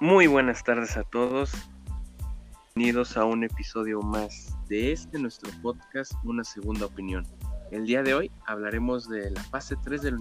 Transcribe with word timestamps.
Muy 0.00 0.26
buenas 0.28 0.64
tardes 0.64 0.96
a 0.96 1.02
todos. 1.02 1.52
Bienvenidos 2.74 3.18
a 3.18 3.26
un 3.26 3.44
episodio 3.44 4.00
más 4.00 4.56
de 4.66 4.92
este 4.92 5.18
nuestro 5.18 5.50
podcast, 5.60 6.14
Una 6.24 6.42
Segunda 6.42 6.86
Opinión. 6.86 7.26
El 7.70 7.84
día 7.84 8.02
de 8.02 8.14
hoy 8.14 8.30
hablaremos 8.46 9.10
de 9.10 9.30
la 9.30 9.42
fase 9.44 9.76
3 9.84 10.00
del 10.00 10.18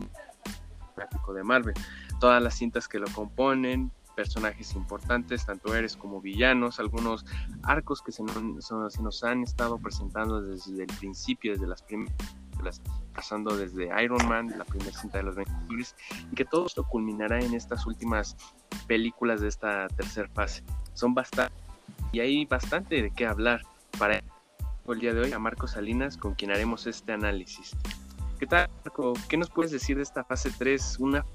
gráfico 0.98 1.34
de 1.34 1.46
Marvel. 1.46 1.74
Todas 2.20 2.44
las 2.44 2.56
cintas 2.56 2.90
que 2.90 3.00
lo 3.00 3.08
componen, 3.14 3.90
personajes 4.18 4.76
importantes, 4.76 5.46
tanto 5.46 5.74
héroes 5.74 5.96
como 5.96 6.20
villanos, 6.20 6.82
algunos 6.82 7.26
arcos 7.64 8.02
que 8.02 8.12
se 8.12 8.22
nos, 8.22 8.66
se 8.66 9.02
nos 9.02 9.24
han 9.24 9.44
estado 9.44 9.78
presentando 9.78 10.42
desde 10.42 10.84
el 10.84 10.94
principio, 11.00 11.54
desde 11.54 11.68
las 11.68 11.84
primeras 11.84 12.82
pasando 13.20 13.58
desde 13.58 13.90
Iron 14.02 14.26
Man, 14.30 14.54
la 14.58 14.64
primera 14.64 14.98
cinta 14.98 15.18
de 15.18 15.26
los 15.26 15.36
Vengadores, 15.36 15.94
y 16.32 16.36
que 16.36 16.46
todo 16.46 16.68
esto 16.68 16.86
culminará 16.86 17.38
en 17.42 17.54
estas 17.54 17.86
últimas 17.86 18.38
películas 18.88 19.42
de 19.42 19.50
esta 19.50 19.90
tercera 19.90 20.30
fase. 20.30 20.64
Son 20.94 21.14
bastante, 21.14 21.54
y 22.14 22.22
hay 22.22 22.46
bastante 22.46 23.02
de 23.02 23.12
qué 23.12 23.28
hablar 23.28 23.64
para 23.98 24.24
el 24.88 25.00
día 25.02 25.14
de 25.14 25.20
hoy 25.20 25.34
a 25.34 25.38
Marco 25.38 25.68
Salinas, 25.68 26.16
con 26.16 26.34
quien 26.34 26.52
haremos 26.52 26.88
este 26.88 27.12
análisis. 27.12 27.76
¿Qué 28.40 28.48
tal, 28.48 28.70
Marco? 28.86 29.12
¿Qué 29.28 29.36
nos 29.36 29.50
puedes 29.50 29.74
decir 29.74 29.98
de 29.98 30.04
esta 30.04 30.24
fase 30.24 30.50
3? 30.58 31.00
Una 31.00 31.26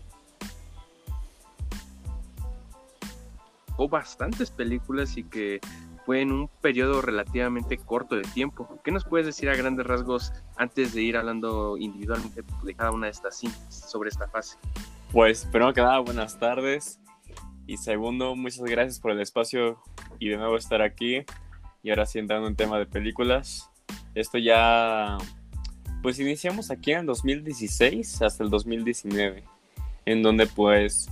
o 3.77 3.91
bastantes 3.91 4.51
películas 4.51 5.19
y 5.19 5.25
que 5.25 5.61
fue 6.05 6.21
en 6.21 6.33
un 6.33 6.49
periodo 6.61 7.01
relativamente 7.01 7.79
corto 7.79 8.17
de 8.17 8.23
tiempo. 8.23 8.81
¿Qué 8.85 8.91
nos 8.91 9.05
puedes 9.05 9.27
decir 9.27 9.49
a 9.49 9.57
grandes 9.57 9.87
rasgos 9.87 10.33
antes 10.57 10.95
de 10.95 11.03
ir 11.03 11.17
hablando 11.17 11.77
individualmente 11.77 12.43
de 12.63 12.75
cada 12.75 12.91
una 12.91 13.07
de 13.07 13.13
estas 13.13 13.39
cintas 13.39 13.91
sobre 13.91 14.11
esta 14.11 14.29
fase? 14.29 14.57
Pues 15.13 15.47
primero 15.47 15.73
que 15.73 15.81
nada, 15.81 15.99
buenas 16.01 16.39
tardes. 16.39 17.01
Y 17.67 17.79
segundo, 17.79 18.37
muchas 18.37 18.65
gracias 18.65 19.01
por 19.01 19.13
el 19.13 19.21
espacio 19.21 19.81
y 20.19 20.29
de 20.29 20.37
nuevo 20.37 20.57
estar 20.57 20.83
aquí. 20.83 21.25
Y 21.83 21.91
ahora 21.91 22.07
sí 22.07 22.19
entrando 22.19 22.49
en 22.49 22.57
tema 22.57 22.79
de 22.79 22.87
películas. 22.87 23.71
Esto 24.15 24.39
ya, 24.39 25.17
pues 26.03 26.19
iniciamos 26.19 26.71
aquí 26.71 26.93
en 26.93 27.07
2016 27.07 28.23
hasta 28.23 28.45
el 28.45 28.51
2019, 28.51 29.45
en 30.05 30.23
donde 30.23 30.47
pues 30.47 31.09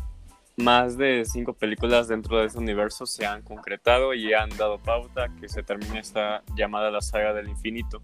más 0.57 0.97
de 0.97 1.25
cinco 1.25 1.55
películas 1.55 2.09
dentro 2.09 2.39
de 2.39 2.47
ese 2.47 2.59
universo 2.59 3.07
se 3.07 3.27
han 3.27 3.43
concretado 3.43 4.15
y 4.15 4.33
han 4.35 4.51
dado 4.51 4.79
pauta 4.79 5.29
que 5.41 5.49
se 5.49 5.63
termine 5.63 6.01
esta 6.01 6.43
llamada 6.55 6.91
la 6.91 7.01
saga 7.01 7.33
del 7.33 7.49
infinito. 7.49 8.03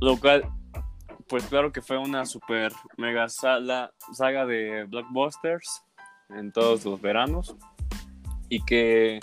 Lo 0.00 0.18
cual, 0.18 0.44
pues 1.28 1.44
claro 1.46 1.72
que 1.72 1.82
fue 1.82 1.98
una 1.98 2.24
super 2.24 2.72
mega 2.96 3.28
saga 3.28 4.46
de 4.46 4.84
blockbusters 4.84 5.84
en 6.30 6.52
todos 6.52 6.84
los 6.84 7.00
veranos 7.00 7.56
y 8.48 8.64
que 8.64 9.20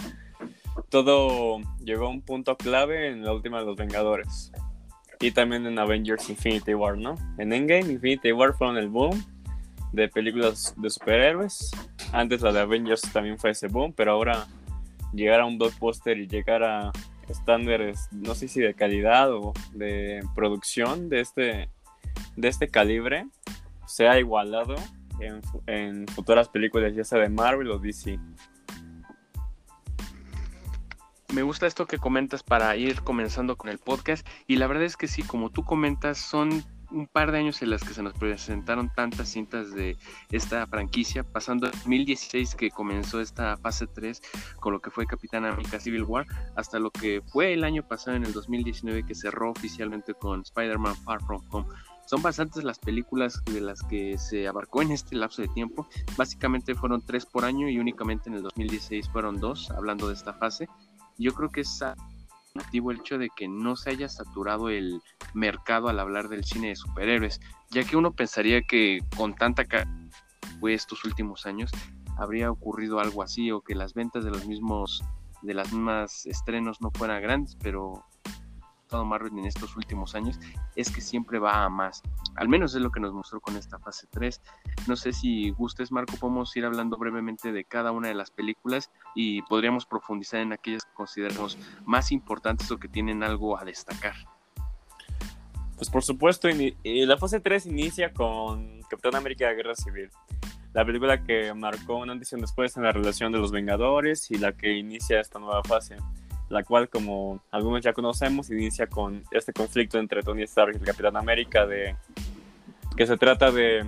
todo 0.89 1.59
llegó 1.79 2.05
a 2.05 2.09
un 2.09 2.21
punto 2.21 2.57
clave 2.57 3.09
en 3.09 3.23
la 3.23 3.33
última 3.33 3.59
de 3.59 3.65
los 3.65 3.75
Vengadores 3.75 4.51
y 5.19 5.31
también 5.31 5.65
en 5.65 5.79
Avengers 5.79 6.29
Infinity 6.29 6.73
War, 6.73 6.97
¿no? 6.97 7.15
En 7.37 7.53
Endgame, 7.53 7.93
Infinity 7.93 8.31
War 8.31 8.53
fueron 8.53 8.77
el 8.77 8.89
boom 8.89 9.23
de 9.95 10.09
películas 10.09 10.73
de 10.77 10.89
superhéroes. 10.89 11.71
Antes 12.11 12.41
la 12.41 12.51
de 12.51 12.59
Avengers 12.59 13.01
también 13.13 13.37
fue 13.37 13.51
ese 13.51 13.67
boom, 13.67 13.93
pero 13.93 14.11
ahora 14.11 14.45
llegar 15.13 15.39
a 15.39 15.45
un 15.45 15.57
blockbuster 15.57 16.17
y 16.17 16.27
llegar 16.27 16.63
a 16.63 16.91
estándares, 17.29 18.07
no 18.11 18.35
sé 18.35 18.47
si 18.47 18.59
de 18.59 18.73
calidad 18.73 19.31
o 19.31 19.53
de 19.73 20.21
producción 20.35 21.09
de 21.09 21.21
este, 21.21 21.69
de 22.35 22.47
este 22.47 22.67
calibre, 22.67 23.25
se 23.87 24.07
ha 24.07 24.19
igualado 24.19 24.75
en, 25.19 25.41
en 25.67 26.07
futuras 26.07 26.49
películas, 26.49 26.93
ya 26.93 27.03
sea 27.03 27.19
de 27.19 27.29
Marvel 27.29 27.71
o 27.71 27.79
DC. 27.79 28.19
Me 31.33 31.41
gusta 31.41 31.67
esto 31.67 31.87
que 31.87 31.97
comentas 31.97 32.43
para 32.43 32.75
ir 32.75 33.01
comenzando 33.01 33.55
con 33.55 33.69
el 33.69 33.79
podcast 33.79 34.27
y 34.45 34.57
la 34.57 34.67
verdad 34.67 34.83
es 34.83 34.97
que 34.97 35.07
sí, 35.07 35.23
como 35.23 35.49
tú 35.49 35.63
comentas, 35.63 36.17
son 36.17 36.63
un 36.95 37.07
par 37.07 37.31
de 37.31 37.39
años 37.39 37.61
en 37.61 37.69
las 37.69 37.83
que 37.83 37.93
se 37.93 38.01
nos 38.01 38.13
presentaron 38.13 38.89
tantas 38.89 39.27
cintas 39.29 39.73
de 39.73 39.97
esta 40.31 40.65
franquicia, 40.65 41.23
pasando 41.23 41.67
en 41.67 41.73
2016 41.73 42.55
que 42.55 42.71
comenzó 42.71 43.19
esta 43.19 43.57
fase 43.57 43.85
3 43.85 44.21
con 44.59 44.73
lo 44.73 44.79
que 44.79 44.89
fue 44.89 45.05
Capitán 45.05 45.45
América 45.45 45.79
Civil 45.79 46.03
War, 46.03 46.25
hasta 46.55 46.79
lo 46.79 46.91
que 46.91 47.21
fue 47.21 47.53
el 47.53 47.65
año 47.65 47.83
pasado 47.85 48.15
en 48.15 48.23
el 48.23 48.31
2019 48.31 49.05
que 49.05 49.13
cerró 49.13 49.51
oficialmente 49.51 50.13
con 50.13 50.41
Spider-Man 50.41 50.95
Far 51.03 51.21
From 51.25 51.43
Home. 51.51 51.67
Son 52.05 52.21
bastantes 52.21 52.63
las 52.63 52.79
películas 52.79 53.43
de 53.45 53.61
las 53.61 53.81
que 53.83 54.17
se 54.17 54.47
abarcó 54.47 54.81
en 54.81 54.91
este 54.91 55.15
lapso 55.15 55.41
de 55.41 55.47
tiempo. 55.49 55.87
Básicamente 56.15 56.75
fueron 56.75 57.01
tres 57.01 57.25
por 57.25 57.43
año 57.43 57.67
y 57.67 57.79
únicamente 57.79 58.29
en 58.29 58.35
el 58.35 58.43
2016 58.43 59.09
fueron 59.09 59.39
dos, 59.39 59.69
hablando 59.71 60.07
de 60.07 60.13
esta 60.13 60.33
fase. 60.33 60.69
Yo 61.17 61.33
creo 61.33 61.49
que 61.49 61.63
el 62.91 62.97
hecho 62.97 63.17
de 63.17 63.29
que 63.35 63.47
no 63.47 63.75
se 63.75 63.91
haya 63.91 64.09
saturado 64.09 64.69
el 64.69 65.01
mercado 65.33 65.89
al 65.89 65.99
hablar 65.99 66.29
del 66.29 66.45
cine 66.45 66.69
de 66.69 66.75
superhéroes, 66.75 67.39
ya 67.71 67.83
que 67.83 67.97
uno 67.97 68.13
pensaría 68.13 68.61
que 68.61 68.99
con 69.17 69.35
tanta 69.35 69.65
fue 70.59 70.73
estos 70.73 71.03
últimos 71.05 71.45
años 71.45 71.71
habría 72.17 72.49
ocurrido 72.51 72.99
algo 72.99 73.23
así 73.23 73.51
o 73.51 73.61
que 73.61 73.75
las 73.75 73.93
ventas 73.93 74.23
de 74.23 74.31
los 74.31 74.45
mismos 74.45 75.03
de 75.41 75.53
las 75.53 75.71
mismas 75.71 76.25
estrenos 76.25 76.81
no 76.81 76.89
fueran 76.91 77.21
grandes, 77.21 77.55
pero 77.61 78.03
Marvel 78.91 79.37
en 79.37 79.45
estos 79.45 79.75
últimos 79.75 80.15
años 80.15 80.39
es 80.75 80.91
que 80.91 81.01
siempre 81.01 81.39
va 81.39 81.63
a 81.63 81.69
más. 81.69 82.01
Al 82.35 82.47
menos 82.47 82.75
es 82.75 82.81
lo 82.81 82.91
que 82.91 82.99
nos 82.99 83.13
mostró 83.13 83.41
con 83.41 83.57
esta 83.57 83.79
fase 83.79 84.07
3. 84.11 84.41
No 84.87 84.95
sé 84.95 85.11
si 85.11 85.49
gustes, 85.51 85.91
Marco, 85.91 86.15
podemos 86.17 86.55
ir 86.55 86.65
hablando 86.65 86.97
brevemente 86.97 87.51
de 87.51 87.65
cada 87.65 87.91
una 87.91 88.07
de 88.07 88.13
las 88.13 88.31
películas 88.31 88.91
y 89.15 89.41
podríamos 89.43 89.85
profundizar 89.85 90.41
en 90.41 90.53
aquellas 90.53 90.85
que 90.85 90.93
consideramos 90.93 91.57
más 91.85 92.11
importantes 92.11 92.71
o 92.71 92.77
que 92.77 92.87
tienen 92.87 93.23
algo 93.23 93.57
a 93.57 93.65
destacar. 93.65 94.15
Pues 95.75 95.89
por 95.89 96.03
supuesto, 96.03 96.47
la 96.83 97.17
fase 97.17 97.39
3 97.41 97.65
inicia 97.65 98.13
con 98.13 98.81
Capitán 98.83 99.15
América 99.15 99.49
de 99.49 99.55
Guerra 99.55 99.75
Civil, 99.75 100.09
la 100.73 100.85
película 100.85 101.23
que 101.23 101.53
marcó 101.53 101.97
una 101.97 102.13
antes 102.13 102.29
después 102.31 102.77
en 102.77 102.83
la 102.83 102.91
relación 102.91 103.31
de 103.31 103.39
los 103.39 103.51
Vengadores 103.51 104.31
y 104.31 104.35
la 104.37 104.53
que 104.53 104.73
inicia 104.73 105.19
esta 105.19 105.39
nueva 105.39 105.63
fase 105.63 105.97
la 106.55 106.63
cual, 106.63 106.89
como 106.89 107.41
algunos 107.51 107.83
ya 107.83 107.93
conocemos, 107.93 108.49
inicia 108.49 108.87
con 108.87 109.23
este 109.31 109.53
conflicto 109.53 109.99
entre 109.99 110.23
Tony 110.23 110.43
Stark 110.43 110.73
y 110.73 110.77
el 110.77 110.83
Capitán 110.83 111.17
América, 111.17 111.67
de 111.67 111.95
que 112.95 113.05
se 113.05 113.17
trata 113.17 113.51
de 113.51 113.87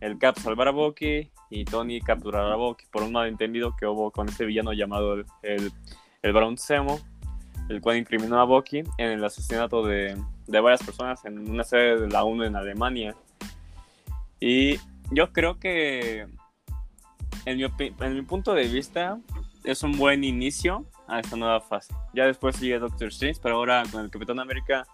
el 0.00 0.18
Cap 0.18 0.38
salvar 0.38 0.68
a 0.68 0.70
Bucky 0.70 1.30
y 1.50 1.64
Tony 1.64 2.00
capturar 2.00 2.50
a 2.50 2.56
Bucky 2.56 2.86
por 2.90 3.02
un 3.02 3.12
malentendido 3.12 3.74
que 3.76 3.86
hubo 3.86 4.10
con 4.10 4.28
este 4.28 4.44
villano 4.44 4.72
llamado 4.72 5.14
el, 5.14 5.26
el, 5.42 5.72
el 6.22 6.32
Brown 6.32 6.56
Zemo, 6.56 7.00
el 7.68 7.80
cual 7.80 7.96
incriminó 7.96 8.40
a 8.40 8.44
Bucky 8.44 8.84
en 8.98 9.10
el 9.10 9.24
asesinato 9.24 9.84
de, 9.84 10.16
de 10.46 10.60
varias 10.60 10.82
personas 10.82 11.24
en 11.24 11.50
una 11.50 11.64
sede 11.64 12.00
de 12.00 12.08
la 12.08 12.24
ONU 12.24 12.44
en 12.44 12.56
Alemania. 12.56 13.16
Y 14.40 14.78
yo 15.10 15.32
creo 15.32 15.58
que, 15.58 16.26
en 17.46 17.56
mi, 17.56 17.64
en 18.00 18.14
mi 18.14 18.22
punto 18.22 18.54
de 18.54 18.68
vista, 18.68 19.18
es 19.64 19.82
un 19.82 19.96
buen 19.96 20.22
inicio 20.24 20.84
a 21.06 21.20
esta 21.20 21.36
nueva 21.36 21.60
fase. 21.60 21.94
Ya 22.14 22.26
después 22.26 22.56
sigue 22.56 22.78
Doctor 22.78 23.08
Strange, 23.08 23.40
pero 23.42 23.56
ahora 23.56 23.82
con 23.90 24.02
el 24.02 24.10
Capitán 24.10 24.40
América 24.40 24.86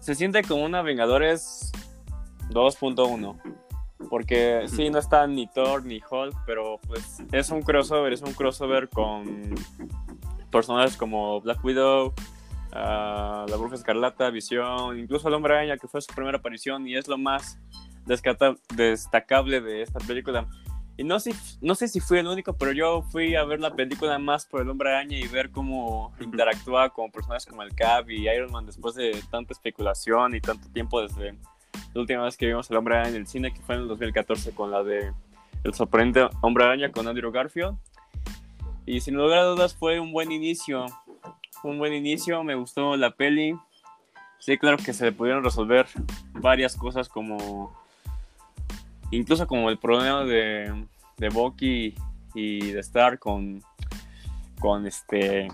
se 0.00 0.14
siente 0.14 0.42
como 0.42 0.64
una 0.64 0.82
Vengadores 0.82 1.72
2.1. 2.50 3.40
Porque 4.10 4.64
sí, 4.66 4.90
no 4.90 4.98
está 4.98 5.26
ni 5.26 5.46
Thor 5.46 5.84
ni 5.84 6.00
Hulk, 6.08 6.36
pero 6.44 6.80
pues 6.86 7.22
es 7.30 7.50
un 7.50 7.62
crossover, 7.62 8.12
es 8.12 8.22
un 8.22 8.32
crossover 8.32 8.88
con 8.88 9.54
personajes 10.50 10.96
como 10.96 11.40
Black 11.40 11.64
Widow, 11.64 12.12
ah, 12.72 13.46
la 13.48 13.56
Bruja 13.56 13.76
Escarlata, 13.76 14.28
Visión, 14.30 14.98
incluso 14.98 15.28
el 15.28 15.34
Hombre 15.34 15.54
Araña, 15.54 15.76
que 15.78 15.86
fue 15.86 16.02
su 16.02 16.12
primera 16.12 16.38
aparición 16.38 16.86
y 16.88 16.96
es 16.96 17.06
lo 17.06 17.16
más 17.16 17.58
destacable 18.04 19.60
de 19.60 19.82
esta 19.82 20.00
película. 20.00 20.48
Y 20.96 21.04
no 21.04 21.18
sé, 21.20 21.34
no 21.60 21.74
sé 21.74 21.88
si 21.88 22.00
fui 22.00 22.18
el 22.18 22.26
único, 22.26 22.52
pero 22.52 22.72
yo 22.72 23.02
fui 23.02 23.34
a 23.34 23.44
ver 23.44 23.60
la 23.60 23.74
película 23.74 24.18
más 24.18 24.44
por 24.44 24.60
el 24.60 24.68
Hombre 24.68 24.90
Araña 24.90 25.18
y 25.18 25.26
ver 25.26 25.50
cómo 25.50 26.12
interactúa 26.20 26.90
con 26.90 27.10
personajes 27.10 27.46
como 27.46 27.62
el 27.62 27.74
Cap 27.74 28.10
y 28.10 28.28
Iron 28.28 28.52
Man 28.52 28.66
después 28.66 28.94
de 28.94 29.22
tanta 29.30 29.54
especulación 29.54 30.34
y 30.34 30.40
tanto 30.40 30.68
tiempo 30.68 31.00
desde 31.00 31.34
la 31.94 32.00
última 32.00 32.24
vez 32.24 32.36
que 32.36 32.46
vimos 32.46 32.70
el 32.70 32.76
Hombre 32.76 32.96
Araña 32.96 33.10
en 33.10 33.16
el 33.16 33.26
cine, 33.26 33.52
que 33.52 33.60
fue 33.62 33.76
en 33.76 33.82
el 33.82 33.88
2014 33.88 34.54
con 34.54 34.70
la 34.70 34.82
de 34.82 35.12
El 35.64 35.74
sorprendente 35.74 36.28
Hombre 36.42 36.64
Araña 36.64 36.92
con 36.92 37.08
Andrew 37.08 37.32
Garfield. 37.32 37.76
Y 38.84 39.00
sin 39.00 39.14
lugar 39.14 39.38
a 39.38 39.44
dudas 39.44 39.74
fue 39.74 39.98
un 39.98 40.12
buen 40.12 40.30
inicio. 40.30 40.86
un 41.62 41.78
buen 41.78 41.94
inicio, 41.94 42.42
me 42.44 42.54
gustó 42.54 42.96
la 42.96 43.12
peli. 43.12 43.56
Sí, 44.38 44.58
claro 44.58 44.76
que 44.76 44.92
se 44.92 45.04
le 45.04 45.12
pudieron 45.12 45.44
resolver 45.44 45.86
varias 46.32 46.76
cosas 46.76 47.08
como 47.08 47.72
incluso 49.12 49.46
como 49.46 49.70
el 49.70 49.78
problema 49.78 50.24
de, 50.24 50.86
de 51.18 51.28
Bucky 51.28 51.94
y 52.34 52.72
de 52.72 52.80
Star 52.80 53.18
con, 53.18 53.62
con, 54.58 54.86
este, 54.86 55.48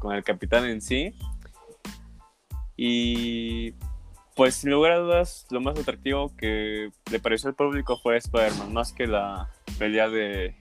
con 0.00 0.14
el 0.14 0.22
capitán 0.22 0.66
en 0.66 0.82
sí. 0.82 1.14
Y 2.76 3.72
pues 4.34 4.56
sin 4.56 4.70
lugar 4.70 4.92
a 4.92 4.98
dudas, 4.98 5.46
lo 5.50 5.60
más 5.60 5.78
atractivo 5.78 6.34
que 6.36 6.90
le 7.10 7.20
pareció 7.20 7.48
al 7.48 7.54
público 7.54 7.96
fue 7.96 8.16
Spider-Man, 8.16 8.72
más 8.72 8.92
que 8.92 9.06
la 9.06 9.48
pelea 9.78 10.08
de, 10.08 10.56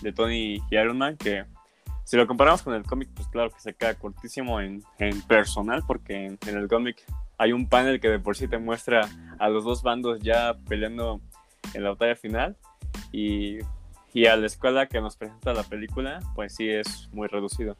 de 0.00 0.12
Tony 0.12 0.62
y 0.70 0.76
Iron 0.76 0.96
Man, 0.96 1.16
que 1.16 1.44
si 2.04 2.16
lo 2.16 2.28
comparamos 2.28 2.62
con 2.62 2.74
el 2.74 2.84
cómic, 2.84 3.08
pues 3.14 3.26
claro 3.28 3.50
que 3.50 3.58
se 3.58 3.74
queda 3.74 3.94
cortísimo 3.94 4.60
en, 4.60 4.84
en 5.00 5.20
personal, 5.22 5.82
porque 5.88 6.26
en, 6.26 6.38
en, 6.46 6.56
el 6.56 6.68
cómic 6.68 7.04
hay 7.36 7.52
un 7.52 7.68
panel 7.68 8.00
que 8.00 8.08
de 8.08 8.20
por 8.20 8.36
sí 8.36 8.46
te 8.46 8.58
muestra 8.58 9.08
a 9.40 9.48
los 9.48 9.64
dos 9.64 9.82
bandos 9.82 10.20
ya 10.20 10.56
peleando 10.68 11.20
en 11.76 11.84
la 11.84 11.90
batalla 11.90 12.16
final. 12.16 12.56
Y, 13.12 13.58
y 14.12 14.26
a 14.26 14.36
la 14.36 14.46
escuela 14.46 14.86
que 14.86 15.00
nos 15.00 15.16
presenta 15.16 15.52
la 15.52 15.62
película, 15.62 16.20
pues 16.34 16.54
sí 16.54 16.68
es 16.68 17.08
muy 17.12 17.28
reducido. 17.28 17.76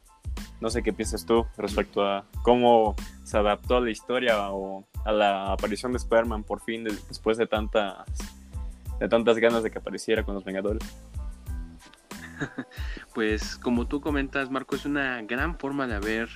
No 0.61 0.69
sé 0.69 0.81
qué 0.81 0.93
piensas 0.93 1.25
tú 1.25 1.45
respecto 1.57 2.05
a 2.05 2.25
cómo 2.41 2.95
se 3.23 3.37
adaptó 3.37 3.77
a 3.77 3.81
la 3.81 3.91
historia 3.91 4.51
o 4.51 4.85
a 5.05 5.11
la 5.11 5.51
aparición 5.51 5.91
de 5.91 5.97
Spider-Man 5.97 6.43
por 6.43 6.61
fin 6.61 6.83
después 6.83 7.37
de 7.37 7.45
tantas, 7.45 8.05
de 8.99 9.07
tantas 9.07 9.37
ganas 9.37 9.63
de 9.63 9.71
que 9.71 9.79
apareciera 9.79 10.23
con 10.23 10.35
los 10.35 10.43
Vengadores. 10.43 10.83
Pues 13.13 13.57
como 13.57 13.87
tú 13.87 13.99
comentas, 13.99 14.51
Marco, 14.51 14.75
es 14.75 14.85
una 14.85 15.23
gran 15.23 15.57
forma 15.57 15.87
de 15.87 15.95
haber 15.95 16.29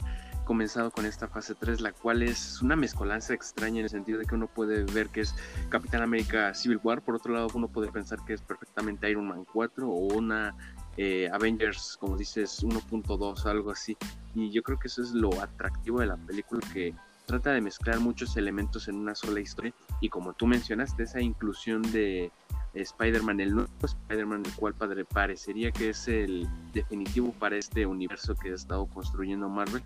comenzado 0.51 0.91
con 0.91 1.05
esta 1.05 1.29
fase 1.29 1.55
3, 1.55 1.79
la 1.79 1.93
cual 1.93 2.23
es 2.23 2.61
una 2.61 2.75
mezcolanza 2.75 3.33
extraña 3.33 3.77
en 3.79 3.85
el 3.85 3.89
sentido 3.89 4.19
de 4.19 4.25
que 4.25 4.35
uno 4.35 4.47
puede 4.47 4.83
ver 4.83 5.07
que 5.07 5.21
es 5.21 5.33
Capitán 5.69 6.01
América 6.01 6.53
Civil 6.53 6.77
War, 6.83 7.01
por 7.01 7.15
otro 7.15 7.33
lado 7.33 7.47
uno 7.53 7.69
puede 7.69 7.89
pensar 7.89 8.19
que 8.25 8.33
es 8.33 8.41
perfectamente 8.41 9.09
Iron 9.09 9.29
Man 9.29 9.45
4 9.45 9.87
o 9.87 10.13
una 10.13 10.53
eh, 10.97 11.29
Avengers, 11.31 11.95
como 12.01 12.17
dices, 12.17 12.65
1.2, 12.65 13.45
algo 13.45 13.71
así. 13.71 13.95
Y 14.35 14.51
yo 14.51 14.61
creo 14.61 14.77
que 14.77 14.89
eso 14.89 15.01
es 15.01 15.11
lo 15.13 15.29
atractivo 15.41 16.01
de 16.01 16.07
la 16.07 16.17
película, 16.17 16.59
que 16.73 16.93
trata 17.27 17.53
de 17.53 17.61
mezclar 17.61 18.01
muchos 18.01 18.35
elementos 18.35 18.89
en 18.89 18.95
una 18.95 19.15
sola 19.15 19.39
historia. 19.39 19.73
Y 20.01 20.09
como 20.09 20.33
tú 20.33 20.47
mencionaste, 20.47 21.03
esa 21.03 21.21
inclusión 21.21 21.81
de 21.93 22.29
Spider-Man, 22.73 23.39
el 23.39 23.55
nuevo 23.55 23.69
Spider-Man, 23.81 24.43
el 24.45 24.53
cual 24.55 24.73
padre 24.73 25.05
parecería 25.05 25.71
que 25.71 25.91
es 25.91 26.09
el 26.09 26.45
definitivo 26.73 27.31
para 27.39 27.55
este 27.55 27.85
universo 27.85 28.35
que 28.35 28.51
ha 28.51 28.55
estado 28.55 28.85
construyendo 28.87 29.47
Marvel 29.47 29.81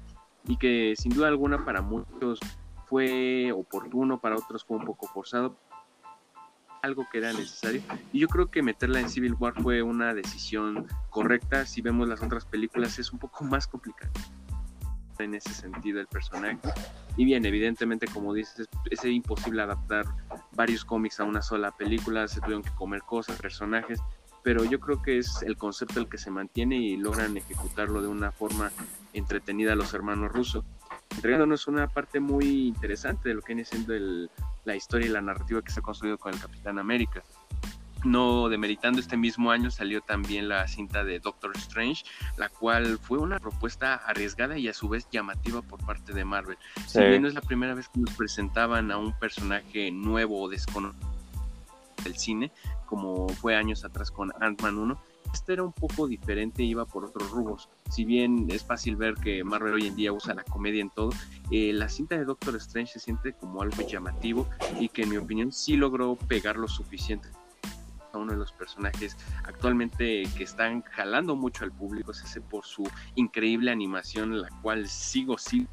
y 0.47 0.57
que 0.57 0.93
sin 0.97 1.13
duda 1.13 1.27
alguna 1.27 1.65
para 1.65 1.81
muchos 1.81 2.39
fue 2.87 3.51
oportuno, 3.51 4.19
para 4.19 4.35
otros 4.35 4.63
fue 4.63 4.77
un 4.77 4.85
poco 4.85 5.07
forzado, 5.07 5.57
algo 6.81 7.05
que 7.11 7.17
era 7.17 7.33
necesario. 7.33 7.81
Y 8.13 8.19
yo 8.19 8.27
creo 8.27 8.49
que 8.51 8.61
meterla 8.61 8.99
en 8.99 9.09
Civil 9.09 9.35
War 9.39 9.53
fue 9.61 9.81
una 9.81 10.13
decisión 10.13 10.87
correcta. 11.09 11.65
Si 11.65 11.81
vemos 11.81 12.07
las 12.07 12.21
otras 12.21 12.45
películas 12.45 12.99
es 12.99 13.11
un 13.11 13.19
poco 13.19 13.43
más 13.43 13.67
complicado 13.67 14.11
en 15.19 15.33
ese 15.33 15.53
sentido 15.53 15.99
el 15.99 16.07
personaje. 16.07 16.57
Y 17.17 17.25
bien, 17.25 17.45
evidentemente, 17.45 18.07
como 18.07 18.33
dices, 18.33 18.67
es 18.91 19.05
imposible 19.05 19.61
adaptar 19.61 20.05
varios 20.51 20.83
cómics 20.83 21.19
a 21.19 21.23
una 21.23 21.41
sola 21.41 21.71
película, 21.71 22.27
se 22.27 22.41
tuvieron 22.41 22.63
que 22.63 22.71
comer 22.71 23.01
cosas, 23.01 23.39
personajes, 23.39 23.99
pero 24.45 24.63
yo 24.63 24.79
creo 24.79 25.01
que 25.01 25.17
es 25.17 25.41
el 25.41 25.57
concepto 25.57 25.99
el 25.99 26.07
que 26.07 26.19
se 26.19 26.29
mantiene 26.29 26.77
y 26.77 26.97
logran 26.97 27.35
ejecutarlo 27.35 27.99
de 28.03 28.07
una 28.07 28.31
forma 28.31 28.71
entretenida 29.11 29.73
a 29.73 29.75
los 29.75 29.91
hermanos 29.95 30.31
rusos, 30.31 30.63
entregándonos 31.15 31.65
una 31.65 31.87
parte 31.87 32.19
muy 32.19 32.67
interesante 32.67 33.29
de 33.29 33.35
lo 33.35 33.41
que 33.41 33.55
viene 33.55 33.65
siendo 33.65 33.95
el, 33.95 34.29
la 34.63 34.75
historia 34.75 35.07
y 35.07 35.09
la 35.09 35.21
narrativa 35.21 35.63
que 35.63 35.71
se 35.71 35.79
ha 35.79 35.81
construido 35.81 36.19
con 36.19 36.31
el 36.31 36.39
Capitán 36.39 36.77
América. 36.77 37.23
No 38.03 38.47
demeritando 38.47 38.99
este 38.99 39.17
mismo 39.17 39.49
año 39.49 39.71
salió 39.71 40.01
también 40.01 40.47
la 40.47 40.67
cinta 40.67 41.03
de 41.03 41.19
Doctor 41.19 41.51
Strange, 41.57 42.03
la 42.37 42.49
cual 42.49 42.99
fue 42.99 43.17
una 43.17 43.39
propuesta 43.39 43.95
arriesgada 43.95 44.59
y 44.59 44.67
a 44.67 44.75
su 44.75 44.87
vez 44.87 45.07
llamativa 45.11 45.63
por 45.63 45.83
parte 45.83 46.13
de 46.13 46.23
Marvel. 46.23 46.59
Si 46.85 46.99
bien 46.99 47.23
no 47.23 47.27
es 47.27 47.33
la 47.33 47.41
primera 47.41 47.73
vez 47.73 47.89
que 47.89 47.99
nos 47.99 48.13
presentaban 48.13 48.91
a 48.91 48.99
un 48.99 49.17
personaje 49.17 49.89
nuevo 49.89 50.39
o 50.39 50.49
desconocido 50.49 51.14
del 52.05 52.17
cine, 52.17 52.51
como 52.85 53.27
fue 53.27 53.55
años 53.55 53.83
atrás 53.83 54.09
con 54.09 54.31
Ant-Man 54.39 54.77
1, 54.77 54.97
este 55.33 55.53
era 55.53 55.63
un 55.63 55.73
poco 55.73 56.07
diferente, 56.07 56.63
iba 56.63 56.85
por 56.85 57.03
otros 57.03 57.29
rubros. 57.31 57.69
Si 57.89 58.05
bien 58.05 58.47
es 58.49 58.63
fácil 58.63 58.95
ver 58.95 59.15
que 59.15 59.43
Marvel 59.43 59.73
hoy 59.73 59.87
en 59.87 59.95
día 59.95 60.13
usa 60.13 60.33
la 60.33 60.43
comedia 60.43 60.81
en 60.81 60.89
todo, 60.89 61.09
eh, 61.51 61.73
la 61.73 61.89
cinta 61.89 62.17
de 62.17 62.23
Doctor 62.23 62.55
Strange 62.55 62.93
se 62.93 62.99
siente 62.99 63.33
como 63.33 63.61
algo 63.61 63.81
llamativo 63.85 64.47
y 64.79 64.87
que 64.87 65.03
en 65.03 65.09
mi 65.09 65.17
opinión 65.17 65.51
sí 65.51 65.75
logró 65.75 66.15
pegar 66.15 66.55
lo 66.55 66.69
suficiente 66.69 67.29
uno 68.17 68.33
de 68.33 68.39
los 68.39 68.51
personajes 68.51 69.17
actualmente 69.43 70.23
que 70.37 70.43
están 70.43 70.81
jalando 70.83 71.35
mucho 71.35 71.63
al 71.63 71.71
público, 71.71 72.11
es 72.11 72.23
ese 72.23 72.41
por 72.41 72.65
su 72.65 72.89
increíble 73.15 73.71
animación, 73.71 74.41
la 74.41 74.49
cual 74.61 74.87
sigo, 74.87 75.37
sí. 75.37 75.67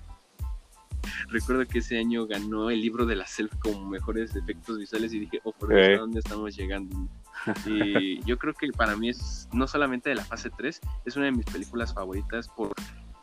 Recuerdo 1.29 1.67
que 1.67 1.79
ese 1.79 1.99
año 1.99 2.27
ganó 2.27 2.71
el 2.71 2.81
libro 2.81 3.07
de 3.07 3.17
la 3.17 3.27
self 3.27 3.53
como 3.59 3.89
mejores 3.89 4.35
efectos 4.37 4.79
visuales 4.79 5.13
y 5.13 5.21
dije, 5.21 5.41
oh, 5.45 5.53
por 5.53 5.71
Dios, 5.71 5.99
¿a 5.99 6.01
dónde 6.01 6.21
estamos 6.21 6.57
llegando? 6.57 7.09
Y 7.67 8.23
yo 8.25 8.39
creo 8.39 8.55
que 8.55 8.69
para 8.73 8.97
mí 8.97 9.09
es 9.09 9.49
no 9.53 9.67
solamente 9.67 10.11
de 10.11 10.17
la 10.17 10.25
fase 10.25 10.51
3, 10.51 10.81
es 11.05 11.17
una 11.17 11.27
de 11.27 11.33
mis 11.33 11.47
películas 11.47 11.95
favoritas 11.95 12.49
por 12.49 12.73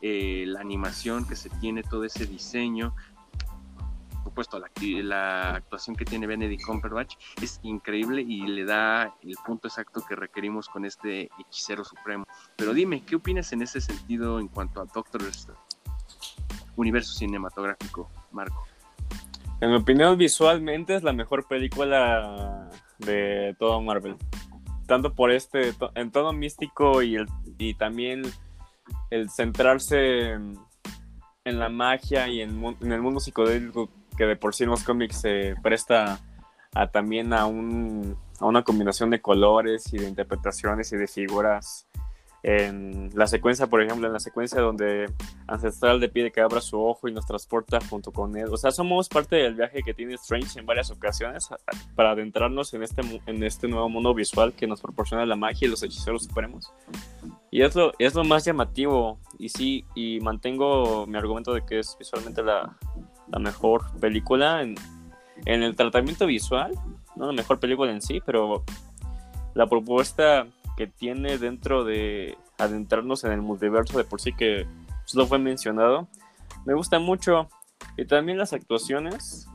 eh, 0.01 0.45
la 0.47 0.61
animación 0.61 1.27
que 1.27 1.35
se 1.35 1.49
tiene, 1.49 1.83
todo 1.83 2.03
ese 2.05 2.25
diseño, 2.25 2.93
supuesto, 4.29 4.59
la, 4.59 4.69
la 5.03 5.55
actuación 5.55 5.95
que 5.95 6.05
tiene 6.05 6.27
Benedict 6.27 6.63
Cumberbatch 6.63 7.15
es 7.41 7.59
increíble 7.63 8.21
y 8.21 8.41
le 8.47 8.63
da 8.63 9.15
el 9.23 9.35
punto 9.45 9.67
exacto 9.67 10.03
que 10.07 10.15
requerimos 10.15 10.69
con 10.69 10.85
este 10.85 11.29
hechicero 11.39 11.83
supremo. 11.83 12.25
Pero 12.55 12.73
dime, 12.73 13.03
¿qué 13.03 13.15
opinas 13.15 13.51
en 13.53 13.63
ese 13.63 13.81
sentido 13.81 14.39
en 14.39 14.47
cuanto 14.47 14.81
a 14.81 14.85
Doctor 14.85 15.23
Universo 16.79 17.13
cinematográfico, 17.13 18.09
Marco? 18.31 18.65
En 19.61 19.71
mi 19.71 19.75
opinión, 19.75 20.17
visualmente 20.17 20.95
es 20.95 21.03
la 21.03 21.11
mejor 21.11 21.45
película 21.47 22.69
de 22.99 23.55
todo 23.59 23.81
Marvel. 23.81 24.15
Tanto 24.87 25.13
por 25.13 25.31
este, 25.31 25.73
en 25.95 26.11
tono 26.11 26.31
místico 26.31 27.01
y, 27.01 27.15
el, 27.15 27.27
y 27.57 27.73
también 27.73 28.21
el 29.09 29.29
centrarse 29.29 30.31
en 30.31 31.59
la 31.59 31.69
magia 31.69 32.27
y 32.27 32.41
en, 32.41 32.63
el 32.81 33.01
mundo 33.01 33.19
psicodélico 33.19 33.89
que 34.17 34.25
de 34.25 34.35
por 34.35 34.55
sí 34.55 34.63
en 34.63 34.69
los 34.69 34.83
cómics 34.83 35.21
se 35.21 35.55
presta 35.61 36.19
a, 36.73 36.87
también 36.87 37.33
a, 37.33 37.45
un, 37.45 38.17
a 38.39 38.45
una 38.45 38.63
combinación 38.63 39.09
de 39.09 39.21
colores 39.21 39.93
y 39.93 39.97
de 39.97 40.07
interpretaciones 40.07 40.91
y 40.93 40.97
de 40.97 41.07
figuras. 41.07 41.85
En 42.41 43.09
la 43.13 43.27
secuencia, 43.27 43.68
por 43.68 43.81
ejemplo, 43.81 44.07
en 44.07 44.13
la 44.13 44.19
secuencia 44.19 44.62
donde 44.62 45.12
Ancestral 45.47 46.00
le 46.00 46.07
pide 46.07 46.31
que 46.31 46.39
abra 46.41 46.62
su 46.62 46.81
ojo 46.81 47.07
y 47.07 47.13
nos 47.13 47.25
transporta 47.25 47.80
junto 47.89 48.12
con 48.12 48.36
él. 48.38 48.47
O 48.51 48.57
sea, 48.57 48.71
somos 48.71 49.09
parte 49.09 49.36
del 49.36 49.56
viaje 49.56 49.83
que 49.83 49.94
tiene 49.94 50.13
Strange 50.13 50.60
en 50.60 50.65
varias 50.65 50.89
ocasiones 50.89 51.50
para 51.96 52.12
adentrarnos 52.12 52.74
en 52.74 52.84
este, 52.84 53.01
en 53.25 53.43
este 53.43 53.67
nuevo 53.67 53.89
mundo 53.89 54.13
visual 54.13 54.53
que 54.53 54.67
nos 54.67 54.81
proporciona 54.81 55.25
la 55.25 55.36
magia 55.36 55.67
y 55.67 55.72
los 55.72 55.84
hechiceros 55.84 56.24
supremos. 56.24 56.72
Y 57.51 57.62
es 57.62 57.75
lo, 57.75 57.91
es 58.00 58.13
lo 58.15 58.24
más 58.24 58.46
llamativo. 58.46 59.19
Y 59.38 59.50
sí, 59.50 59.86
y 59.96 60.19
mantengo 60.22 61.05
mi 61.08 61.17
argumento 61.17 61.53
de 61.53 61.65
que 61.65 61.79
es 61.79 61.98
visualmente 62.00 62.43
la, 62.43 62.77
la 63.31 63.39
mejor 63.39 63.91
película 64.00 64.62
en, 64.62 64.75
el 65.46 65.75
tratamiento 65.75 66.25
visual, 66.25 66.74
no 67.15 67.27
la 67.27 67.34
mejor 67.34 67.60
película 67.60 67.91
en 67.91 68.01
sí, 68.01 68.22
pero 68.25 68.63
la 69.53 69.67
propuesta 69.67 70.48
que 70.79 70.88
tiene 70.88 71.38
dentro 71.38 71.83
de 71.83 72.38
adentrarnos 72.57 73.25
en 73.25 73.33
el 73.33 73.41
multiverso 73.41 73.98
de 73.98 74.05
por 74.05 74.21
sí 74.21 74.31
que 74.31 74.65
lo 75.13 75.27
fue 75.27 75.38
mencionado, 75.38 76.07
me 76.65 76.74
gusta 76.74 77.00
mucho. 77.00 77.50
Y 77.98 78.05
también 78.05 78.38
las 78.38 78.53
actuaciones, 78.53 79.50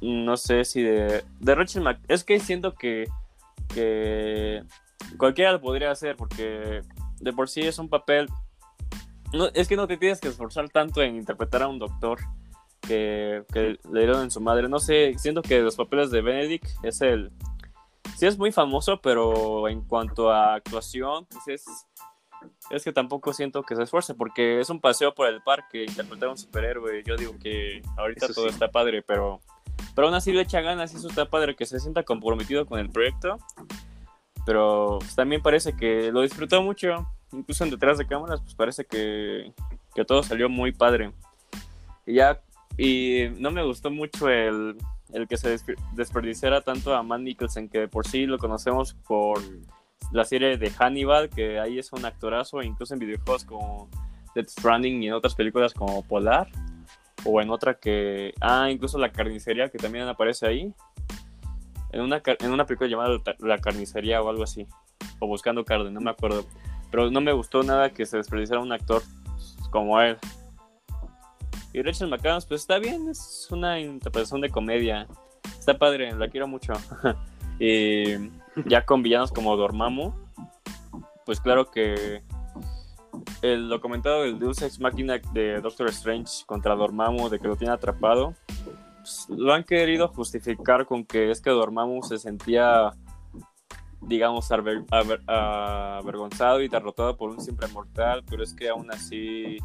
no 0.00 0.38
sé 0.38 0.64
si 0.64 0.80
de, 0.80 1.22
de 1.38 1.54
Rachel 1.54 1.82
Mac 1.82 2.00
es 2.08 2.24
que 2.24 2.40
siento 2.40 2.72
que, 2.74 3.10
que 3.74 4.64
cualquiera 5.18 5.52
lo 5.52 5.60
podría 5.60 5.90
hacer 5.90 6.16
porque 6.16 6.80
de 7.20 7.32
por 7.34 7.50
sí 7.50 7.60
es 7.60 7.78
un 7.78 7.90
papel, 7.90 8.26
no, 9.34 9.48
es 9.52 9.68
que 9.68 9.76
no 9.76 9.86
te 9.86 9.98
tienes 9.98 10.18
que 10.18 10.28
esforzar 10.28 10.70
tanto 10.70 11.02
en 11.02 11.16
interpretar 11.16 11.62
a 11.62 11.68
un 11.68 11.78
doctor 11.78 12.20
que, 12.80 13.44
le 13.52 14.00
dieron 14.00 14.22
en 14.22 14.30
su 14.30 14.40
madre. 14.40 14.66
No 14.66 14.78
sé, 14.78 15.12
siento 15.18 15.42
que 15.42 15.60
los 15.60 15.76
papeles 15.76 16.10
de 16.10 16.22
Benedict 16.22 16.68
es 16.82 17.02
el... 17.02 17.32
Sí 18.16 18.26
es 18.26 18.38
muy 18.38 18.52
famoso, 18.52 19.00
pero 19.00 19.68
en 19.68 19.82
cuanto 19.82 20.30
a 20.30 20.54
actuación, 20.54 21.26
pues 21.26 21.48
es, 21.48 21.86
es 22.70 22.84
que 22.84 22.92
tampoco 22.92 23.32
siento 23.32 23.62
que 23.62 23.76
se 23.76 23.82
esfuerce, 23.82 24.14
porque 24.14 24.60
es 24.60 24.70
un 24.70 24.80
paseo 24.80 25.14
por 25.14 25.28
el 25.28 25.42
parque, 25.42 25.84
interpretar 25.84 26.28
a 26.28 26.32
un 26.32 26.38
superhéroe. 26.38 27.02
Yo 27.04 27.16
digo 27.16 27.34
que 27.38 27.82
ahorita 27.96 28.28
todo 28.28 28.48
está 28.48 28.68
padre, 28.70 29.02
pero, 29.02 29.40
pero 29.94 30.06
aún 30.06 30.16
así 30.16 30.32
le 30.32 30.42
echa 30.42 30.60
ganas 30.60 30.92
y 30.94 30.96
eso 30.96 31.08
está 31.08 31.28
padre, 31.28 31.56
que 31.56 31.66
se 31.66 31.80
sienta 31.80 32.02
comprometido 32.02 32.66
con 32.66 32.78
el 32.78 32.90
proyecto. 32.90 33.38
Pero 34.44 34.98
pues, 35.00 35.14
también 35.14 35.42
parece 35.42 35.76
que 35.76 36.12
lo 36.12 36.22
disfrutó 36.22 36.62
mucho, 36.62 37.06
incluso 37.32 37.64
en 37.64 37.70
detrás 37.70 37.98
de 37.98 38.06
cámaras, 38.06 38.40
pues 38.40 38.54
parece 38.54 38.84
que, 38.84 39.52
que 39.94 40.04
todo 40.04 40.22
salió 40.22 40.48
muy 40.48 40.72
padre. 40.72 41.12
Y 42.06 42.14
ya 42.14 42.40
y 42.78 43.28
no 43.38 43.50
me 43.50 43.64
gustó 43.64 43.90
mucho 43.90 44.28
el, 44.28 44.76
el 45.12 45.28
que 45.28 45.36
se 45.36 45.56
desperdiciara 45.92 46.60
tanto 46.60 46.94
a 46.94 47.02
Matt 47.02 47.20
Nicholson, 47.20 47.68
que 47.68 47.88
por 47.88 48.06
sí 48.06 48.26
lo 48.26 48.38
conocemos 48.38 48.94
por 49.06 49.40
la 50.12 50.24
serie 50.24 50.56
de 50.56 50.70
Hannibal, 50.70 51.30
que 51.30 51.58
ahí 51.58 51.78
es 51.78 51.92
un 51.92 52.04
actorazo, 52.04 52.62
incluso 52.62 52.94
en 52.94 53.00
videojuegos 53.00 53.44
como 53.44 53.88
Death 54.34 54.48
Stranding 54.48 55.02
y 55.02 55.08
en 55.08 55.14
otras 55.14 55.34
películas 55.34 55.74
como 55.74 56.02
Polar, 56.02 56.48
o 57.24 57.40
en 57.40 57.50
otra 57.50 57.74
que. 57.74 58.34
Ah, 58.40 58.70
incluso 58.70 58.98
La 58.98 59.10
Carnicería, 59.10 59.68
que 59.68 59.78
también 59.78 60.06
aparece 60.06 60.46
ahí. 60.46 60.72
En 61.92 62.02
una, 62.02 62.22
en 62.24 62.52
una 62.52 62.66
película 62.66 62.90
llamada 62.90 63.18
La 63.38 63.58
Carnicería 63.58 64.20
o 64.22 64.28
algo 64.28 64.42
así. 64.42 64.66
o 65.18 65.26
Buscando 65.26 65.64
Carden, 65.64 65.94
no 65.94 66.00
me 66.00 66.10
acuerdo. 66.10 66.44
Pero 66.90 67.10
no 67.10 67.20
me 67.20 67.32
gustó 67.32 67.62
nada 67.62 67.90
que 67.90 68.06
se 68.06 68.16
desperdiciara 68.16 68.62
un 68.62 68.72
actor 68.72 69.02
como 69.70 70.00
él. 70.00 70.18
Y 71.76 71.82
Rachel 71.82 72.08
McAdams, 72.08 72.46
pues 72.46 72.62
está 72.62 72.78
bien, 72.78 73.10
es 73.10 73.48
una 73.50 73.78
interpretación 73.78 74.40
de 74.40 74.48
comedia. 74.48 75.06
Está 75.58 75.76
padre, 75.76 76.10
la 76.14 76.28
quiero 76.28 76.48
mucho. 76.48 76.72
y 77.60 78.14
ya 78.64 78.86
con 78.86 79.02
villanos 79.02 79.30
como 79.30 79.54
Dormammu, 79.58 80.10
pues 81.26 81.38
claro 81.38 81.70
que 81.70 82.22
el, 83.42 83.68
lo 83.68 83.82
comentado 83.82 84.22
del 84.22 84.38
Deus 84.38 84.62
Ex 84.62 84.80
Machina 84.80 85.20
de 85.34 85.60
Doctor 85.60 85.90
Strange 85.90 86.46
contra 86.46 86.74
Dormammu, 86.74 87.28
de 87.28 87.38
que 87.38 87.46
lo 87.46 87.56
tiene 87.56 87.74
atrapado, 87.74 88.32
pues, 89.00 89.26
lo 89.28 89.52
han 89.52 89.62
querido 89.62 90.08
justificar 90.08 90.86
con 90.86 91.04
que 91.04 91.30
es 91.30 91.42
que 91.42 91.50
Dormammu 91.50 92.02
se 92.04 92.16
sentía, 92.16 92.94
digamos, 94.00 94.50
avergonzado 94.50 96.62
y 96.62 96.68
derrotado 96.68 97.18
por 97.18 97.28
un 97.28 97.42
simple 97.42 97.68
mortal, 97.68 98.24
pero 98.30 98.42
es 98.42 98.54
que 98.54 98.70
aún 98.70 98.90
así 98.90 99.58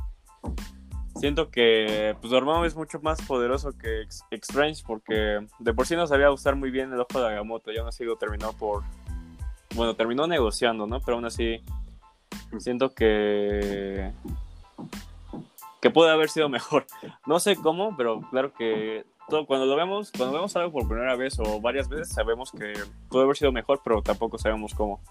siento 1.16 1.50
que 1.50 2.16
pues 2.20 2.32
Dormammu 2.32 2.66
es 2.66 2.76
mucho 2.76 3.00
más 3.02 3.22
poderoso 3.22 3.78
que 3.78 4.06
Strange 4.32 4.84
porque 4.86 5.46
de 5.60 5.74
por 5.74 5.86
sí 5.86 5.96
no 5.96 6.08
sabía 6.08 6.32
usar 6.32 6.56
muy 6.56 6.72
bien 6.72 6.92
el 6.94 7.00
ojo 7.00 7.20
de 7.20 7.28
Agamotto 7.28 7.72
y 7.72 7.78
aún 7.78 7.88
así 7.88 8.04
lo 8.04 8.16
terminó 8.16 8.54
por 8.54 8.84
bueno 9.76 9.96
terminó 9.96 10.28
negociando 10.28 10.88
no 10.88 11.00
pero 11.02 11.16
aún 11.18 11.26
así 11.26 11.62
siento 12.60 12.94
que 12.94 14.12
que 15.82 15.90
puede 15.90 16.12
haber 16.12 16.30
sido 16.30 16.48
mejor. 16.48 16.86
No 17.26 17.40
sé 17.40 17.56
cómo 17.56 17.96
pero 17.98 18.22
claro 18.30 18.54
que 18.54 19.06
todo, 19.30 19.46
cuando 19.46 19.66
lo 19.66 19.76
vemos 19.76 20.12
cuando 20.12 20.34
vemos 20.34 20.56
algo 20.56 20.72
por 20.72 20.88
primera 20.88 21.16
vez 21.16 21.40
o 21.40 21.60
varias 21.62 21.88
veces 21.90 22.10
sabemos 22.10 22.52
que 22.52 22.74
puede 23.10 23.26
haber 23.26 23.38
sido 23.38 23.52
mejor 23.52 23.82
pero 23.84 24.02
tampoco 24.02 24.38
sabemos 24.38 24.74
cómo. 24.74 25.02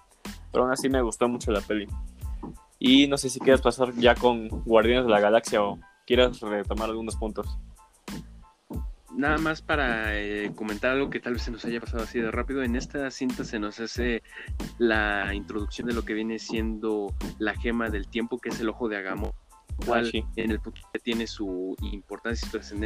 Pero 0.53 0.65
aún 0.65 0.73
así 0.73 0.89
me 0.89 1.03
gustó 1.03 1.29
mucho 1.29 1.53
la 1.53 1.61
peli. 1.61 1.87
Y 2.79 3.07
no 3.07 3.19
sé 3.19 3.29
si 3.29 3.39
quieres 3.39 3.61
pasar 3.61 3.93
ya 3.95 4.15
con 4.15 4.49
Guardianes 4.49 5.05
de 5.05 5.11
la 5.11 5.21
Galaxia 5.21 5.63
o 5.63 5.79
quieras 6.11 6.41
retomar 6.41 6.91
algunos 6.91 7.15
puntos. 7.15 7.57
Nada 9.17 9.39
más 9.39 9.63
para 9.63 10.19
eh, 10.19 10.51
comentar 10.57 10.91
algo 10.91 11.09
que 11.09 11.21
tal 11.21 11.35
vez 11.35 11.43
se 11.43 11.53
nos 11.53 11.65
haya 11.65 11.79
pasado 11.79 12.03
así 12.03 12.19
de 12.19 12.33
rápido. 12.33 12.65
En 12.65 12.75
esta 12.75 13.09
cinta 13.13 13.45
se 13.45 13.61
nos 13.61 13.79
hace 13.79 14.25
la 14.79 15.33
introducción 15.33 15.87
de 15.87 15.95
lo 15.95 16.05
que 16.05 16.15
viene 16.15 16.41
siendo 16.41 17.15
la 17.39 17.55
gema 17.55 17.91
del 17.91 18.09
tiempo, 18.09 18.41
que 18.41 18.49
es 18.49 18.59
el 18.59 18.71
ojo 18.71 18.89
de 18.89 18.97
Agamo, 18.97 19.37
cual 19.87 20.11
ah, 20.13 20.33
en 20.35 20.51
el 20.51 20.59
punto 20.59 20.81
tiene 21.01 21.29
su 21.29 21.77
importancia 21.81 22.49
y 22.59 22.61
su 22.65 22.77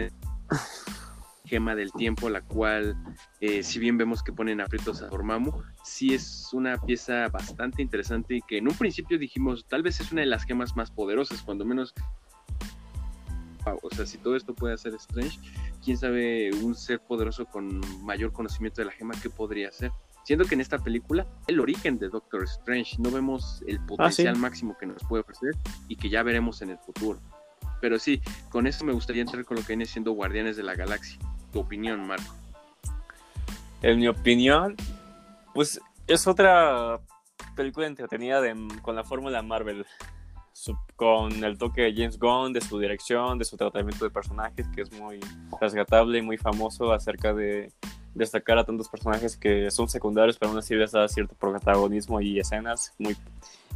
gema 1.47 1.75
del 1.75 1.93
tiempo, 1.93 2.29
la 2.29 2.43
cual, 2.43 2.95
eh, 3.41 3.63
si 3.63 3.79
bien 3.79 3.97
vemos 3.97 4.23
que 4.23 4.35
ponen 4.35 4.61
aprietos 4.61 5.01
a 5.01 5.07
Dormammu, 5.07 5.63
sí 5.83 6.13
es 6.13 6.51
una 6.53 6.79
pieza 6.79 7.29
bastante 7.29 7.81
interesante 7.81 8.37
y 8.37 8.43
que 8.43 8.59
en 8.59 8.69
un 8.69 8.75
principio 8.75 9.19
dijimos, 9.19 9.65
tal 9.67 9.83
vez 9.83 9.99
es 10.01 10.13
una 10.13 10.21
de 10.21 10.27
las 10.27 10.45
gemas 10.45 10.77
más 10.77 10.91
poderosas, 10.91 11.41
cuando 11.41 11.65
menos 11.65 11.95
o 13.83 13.91
sea, 13.95 14.07
si 14.07 14.19
todo 14.19 14.37
esto 14.37 14.55
puede 14.55 14.75
hacer 14.75 14.95
Strange, 14.95 15.39
quién 15.83 15.97
sabe 15.97 16.51
un 16.63 16.75
ser 16.75 17.01
poderoso 17.01 17.47
con 17.47 17.81
mayor 18.05 18.33
conocimiento 18.33 18.81
de 18.81 18.87
la 18.87 18.93
gema, 18.93 19.15
¿qué 19.23 19.31
podría 19.31 19.73
ser? 19.73 19.93
Siendo 20.25 20.47
que 20.47 20.55
en 20.55 20.61
esta 20.61 20.79
película, 20.79 21.27
el 21.47 21.61
origen 21.61 21.99
de 21.99 22.09
Doctor 22.09 22.45
Strange, 22.45 22.97
no 22.99 23.11
vemos 23.11 23.63
el 23.67 23.79
ah, 23.79 23.87
potencial 23.87 24.37
máximo 24.37 24.77
que 24.79 24.87
nos 24.87 25.03
puede 25.05 25.23
ofrecer 25.23 25.55
y 25.89 25.97
que 25.97 26.09
ya 26.09 26.23
veremos 26.23 26.63
en 26.63 26.71
el 26.71 26.79
futuro. 26.79 27.21
Pero 27.81 27.99
sí, 27.99 28.23
con 28.49 28.67
eso 28.67 28.85
me 28.85 28.95
gustaría 28.95 29.23
entrar 29.23 29.45
con 29.45 29.57
lo 29.57 29.63
que 29.63 29.69
viene 29.69 29.85
siendo 29.85 30.13
Guardianes 30.13 30.57
de 30.57 30.63
la 30.63 30.75
Galaxia. 30.75 31.19
Tu 31.53 31.61
opinión, 31.61 32.07
Marco. 32.07 32.35
En 33.83 33.99
mi 33.99 34.09
opinión, 34.09 34.77
pues 35.53 35.79
es 36.07 36.27
otra 36.27 37.01
película 37.55 37.87
entretenida 37.87 38.41
con 38.81 38.97
la 38.97 39.05
fórmula 39.05 39.43
Marvel 39.43 39.85
con 40.97 41.45
el 41.45 41.59
toque 41.59 41.83
de 41.83 41.95
James 41.95 42.19
Gunn, 42.19 42.53
de 42.53 42.61
su 42.61 42.79
dirección, 42.79 43.39
de 43.39 43.45
su 43.45 43.57
tratamiento 43.57 44.05
de 44.05 44.11
personajes, 44.11 44.67
que 44.69 44.83
es 44.83 44.93
muy 44.93 45.21
resgatable 45.61 46.19
y 46.19 46.23
muy 46.23 46.37
famoso 46.37 46.93
acerca 46.93 47.35
de 47.35 47.73
destacar 48.15 48.59
a 48.59 48.65
tantos 48.65 48.89
personajes 48.89 49.37
que 49.37 49.71
son 49.71 49.89
secundarios, 49.89 50.39
pero 50.39 50.51
aún 50.51 50.59
así 50.59 50.75
les 50.75 50.93
da 50.93 51.09
cierto 51.09 51.35
protagonismo 51.35 52.21
y 52.21 52.39
escenas. 52.39 52.95
Muy... 52.99 53.17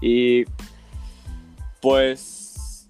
Y 0.01 0.45
pues 1.81 2.89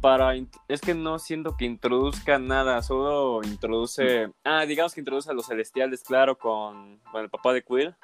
para 0.00 0.34
es 0.68 0.80
que 0.80 0.94
no 0.94 1.18
siento 1.18 1.56
que 1.56 1.64
introduzca 1.64 2.38
nada, 2.38 2.82
solo 2.82 3.42
introduce, 3.44 4.30
ah, 4.44 4.64
digamos 4.64 4.94
que 4.94 5.00
introduce 5.00 5.30
a 5.30 5.34
los 5.34 5.46
celestiales, 5.46 6.02
claro, 6.02 6.38
con, 6.38 6.98
con 7.10 7.22
el 7.22 7.28
papá 7.28 7.52
de 7.52 7.62
Quill, 7.62 7.94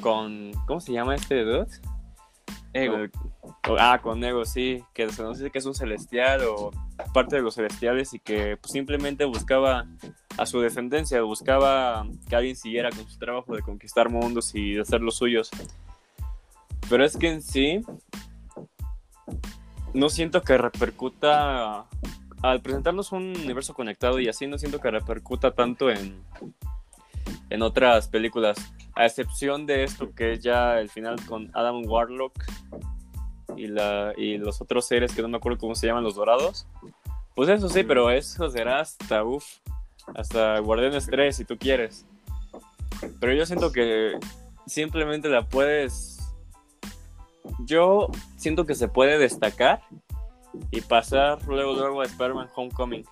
con, 0.00 0.52
¿cómo 0.66 0.80
se 0.80 0.92
llama 0.92 1.14
este 1.14 1.44
dude? 1.44 1.68
Ego. 2.72 2.96
ah, 3.78 4.00
con 4.02 4.22
Ego, 4.24 4.44
sí, 4.44 4.82
que 4.94 5.10
se 5.10 5.22
nos 5.22 5.38
dice 5.38 5.50
que 5.50 5.58
es 5.58 5.66
un 5.66 5.74
celestial 5.74 6.42
o 6.44 6.70
parte 7.12 7.36
de 7.36 7.42
los 7.42 7.54
celestiales 7.54 8.14
y 8.14 8.18
que 8.18 8.56
pues, 8.56 8.72
simplemente 8.72 9.24
buscaba 9.24 9.86
a 10.38 10.46
su 10.46 10.60
descendencia, 10.60 11.20
buscaba 11.22 12.06
que 12.28 12.36
alguien 12.36 12.56
siguiera 12.56 12.90
con 12.90 13.08
su 13.08 13.18
trabajo 13.18 13.54
de 13.54 13.62
conquistar 13.62 14.08
mundos 14.08 14.54
y 14.54 14.74
de 14.74 14.80
hacer 14.80 15.02
los 15.02 15.16
suyos. 15.16 15.50
Pero 16.88 17.04
es 17.04 17.16
que 17.16 17.28
en 17.28 17.42
sí, 17.42 17.82
no 19.92 20.08
siento 20.08 20.42
que 20.42 20.56
repercuta, 20.56 21.86
al 22.42 22.62
presentarnos 22.62 23.12
un 23.12 23.34
universo 23.36 23.74
conectado 23.74 24.18
y 24.18 24.28
así, 24.28 24.46
no 24.46 24.58
siento 24.58 24.80
que 24.80 24.90
repercuta 24.90 25.52
tanto 25.52 25.90
en, 25.90 26.22
en 27.50 27.62
otras 27.62 28.08
películas 28.08 28.56
a 28.94 29.06
excepción 29.06 29.66
de 29.66 29.84
esto 29.84 30.14
que 30.14 30.32
es 30.32 30.40
ya 30.40 30.78
el 30.78 30.90
final 30.90 31.16
con 31.26 31.50
Adam 31.54 31.82
Warlock 31.86 32.44
y, 33.56 33.66
la, 33.66 34.12
y 34.16 34.38
los 34.38 34.60
otros 34.60 34.86
seres 34.86 35.14
que 35.14 35.22
no 35.22 35.28
me 35.28 35.36
acuerdo 35.36 35.58
cómo 35.58 35.74
se 35.74 35.86
llaman, 35.86 36.04
los 36.04 36.14
dorados. 36.14 36.66
Pues 37.34 37.48
eso 37.48 37.68
sí, 37.68 37.82
pero 37.82 38.10
eso 38.10 38.48
será 38.50 38.80
hasta, 38.80 39.24
uff, 39.24 39.44
hasta 40.14 40.58
Guardianes 40.58 41.06
3 41.06 41.34
si 41.34 41.44
tú 41.44 41.56
quieres. 41.56 42.06
Pero 43.20 43.32
yo 43.32 43.46
siento 43.46 43.72
que 43.72 44.18
simplemente 44.66 45.28
la 45.28 45.48
puedes... 45.48 46.18
Yo 47.60 48.08
siento 48.36 48.66
que 48.66 48.74
se 48.74 48.88
puede 48.88 49.18
destacar 49.18 49.82
y 50.70 50.80
pasar 50.80 51.42
luego 51.46 51.74
luego 51.74 52.00
a 52.02 52.04
Spider-Man 52.04 52.50
Homecoming. 52.54 53.04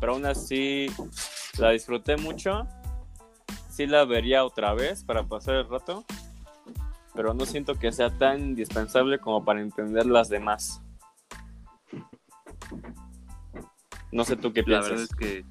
Pero 0.00 0.14
aún 0.14 0.26
así 0.26 0.88
la 1.58 1.70
disfruté 1.70 2.16
mucho 2.16 2.66
sí 3.74 3.86
la 3.86 4.04
vería 4.04 4.44
otra 4.44 4.72
vez 4.74 5.02
para 5.02 5.24
pasar 5.24 5.56
el 5.56 5.68
rato, 5.68 6.04
pero 7.14 7.34
no 7.34 7.44
siento 7.44 7.74
que 7.74 7.90
sea 7.90 8.10
tan 8.10 8.40
indispensable 8.40 9.18
como 9.18 9.44
para 9.44 9.60
entender 9.60 10.06
las 10.06 10.28
demás. 10.28 10.80
No 14.12 14.24
sé 14.24 14.36
tú 14.36 14.52
qué 14.52 14.62
piensas. 14.62 14.90
La 14.90 14.96
verdad 14.96 15.08
es 15.10 15.16
que 15.16 15.44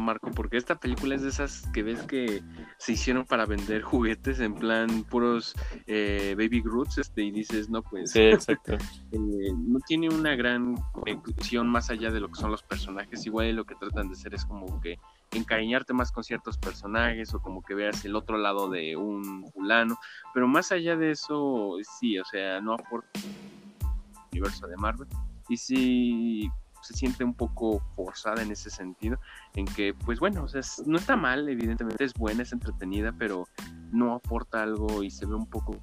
Marco, 0.00 0.30
porque 0.30 0.56
esta 0.56 0.76
película 0.76 1.14
es 1.14 1.22
de 1.22 1.28
esas 1.28 1.66
que 1.72 1.82
ves 1.82 2.02
que 2.02 2.42
se 2.78 2.92
hicieron 2.92 3.24
para 3.26 3.46
vender 3.46 3.82
juguetes 3.82 4.40
en 4.40 4.54
plan 4.54 5.04
puros 5.04 5.54
eh, 5.86 6.34
baby 6.36 6.62
Groots, 6.62 6.98
este, 6.98 7.22
y 7.22 7.30
dices, 7.30 7.68
no, 7.68 7.82
pues. 7.82 8.12
Sí, 8.12 8.20
exacto. 8.20 8.76
Eh, 9.10 9.52
no 9.56 9.80
tiene 9.80 10.08
una 10.08 10.36
gran 10.36 10.76
conexión 10.92 11.66
más 11.66 11.88
allá 11.90 12.10
de 12.10 12.20
lo 12.20 12.28
que 12.28 12.40
son 12.40 12.50
los 12.50 12.62
personajes. 12.62 13.24
Igual 13.24 13.56
lo 13.56 13.64
que 13.64 13.74
tratan 13.74 14.08
de 14.08 14.14
hacer 14.14 14.34
es 14.34 14.44
como 14.44 14.80
que 14.80 14.98
encariñarte 15.32 15.92
más 15.92 16.12
con 16.12 16.24
ciertos 16.24 16.58
personajes 16.58 17.34
o 17.34 17.40
como 17.40 17.62
que 17.62 17.74
veas 17.74 18.04
el 18.04 18.16
otro 18.16 18.38
lado 18.38 18.68
de 18.68 18.96
un 18.96 19.46
fulano. 19.52 19.98
Pero 20.34 20.48
más 20.48 20.72
allá 20.72 20.96
de 20.96 21.12
eso, 21.12 21.76
sí, 21.98 22.18
o 22.18 22.24
sea, 22.24 22.60
no 22.60 22.74
aporta 22.74 23.08
el 23.20 24.28
universo 24.32 24.66
de 24.66 24.76
Marvel. 24.76 25.08
Y 25.48 25.56
sí 25.56 26.50
se 26.82 26.94
siente 26.94 27.24
un 27.24 27.34
poco 27.34 27.80
forzada 27.94 28.42
en 28.42 28.50
ese 28.50 28.70
sentido, 28.70 29.18
en 29.54 29.66
que, 29.66 29.94
pues 29.94 30.20
bueno, 30.20 30.44
o 30.44 30.48
sea, 30.48 30.60
no 30.86 30.96
está 30.96 31.16
mal, 31.16 31.48
evidentemente 31.48 32.04
es 32.04 32.14
buena, 32.14 32.42
es 32.42 32.52
entretenida, 32.52 33.12
pero 33.18 33.48
no 33.92 34.14
aporta 34.14 34.62
algo 34.62 35.02
y 35.02 35.10
se 35.10 35.26
ve 35.26 35.34
un 35.34 35.48
poco 35.48 35.76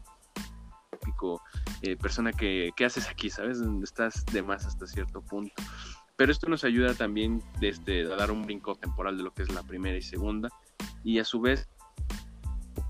típico 0.91 1.41
eh, 1.81 1.95
persona 1.97 2.31
que, 2.31 2.71
¿qué 2.75 2.85
haces 2.85 3.09
aquí? 3.09 3.29
¿Sabes? 3.29 3.61
Estás 3.83 4.25
de 4.27 4.41
más 4.41 4.65
hasta 4.65 4.87
cierto 4.87 5.21
punto. 5.21 5.53
Pero 6.17 6.31
esto 6.31 6.47
nos 6.49 6.63
ayuda 6.63 6.93
también 6.93 7.41
desde 7.59 8.11
a 8.11 8.15
dar 8.15 8.31
un 8.31 8.43
brinco 8.43 8.75
temporal 8.75 9.17
de 9.17 9.23
lo 9.23 9.33
que 9.33 9.43
es 9.43 9.53
la 9.53 9.63
primera 9.63 9.97
y 9.97 10.01
segunda, 10.01 10.49
y 11.03 11.19
a 11.19 11.25
su 11.25 11.41
vez 11.41 11.69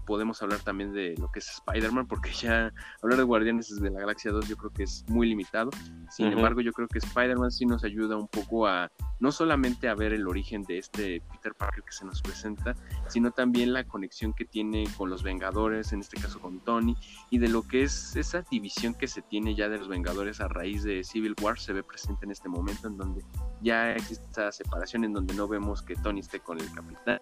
podemos 0.05 0.41
hablar 0.41 0.59
también 0.59 0.93
de 0.93 1.15
lo 1.17 1.31
que 1.31 1.39
es 1.39 1.49
Spider-Man, 1.49 2.07
porque 2.07 2.31
ya 2.41 2.71
hablar 3.01 3.17
de 3.17 3.23
Guardianes 3.23 3.79
de 3.79 3.89
la 3.89 3.99
Galaxia 3.99 4.31
2 4.31 4.47
yo 4.47 4.57
creo 4.57 4.71
que 4.71 4.83
es 4.83 5.05
muy 5.07 5.27
limitado. 5.27 5.71
Sin 6.09 6.27
embargo, 6.27 6.61
yo 6.61 6.71
creo 6.71 6.87
que 6.87 6.99
Spider-Man 6.99 7.51
sí 7.51 7.65
nos 7.65 7.83
ayuda 7.83 8.15
un 8.15 8.27
poco 8.27 8.67
a 8.67 8.91
no 9.19 9.31
solamente 9.31 9.87
a 9.87 9.95
ver 9.95 10.13
el 10.13 10.27
origen 10.27 10.63
de 10.63 10.77
este 10.77 11.21
Peter 11.31 11.53
Parker 11.53 11.83
que 11.83 11.91
se 11.91 12.05
nos 12.05 12.21
presenta, 12.21 12.75
sino 13.07 13.31
también 13.31 13.73
la 13.73 13.83
conexión 13.85 14.33
que 14.33 14.45
tiene 14.45 14.85
con 14.97 15.09
los 15.09 15.23
Vengadores, 15.23 15.93
en 15.93 16.01
este 16.01 16.17
caso 16.17 16.39
con 16.39 16.59
Tony, 16.59 16.95
y 17.29 17.39
de 17.39 17.47
lo 17.47 17.63
que 17.63 17.83
es 17.83 18.15
esa 18.15 18.43
división 18.49 18.93
que 18.93 19.07
se 19.07 19.21
tiene 19.21 19.55
ya 19.55 19.69
de 19.69 19.77
los 19.77 19.87
Vengadores 19.87 20.41
a 20.41 20.47
raíz 20.47 20.83
de 20.83 21.03
Civil 21.03 21.35
War, 21.41 21.59
se 21.59 21.73
ve 21.73 21.83
presente 21.83 22.25
en 22.25 22.31
este 22.31 22.49
momento 22.49 22.87
en 22.87 22.97
donde 22.97 23.23
ya 23.61 23.91
existe 23.93 24.25
esa 24.31 24.51
separación 24.51 25.03
en 25.03 25.13
donde 25.13 25.33
no 25.33 25.47
vemos 25.47 25.81
que 25.81 25.95
Tony 25.95 26.19
esté 26.19 26.39
con 26.39 26.59
el 26.59 26.71
Capitán. 26.71 27.19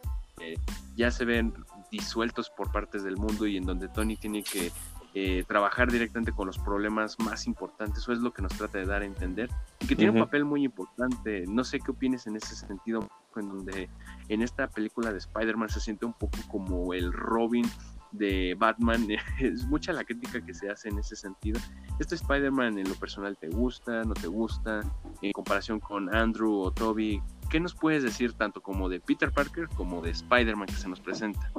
ya 0.96 1.12
se 1.12 1.26
ven 1.26 1.54
disueltos 1.94 2.50
por 2.50 2.72
partes 2.72 3.04
del 3.04 3.18
mundo 3.18 3.46
y 3.46 3.56
en 3.56 3.66
donde 3.66 3.88
Tony 3.88 4.16
tiene 4.18 4.44
que 4.44 4.72
eh, 5.14 5.44
trabajar 5.48 5.92
directamente 5.92 6.32
con 6.32 6.48
los 6.48 6.58
problemas 6.58 7.20
más 7.20 7.46
importantes, 7.46 8.00
eso 8.00 8.14
es 8.14 8.20
lo 8.20 8.34
que 8.34 8.42
nos 8.42 8.52
trata 8.54 8.80
de 8.80 8.86
dar 8.88 9.04
a 9.04 9.06
entender, 9.06 9.48
y 9.80 9.86
que 9.86 9.96
tiene 9.96 10.12
un 10.12 10.18
papel 10.18 10.44
muy 10.44 10.66
importante, 10.66 11.46
no 11.48 11.64
sé 11.64 11.80
qué 11.80 11.92
opines 11.92 12.26
en 12.26 12.36
ese 12.36 12.56
sentido, 12.56 13.08
en 13.36 13.50
donde 13.50 13.90
en 14.28 14.42
esta 14.42 14.68
película 14.68 15.12
de 15.12 15.20
Spider-Man 15.20 15.70
se 15.70 15.80
siente 15.82 16.08
un 16.08 16.14
poco 16.14 16.40
como 16.50 16.96
el 16.96 17.14
Robin 17.14 17.66
de 18.12 18.56
Batman, 18.58 19.08
es 19.40 19.66
mucha 19.68 19.94
la 19.94 20.04
crítica 20.04 20.44
que 20.44 20.54
se 20.56 20.72
hace 20.72 20.90
en 20.90 20.98
ese 20.98 21.16
sentido. 21.16 21.60
¿Este 22.00 22.16
Spider-Man 22.16 22.80
en 22.80 22.90
lo 22.90 22.96
personal 22.96 23.38
te 23.38 23.50
gusta, 23.50 24.04
no 24.04 24.16
te 24.16 24.28
gusta? 24.28 24.82
En 25.22 25.32
comparación 25.32 25.80
con 25.80 26.14
Andrew 26.16 26.60
o 26.60 26.72
Toby, 26.72 27.22
¿qué 27.52 27.60
nos 27.60 27.76
puedes 27.76 28.02
decir 28.02 28.34
tanto 28.34 28.62
como 28.62 28.90
de 28.90 29.00
Peter 29.00 29.32
Parker 29.32 29.68
como 29.70 30.02
de 30.02 30.10
Spider-Man 30.10 30.68
que 30.68 30.74
se 30.74 30.90
nos 30.90 31.00
presenta? 31.00 31.52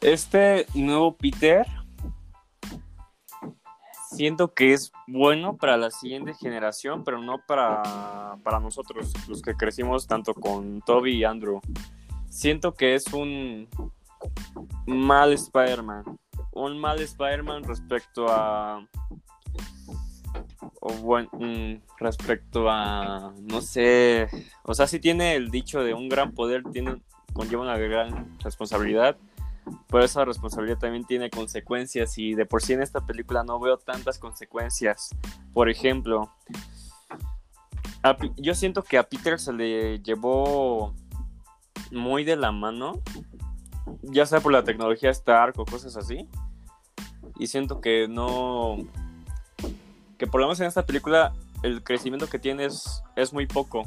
Este 0.00 0.66
nuevo 0.74 1.16
Peter 1.16 1.66
siento 4.16 4.52
que 4.54 4.72
es 4.72 4.92
bueno 5.06 5.56
para 5.56 5.76
la 5.76 5.90
siguiente 5.90 6.34
generación, 6.34 7.04
pero 7.04 7.20
no 7.20 7.40
para, 7.46 8.36
para 8.42 8.60
nosotros, 8.60 9.12
los 9.28 9.42
que 9.42 9.54
crecimos 9.54 10.06
tanto 10.06 10.34
con 10.34 10.80
Toby 10.82 11.16
y 11.16 11.24
Andrew. 11.24 11.60
Siento 12.28 12.74
que 12.74 12.94
es 12.94 13.12
un 13.12 13.68
mal 14.86 15.32
Spider-Man. 15.32 16.04
Un 16.52 16.78
mal 16.78 17.00
Spider-Man 17.00 17.64
respecto 17.64 18.26
a. 18.28 18.86
O 20.80 20.92
bueno, 20.94 21.28
mm, 21.32 21.74
respecto 21.98 22.68
a. 22.70 23.32
No 23.42 23.60
sé. 23.60 24.28
O 24.62 24.74
sea, 24.74 24.86
si 24.86 25.00
tiene 25.00 25.34
el 25.34 25.50
dicho 25.50 25.82
de 25.82 25.94
un 25.94 26.08
gran 26.08 26.32
poder, 26.32 26.62
tiene, 26.72 27.02
conlleva 27.32 27.62
una 27.62 27.76
gran 27.76 28.38
responsabilidad 28.40 29.16
pero 29.88 30.04
esa 30.04 30.24
responsabilidad 30.24 30.78
también 30.78 31.04
tiene 31.04 31.30
consecuencias 31.30 32.18
y 32.18 32.34
de 32.34 32.46
por 32.46 32.62
sí 32.62 32.72
en 32.72 32.82
esta 32.82 33.04
película 33.04 33.44
no 33.44 33.58
veo 33.58 33.78
tantas 33.78 34.18
consecuencias. 34.18 35.10
Por 35.52 35.68
ejemplo, 35.68 36.30
yo 38.36 38.54
siento 38.54 38.82
que 38.82 38.98
a 38.98 39.02
Peter 39.02 39.38
se 39.38 39.52
le 39.52 40.00
llevó 40.00 40.94
muy 41.90 42.24
de 42.24 42.36
la 42.36 42.52
mano, 42.52 43.00
ya 44.02 44.26
sea 44.26 44.40
por 44.40 44.52
la 44.52 44.64
tecnología 44.64 45.10
Stark 45.10 45.58
o 45.58 45.64
cosas 45.64 45.96
así, 45.96 46.28
y 47.38 47.46
siento 47.46 47.80
que 47.80 48.08
no, 48.08 48.76
que 50.18 50.26
por 50.26 50.40
lo 50.40 50.46
menos 50.46 50.60
en 50.60 50.66
esta 50.66 50.86
película 50.86 51.32
el 51.62 51.82
crecimiento 51.82 52.28
que 52.28 52.38
tiene 52.38 52.66
es, 52.66 53.02
es 53.16 53.32
muy 53.32 53.46
poco. 53.46 53.82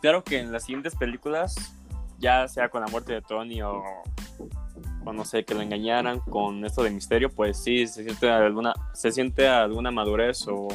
Claro 0.00 0.24
que 0.24 0.40
en 0.40 0.52
las 0.52 0.64
siguientes 0.64 0.96
películas, 0.96 1.54
ya 2.18 2.48
sea 2.48 2.68
con 2.68 2.80
la 2.80 2.88
muerte 2.88 3.12
de 3.12 3.22
Tony 3.22 3.62
o 3.62 3.82
o 5.04 5.12
no 5.12 5.24
sé, 5.24 5.44
que 5.44 5.54
lo 5.54 5.62
engañaran 5.62 6.20
con 6.20 6.64
esto 6.64 6.82
de 6.82 6.90
misterio, 6.90 7.30
pues 7.30 7.62
sí, 7.62 7.86
se 7.86 8.04
siente 8.04 8.30
alguna, 8.30 8.72
se 8.94 9.12
siente 9.12 9.48
alguna 9.48 9.90
madurez 9.90 10.46
o, 10.48 10.68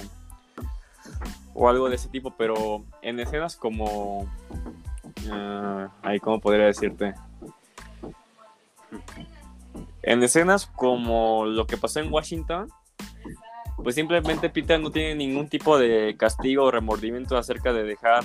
o 1.53 1.69
algo 1.69 1.89
de 1.89 1.95
ese 1.95 2.09
tipo, 2.09 2.31
pero 2.31 2.83
en 3.01 3.19
escenas 3.19 3.55
como, 3.55 4.21
uh, 4.21 5.87
ahí 6.01 6.19
cómo 6.19 6.39
podría 6.39 6.65
decirte, 6.65 7.13
en 10.03 10.23
escenas 10.23 10.65
como 10.65 11.45
lo 11.45 11.67
que 11.67 11.77
pasó 11.77 11.99
en 11.99 12.11
Washington, 12.11 12.69
pues 13.83 13.95
simplemente 13.95 14.49
Peter 14.49 14.79
no 14.79 14.91
tiene 14.91 15.15
ningún 15.15 15.47
tipo 15.47 15.77
de 15.77 16.15
castigo 16.17 16.63
o 16.65 16.71
remordimiento 16.71 17.37
acerca 17.37 17.73
de 17.73 17.83
dejar 17.83 18.23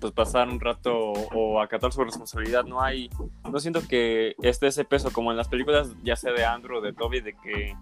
pues 0.00 0.12
pasar 0.12 0.48
un 0.48 0.60
rato 0.60 0.92
o 0.92 1.60
acatar 1.60 1.92
su 1.92 2.02
responsabilidad. 2.04 2.64
No 2.64 2.82
hay, 2.82 3.10
no 3.50 3.58
siento 3.60 3.80
que 3.86 4.34
esté 4.42 4.68
ese 4.68 4.84
peso 4.84 5.10
como 5.12 5.30
en 5.30 5.36
las 5.36 5.48
películas, 5.48 5.94
ya 6.02 6.16
sea 6.16 6.32
de 6.32 6.44
Andrew 6.44 6.78
o 6.78 6.80
de 6.80 6.92
Toby, 6.92 7.20
de 7.20 7.34
que 7.36 7.76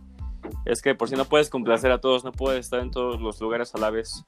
es 0.64 0.82
que 0.82 0.94
por 0.94 1.08
si 1.08 1.16
no 1.16 1.24
puedes 1.24 1.50
complacer 1.50 1.90
a 1.90 2.00
todos, 2.00 2.24
no 2.24 2.32
puedes 2.32 2.60
estar 2.60 2.80
en 2.80 2.90
todos 2.90 3.20
los 3.20 3.40
lugares 3.40 3.74
a 3.74 3.78
la 3.78 3.90
vez. 3.90 4.24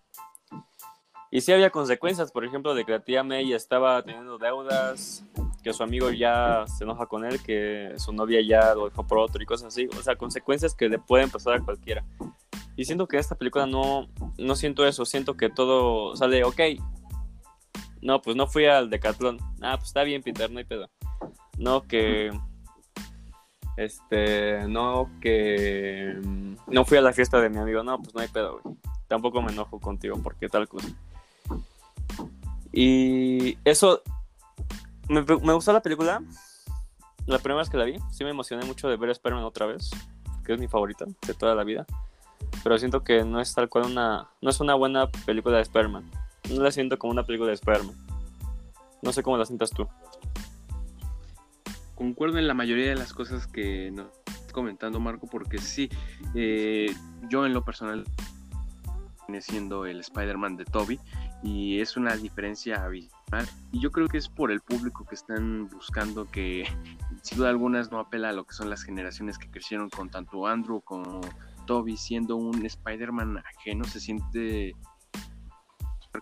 Y 1.32 1.42
sí 1.42 1.52
había 1.52 1.70
consecuencias, 1.70 2.32
por 2.32 2.44
ejemplo, 2.44 2.74
de 2.74 2.84
que 2.84 2.92
la 2.92 3.04
tía 3.04 3.22
May 3.22 3.52
estaba 3.52 4.02
teniendo 4.02 4.36
deudas, 4.36 5.24
que 5.62 5.72
su 5.72 5.82
amigo 5.84 6.10
ya 6.10 6.64
se 6.66 6.82
enoja 6.82 7.06
con 7.06 7.24
él, 7.24 7.40
que 7.40 7.92
su 7.98 8.12
novia 8.12 8.40
ya 8.42 8.74
lo 8.74 8.88
dejó 8.88 9.06
por 9.06 9.18
otro 9.18 9.40
y 9.40 9.46
cosas 9.46 9.68
así. 9.68 9.88
O 9.96 10.02
sea, 10.02 10.16
consecuencias 10.16 10.74
que 10.74 10.88
le 10.88 10.98
pueden 10.98 11.30
pasar 11.30 11.54
a 11.54 11.60
cualquiera. 11.60 12.04
Y 12.74 12.84
siento 12.84 13.06
que 13.06 13.18
esta 13.18 13.36
película 13.36 13.66
no, 13.66 14.08
no 14.38 14.56
siento 14.56 14.84
eso, 14.86 15.04
siento 15.04 15.36
que 15.36 15.50
todo 15.50 16.16
sale, 16.16 16.42
ok, 16.42 16.60
no, 18.02 18.22
pues 18.22 18.36
no 18.36 18.46
fui 18.46 18.66
al 18.66 18.88
Decathlon. 18.88 19.38
Ah, 19.60 19.76
pues 19.76 19.88
está 19.88 20.02
bien, 20.04 20.22
Peter, 20.22 20.50
no 20.50 20.58
hay 20.58 20.64
pedo. 20.64 20.90
No, 21.58 21.82
que. 21.82 22.30
Este. 23.76 24.66
No, 24.68 25.10
que. 25.20 26.14
Mm, 26.22 26.54
no 26.68 26.84
fui 26.84 26.96
a 26.96 27.02
la 27.02 27.12
fiesta 27.12 27.40
de 27.40 27.50
mi 27.50 27.58
amigo. 27.58 27.82
No, 27.82 27.98
pues 27.98 28.14
no 28.14 28.20
hay 28.20 28.28
pedo, 28.28 28.60
güey. 28.60 28.76
Tampoco 29.08 29.42
me 29.42 29.52
enojo 29.52 29.78
contigo 29.80 30.18
porque 30.22 30.48
tal 30.48 30.68
cosa. 30.68 30.88
Y 32.72 33.58
eso. 33.64 34.02
Me, 35.08 35.22
me 35.22 35.52
gustó 35.52 35.72
la 35.72 35.82
película. 35.82 36.22
La 37.26 37.38
primera 37.38 37.58
vez 37.58 37.68
que 37.68 37.76
la 37.76 37.84
vi, 37.84 37.96
sí 38.10 38.24
me 38.24 38.30
emocioné 38.30 38.64
mucho 38.64 38.88
de 38.88 38.96
ver 38.96 39.10
Spider-Man 39.10 39.44
otra 39.44 39.66
vez, 39.66 39.90
que 40.44 40.54
es 40.54 40.58
mi 40.58 40.68
favorita 40.68 41.04
de 41.04 41.34
toda 41.34 41.54
la 41.54 41.64
vida. 41.64 41.86
Pero 42.64 42.78
siento 42.78 43.04
que 43.04 43.24
no 43.24 43.40
es 43.40 43.54
tal 43.54 43.68
cual 43.68 43.84
una. 43.84 44.30
No 44.40 44.48
es 44.48 44.58
una 44.60 44.74
buena 44.74 45.10
película 45.26 45.56
de 45.56 45.62
Spider-Man 45.62 46.10
no 46.48 46.62
la 46.62 46.70
siento 46.70 46.98
como 46.98 47.12
una 47.12 47.24
película 47.24 47.48
de 47.48 47.54
Spider-Man. 47.54 47.94
No 49.02 49.12
sé 49.12 49.22
cómo 49.22 49.38
la 49.38 49.44
sientas 49.44 49.70
tú. 49.70 49.86
Concuerdo 51.94 52.38
en 52.38 52.46
la 52.46 52.54
mayoría 52.54 52.88
de 52.88 52.96
las 52.96 53.12
cosas 53.12 53.46
que 53.46 53.90
nos 53.90 54.06
estás 54.26 54.52
comentando, 54.52 55.00
Marco, 55.00 55.26
porque 55.26 55.58
sí, 55.58 55.90
eh, 56.34 56.94
yo 57.28 57.44
en 57.44 57.52
lo 57.52 57.64
personal 57.64 58.04
viene 59.26 59.40
siendo 59.42 59.86
el 59.86 60.00
Spider-Man 60.00 60.56
de 60.56 60.64
Toby 60.64 60.98
y 61.42 61.80
es 61.80 61.96
una 61.96 62.16
diferencia 62.16 62.84
abismal. 62.84 63.46
Y 63.72 63.80
yo 63.80 63.90
creo 63.90 64.08
que 64.08 64.18
es 64.18 64.28
por 64.28 64.50
el 64.50 64.60
público 64.60 65.04
que 65.04 65.14
están 65.14 65.68
buscando 65.68 66.26
que, 66.30 66.64
sin 67.22 67.38
duda 67.38 67.50
algunas, 67.50 67.90
no 67.90 68.00
apela 68.00 68.30
a 68.30 68.32
lo 68.32 68.44
que 68.44 68.54
son 68.54 68.70
las 68.70 68.82
generaciones 68.82 69.38
que 69.38 69.50
crecieron 69.50 69.88
con 69.88 70.10
tanto 70.10 70.46
Andrew 70.46 70.80
como 70.80 71.20
Toby, 71.66 71.96
siendo 71.96 72.36
un 72.36 72.64
Spider-Man 72.64 73.38
ajeno, 73.38 73.84
se 73.84 74.00
siente 74.00 74.74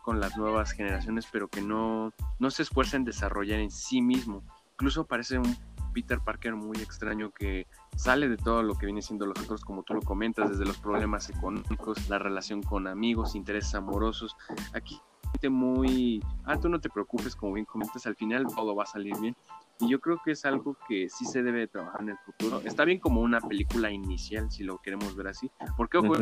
con 0.03 0.20
las 0.20 0.37
nuevas 0.37 0.72
generaciones, 0.72 1.27
pero 1.33 1.48
que 1.48 1.62
no, 1.62 2.12
no 2.38 2.51
se 2.51 2.62
esfuerza 2.62 2.96
en 2.96 3.05
desarrollar 3.05 3.61
en 3.61 3.70
sí 3.70 4.03
mismo. 4.03 4.42
Incluso 4.72 5.07
parece 5.07 5.38
un 5.38 5.57
Peter 5.94 6.20
Parker 6.20 6.55
muy 6.55 6.77
extraño 6.79 7.31
que 7.31 7.66
sale 7.96 8.29
de 8.29 8.37
todo 8.37 8.62
lo 8.62 8.74
que 8.77 8.87
viene 8.87 9.03
siendo 9.03 9.27
los 9.27 9.38
otros, 9.40 9.64
como 9.64 9.83
tú 9.83 9.94
lo 9.94 10.03
comentas, 10.03 10.51
desde 10.51 10.66
los 10.66 10.79
problemas 10.79 11.31
económicos, 11.31 12.09
la 12.09 12.18
relación 12.18 12.62
con 12.62 12.87
amigos, 12.87 13.35
intereses 13.35 13.74
amorosos. 13.74 14.37
Aquí 14.74 15.01
muy, 15.48 16.20
ah, 16.44 16.59
tú 16.59 16.68
no 16.68 16.81
te 16.81 16.90
preocupes, 16.90 17.37
como 17.37 17.53
bien 17.53 17.64
comentas, 17.64 18.07
al 18.07 18.16
final 18.16 18.46
todo 18.55 18.74
va 18.74 18.83
a 18.83 18.87
salir 18.87 19.16
bien. 19.20 19.37
Y 19.79 19.88
yo 19.88 20.01
creo 20.01 20.20
que 20.24 20.33
es 20.33 20.44
algo 20.44 20.77
que 20.88 21.09
sí 21.09 21.24
se 21.24 21.44
debe 21.44 21.68
trabajar 21.68 22.01
en 22.03 22.09
el 22.09 22.18
futuro. 22.18 22.61
Está 22.64 22.85
bien 22.85 22.98
como 22.98 23.20
una 23.20 23.40
película 23.40 23.90
inicial, 23.92 24.51
si 24.51 24.64
lo 24.64 24.79
queremos 24.79 25.14
ver 25.14 25.29
así. 25.29 25.48
Porque, 25.77 25.98
ojo, 25.98 26.14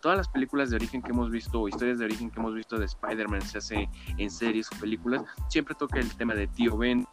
Todas 0.00 0.18
las 0.18 0.28
películas 0.28 0.70
de 0.70 0.76
origen 0.76 1.02
que 1.02 1.10
hemos 1.10 1.30
visto, 1.30 1.60
o 1.60 1.68
historias 1.68 1.98
de 1.98 2.04
origen 2.04 2.30
que 2.30 2.40
hemos 2.40 2.54
visto 2.54 2.78
de 2.78 2.84
Spider-Man, 2.84 3.42
se 3.42 3.58
hace 3.58 3.88
en 4.18 4.30
series 4.30 4.68
o 4.72 4.80
películas, 4.80 5.22
siempre 5.48 5.74
toca 5.74 5.98
el 5.98 6.14
tema 6.16 6.34
de 6.34 6.46
Tío 6.48 6.76
Ben, 6.76 7.06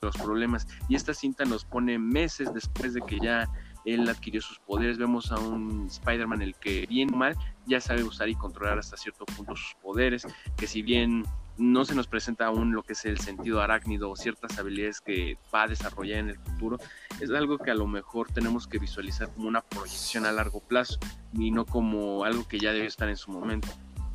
los 0.00 0.16
problemas. 0.16 0.66
Y 0.88 0.94
esta 0.94 1.14
cinta 1.14 1.44
nos 1.44 1.64
pone 1.64 1.98
meses 1.98 2.52
después 2.52 2.94
de 2.94 3.00
que 3.02 3.18
ya 3.18 3.48
él 3.84 4.08
adquirió 4.08 4.40
sus 4.40 4.58
poderes. 4.60 4.98
Vemos 4.98 5.32
a 5.32 5.38
un 5.38 5.86
Spider-Man 5.86 6.42
el 6.42 6.54
que 6.56 6.86
bien 6.86 7.16
mal 7.16 7.36
ya 7.66 7.80
sabe 7.80 8.02
usar 8.04 8.28
y 8.28 8.34
controlar 8.34 8.78
hasta 8.78 8.96
cierto 8.96 9.24
punto 9.24 9.56
sus 9.56 9.74
poderes, 9.82 10.26
que 10.56 10.66
si 10.66 10.82
bien 10.82 11.24
no 11.58 11.84
se 11.84 11.94
nos 11.94 12.06
presenta 12.06 12.46
aún 12.46 12.72
lo 12.72 12.82
que 12.82 12.92
es 12.92 13.04
el 13.04 13.18
sentido 13.18 13.60
arácnido 13.60 14.10
o 14.10 14.16
ciertas 14.16 14.58
habilidades 14.58 15.00
que 15.00 15.36
va 15.52 15.64
a 15.64 15.68
desarrollar 15.68 16.18
en 16.18 16.30
el 16.30 16.38
futuro, 16.38 16.78
es 17.20 17.30
algo 17.30 17.58
que 17.58 17.70
a 17.70 17.74
lo 17.74 17.86
mejor 17.86 18.30
tenemos 18.32 18.66
que 18.66 18.78
visualizar 18.78 19.28
como 19.34 19.48
una 19.48 19.60
proyección 19.60 20.24
a 20.24 20.32
largo 20.32 20.60
plazo 20.60 20.98
y 21.34 21.50
no 21.50 21.66
como 21.66 22.24
algo 22.24 22.46
que 22.46 22.58
ya 22.58 22.72
debe 22.72 22.86
estar 22.86 23.08
en 23.08 23.16
su 23.16 23.30
momento. 23.30 23.68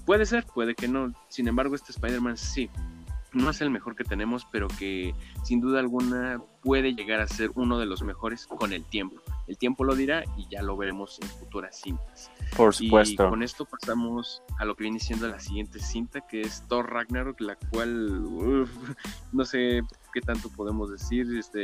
Puede 0.06 0.26
ser, 0.26 0.46
puede 0.46 0.76
que 0.76 0.88
no. 0.88 1.14
Sin 1.30 1.48
embargo, 1.48 1.76
este 1.76 1.92
Spider-Man 1.92 2.38
sí, 2.38 2.70
no 3.34 3.50
es 3.50 3.62
el 3.62 3.70
mejor 3.70 3.96
que 3.96 4.04
tenemos, 4.04 4.46
pero 4.52 4.68
que 4.68 5.16
sin 5.44 5.60
duda 5.60 5.80
alguna 5.80 6.42
puede 6.62 6.94
llegar 6.94 7.20
a 7.20 7.28
ser 7.28 7.52
uno 7.56 7.80
de 7.80 7.86
los 7.86 8.04
mejores 8.04 8.46
con 8.48 8.74
el 8.74 8.84
tiempo. 8.84 9.22
El 9.48 9.58
tiempo 9.58 9.84
lo 9.84 9.96
dirá 9.96 10.24
y 10.38 10.48
ya 10.50 10.62
lo 10.62 10.78
veremos 10.78 11.20
en 11.22 11.28
futuras 11.28 11.80
cintas. 11.82 12.32
Por 12.56 12.74
supuesto. 12.74 13.26
Y 13.26 13.30
con 13.30 13.44
esto 13.44 13.66
pasamos 13.66 14.42
a 14.58 14.66
lo 14.66 14.76
que 14.76 14.84
viene 14.84 15.00
siendo 15.00 15.28
la 15.28 15.40
siguiente 15.40 15.80
cinta, 15.80 16.22
que 16.22 16.42
es 16.42 16.64
Thor 16.68 16.92
Ragnarok, 16.92 17.42
la 17.42 17.56
cual 17.56 18.66
no 19.32 19.46
sé 19.46 19.82
qué 20.14 20.22
tanto 20.22 20.50
podemos 20.50 20.92
decir. 20.92 21.28
Este 21.38 21.64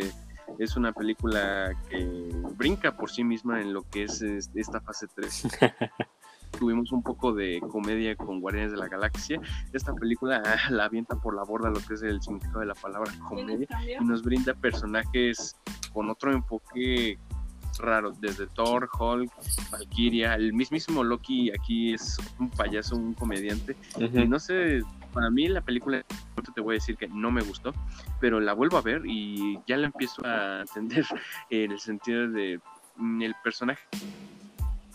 es 0.57 0.75
una 0.75 0.91
película 0.91 1.73
que 1.89 2.29
brinca 2.57 2.97
por 2.97 3.09
sí 3.09 3.23
misma 3.23 3.61
en 3.61 3.73
lo 3.73 3.83
que 3.89 4.03
es 4.03 4.21
esta 4.21 4.81
fase 4.81 5.07
3. 5.15 5.47
tuvimos 6.57 6.91
un 6.91 7.03
poco 7.03 7.33
de 7.33 7.61
comedia 7.71 8.15
con 8.15 8.41
Guardianes 8.41 8.71
de 8.71 8.77
la 8.77 8.87
Galaxia. 8.87 9.39
Esta 9.73 9.93
película 9.93 10.41
ah, 10.45 10.71
la 10.71 10.85
avienta 10.85 11.15
por 11.15 11.35
la 11.35 11.43
borda 11.43 11.69
lo 11.69 11.79
que 11.79 11.93
es 11.93 12.01
el 12.01 12.21
significado 12.21 12.61
de 12.61 12.67
la 12.67 12.75
palabra 12.75 13.11
comedia 13.27 13.67
y 13.99 14.03
nos 14.03 14.23
brinda 14.23 14.53
personajes 14.53 15.55
con 15.93 16.09
otro 16.09 16.31
enfoque 16.31 17.19
raro, 17.77 18.11
desde 18.19 18.47
Thor, 18.47 18.89
Hulk, 18.99 19.31
Valkyria, 19.71 20.35
el 20.35 20.53
mismísimo 20.53 21.03
Loki 21.03 21.51
aquí 21.51 21.93
es 21.93 22.17
un 22.39 22.49
payaso, 22.49 22.95
un 22.95 23.13
comediante. 23.13 23.75
Y 23.97 24.27
no 24.27 24.39
sé, 24.39 24.81
para 25.13 25.29
mí 25.29 25.47
la 25.47 25.61
película, 25.61 26.03
te 26.55 26.61
voy 26.61 26.73
a 26.73 26.77
decir 26.77 26.97
que 26.97 27.07
no 27.07 27.31
me 27.31 27.41
gustó, 27.41 27.73
pero 28.19 28.39
la 28.39 28.53
vuelvo 28.53 28.77
a 28.77 28.81
ver 28.81 29.03
y 29.05 29.59
ya 29.67 29.77
la 29.77 29.87
empiezo 29.87 30.25
a 30.25 30.61
entender 30.61 31.05
en 31.49 31.71
el 31.71 31.79
sentido 31.79 32.29
de 32.29 32.59
mm, 32.97 33.21
el 33.21 33.35
personaje 33.43 33.81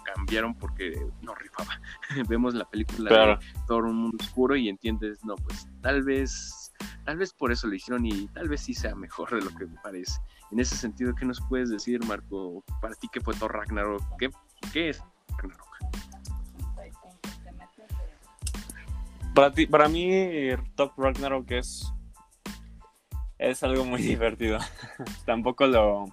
cambiaron 0.04 0.54
porque 0.54 0.94
no 1.22 1.34
rifaba. 1.34 1.80
Vemos 2.28 2.54
la 2.54 2.64
película 2.64 3.10
de 3.10 3.38
Thor 3.66 3.84
un 3.84 3.96
mundo 3.96 4.18
oscuro 4.20 4.54
y 4.54 4.68
entiendes, 4.68 5.24
no, 5.24 5.34
pues 5.36 5.66
tal 5.80 6.02
vez, 6.02 6.72
tal 7.04 7.16
vez 7.16 7.32
por 7.32 7.50
eso 7.50 7.66
lo 7.66 7.74
hicieron 7.74 8.06
y 8.06 8.28
tal 8.28 8.48
vez 8.48 8.60
sí 8.60 8.74
sea 8.74 8.94
mejor 8.94 9.34
de 9.34 9.42
lo 9.42 9.56
que 9.56 9.66
me 9.66 9.76
parece. 9.82 10.20
En 10.54 10.60
ese 10.60 10.76
sentido, 10.76 11.16
¿qué 11.16 11.26
nos 11.26 11.40
puedes 11.48 11.68
decir, 11.68 11.98
Marco? 12.06 12.62
Para 12.80 12.94
ti, 12.94 13.08
¿qué 13.12 13.20
fue 13.20 13.34
Thor 13.34 13.52
Ragnarok? 13.52 14.04
¿Qué, 14.16 14.30
qué 14.72 14.90
es 14.90 15.02
Ragnarok? 15.36 15.66
Para, 19.34 19.50
ti, 19.50 19.66
para 19.66 19.88
mí, 19.88 20.08
Thor 20.76 20.92
Ragnarok 20.96 21.50
es, 21.50 21.92
es 23.36 23.64
algo 23.64 23.84
muy 23.84 24.00
divertido. 24.02 24.60
Tampoco 25.26 25.66
lo 25.66 26.06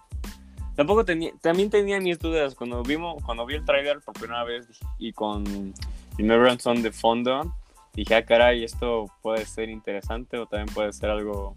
Tampoco 0.76 1.06
tenía, 1.06 1.34
también 1.42 1.70
tenía 1.70 2.00
mis 2.00 2.18
dudas 2.18 2.56
cuando 2.56 2.82
vimos, 2.82 3.22
cuando 3.24 3.46
vi 3.46 3.54
el 3.54 3.64
trailer 3.64 4.02
por 4.02 4.16
primera 4.16 4.44
vez 4.44 4.68
y 4.98 5.14
con 5.14 5.72
Remembrance 6.18 6.74
de 6.82 6.92
fondo, 6.92 7.56
dije, 7.94 8.16
ah, 8.16 8.26
caray, 8.26 8.64
esto 8.64 9.06
puede 9.22 9.46
ser 9.46 9.70
interesante 9.70 10.40
o 10.40 10.48
también 10.48 10.74
puede 10.74 10.92
ser 10.94 11.12
algo 11.12 11.56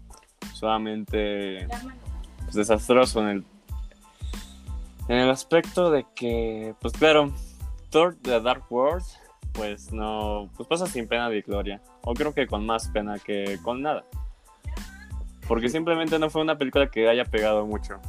solamente 0.53 1.67
pues, 2.45 2.55
desastroso 2.55 3.21
en 3.21 3.27
el, 3.27 3.45
en 5.09 5.17
el 5.17 5.29
aspecto 5.29 5.91
de 5.91 6.05
que, 6.15 6.73
pues 6.81 6.93
claro, 6.93 7.33
Thor 7.89 8.15
The 8.21 8.41
Dark 8.41 8.63
World, 8.69 9.05
pues 9.53 9.93
no, 9.93 10.49
pues 10.55 10.67
pasa 10.67 10.87
sin 10.87 11.07
pena 11.07 11.29
de 11.29 11.41
gloria, 11.41 11.81
o 12.01 12.13
creo 12.13 12.33
que 12.33 12.47
con 12.47 12.65
más 12.65 12.89
pena 12.89 13.19
que 13.19 13.59
con 13.63 13.81
nada. 13.81 14.05
Porque 15.47 15.69
simplemente 15.69 16.17
no 16.17 16.29
fue 16.29 16.41
una 16.41 16.57
película 16.57 16.89
que 16.89 17.07
haya 17.07 17.23
pegado 17.23 17.65
mucho. 17.65 17.99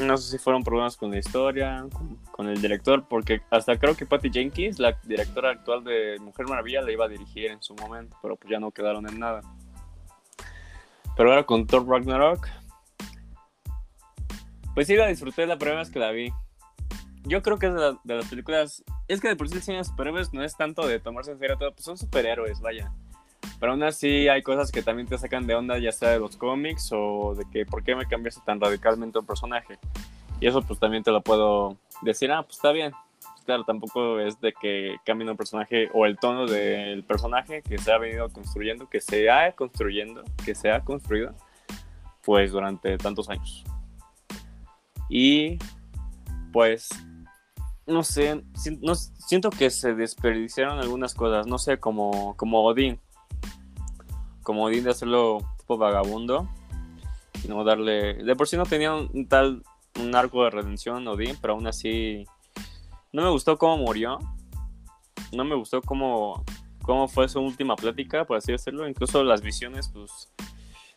No 0.00 0.16
sé 0.16 0.30
si 0.30 0.38
fueron 0.38 0.64
problemas 0.64 0.96
con 0.96 1.10
la 1.10 1.18
historia, 1.18 1.84
con, 2.32 2.48
el 2.48 2.62
director, 2.62 3.06
porque 3.08 3.42
hasta 3.50 3.78
creo 3.78 3.94
que 3.94 4.06
Patty 4.06 4.30
Jenkins, 4.30 4.78
la 4.78 4.98
directora 5.04 5.50
actual 5.50 5.84
de 5.84 6.16
Mujer 6.18 6.46
Maravilla, 6.48 6.80
la 6.80 6.90
iba 6.90 7.04
a 7.04 7.08
dirigir 7.08 7.50
en 7.50 7.62
su 7.62 7.74
momento, 7.74 8.16
pero 8.22 8.36
pues 8.36 8.50
ya 8.50 8.58
no 8.58 8.70
quedaron 8.70 9.06
en 9.06 9.20
nada. 9.20 9.42
Pero 11.14 11.28
ahora 11.28 11.44
con 11.44 11.66
Thor 11.66 11.86
Ragnarok, 11.86 12.48
pues 14.74 14.86
sí 14.86 14.96
la 14.96 15.06
disfruté 15.06 15.46
la 15.46 15.58
primera 15.58 15.80
vez 15.80 15.90
que 15.90 15.98
la 15.98 16.10
vi. 16.10 16.32
Yo 17.24 17.42
creo 17.42 17.58
que 17.58 17.66
es 17.66 17.74
de, 17.74 17.96
de 18.04 18.14
las 18.16 18.26
películas. 18.28 18.84
Es 19.08 19.20
que 19.20 19.28
de 19.28 19.36
por 19.36 19.48
sí 19.48 19.56
el 19.56 19.62
cine 19.62 19.78
de 19.78 19.84
superhéroes 19.84 20.32
no 20.32 20.42
es 20.42 20.56
tanto 20.56 20.86
de 20.86 20.98
tomarse 20.98 21.32
en 21.32 21.38
serio 21.38 21.56
todo, 21.56 21.72
pues 21.72 21.84
son 21.84 21.96
superhéroes, 21.96 22.60
vaya. 22.60 22.92
Pero 23.60 23.72
aún 23.72 23.82
así 23.84 24.28
hay 24.28 24.42
cosas 24.42 24.72
que 24.72 24.82
también 24.82 25.06
te 25.06 25.16
sacan 25.18 25.46
de 25.46 25.54
onda, 25.54 25.78
ya 25.78 25.92
sea 25.92 26.10
de 26.10 26.18
los 26.18 26.36
cómics 26.36 26.90
o 26.92 27.36
de 27.36 27.44
que 27.50 27.64
por 27.64 27.84
qué 27.84 27.94
me 27.94 28.06
cambiaste 28.06 28.40
tan 28.44 28.60
radicalmente 28.60 29.18
un 29.18 29.26
personaje. 29.26 29.78
Y 30.40 30.48
eso 30.48 30.62
pues 30.62 30.80
también 30.80 31.04
te 31.04 31.12
lo 31.12 31.20
puedo 31.20 31.76
decir, 32.02 32.32
ah, 32.32 32.42
pues 32.42 32.56
está 32.56 32.72
bien. 32.72 32.92
Claro, 33.44 33.64
tampoco 33.64 34.18
es 34.18 34.40
de 34.40 34.52
que 34.52 34.96
cambie 35.04 35.28
un 35.28 35.36
personaje 35.36 35.88
o 35.92 36.06
el 36.06 36.18
tono 36.18 36.46
del 36.46 37.04
personaje 37.04 37.62
que 37.62 37.78
se 37.78 37.92
ha 37.92 37.98
venido 37.98 38.28
construyendo, 38.30 38.88
que 38.88 39.00
se 39.00 39.30
ha 39.30 39.52
construyendo, 39.52 40.24
que 40.44 40.54
se 40.54 40.70
ha 40.70 40.80
construido, 40.80 41.32
pues 42.24 42.52
durante 42.52 42.98
tantos 42.98 43.28
años. 43.28 43.64
Y 45.14 45.58
pues, 46.54 46.88
no 47.86 48.02
sé, 48.02 48.42
siento 49.26 49.50
que 49.50 49.68
se 49.68 49.92
desperdiciaron 49.92 50.78
algunas 50.78 51.12
cosas, 51.12 51.46
no 51.46 51.58
sé, 51.58 51.78
como, 51.78 52.34
como 52.38 52.64
Odín. 52.64 52.98
Como 54.42 54.70
de 54.70 54.88
hacerlo 54.88 55.38
tipo 55.58 55.76
vagabundo 55.76 56.48
y 57.44 57.48
no 57.48 57.62
darle 57.62 58.14
de 58.14 58.34
por 58.34 58.48
sí 58.48 58.56
no 58.56 58.64
tenía 58.64 58.94
un, 58.94 59.28
tal 59.28 59.62
un 60.00 60.14
arco 60.16 60.44
de 60.44 60.50
redención 60.50 61.06
Odín 61.06 61.36
pero 61.40 61.54
aún 61.54 61.66
así 61.66 62.24
no 63.12 63.22
me 63.22 63.30
gustó 63.30 63.58
cómo 63.58 63.76
murió. 63.76 64.18
No 65.32 65.44
me 65.44 65.54
gustó 65.54 65.82
cómo 65.82 66.42
cómo 66.82 67.06
fue 67.06 67.28
su 67.28 67.40
última 67.40 67.76
plática 67.76 68.24
por 68.24 68.38
así 68.38 68.50
decirlo. 68.50 68.88
Incluso 68.88 69.22
las 69.22 69.42
visiones 69.42 69.90
pues 69.90 70.32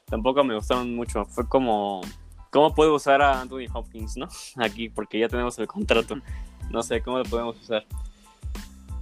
tampoco 0.05 0.43
me 0.43 0.55
gustaron 0.55 0.95
mucho. 0.95 1.25
Fue 1.25 1.47
como 1.47 2.01
cómo 2.55 2.73
puedo 2.73 2.95
usar 2.95 3.21
a 3.21 3.41
Anthony 3.41 3.67
Hopkins 3.73 4.15
no 4.15 4.29
aquí 4.63 4.87
porque 4.87 5.19
ya 5.19 5.27
tenemos 5.27 5.59
el 5.59 5.67
contrato. 5.67 6.15
No 6.69 6.81
sé 6.81 7.01
cómo 7.01 7.17
lo 7.17 7.25
podemos 7.25 7.61
usar 7.61 7.85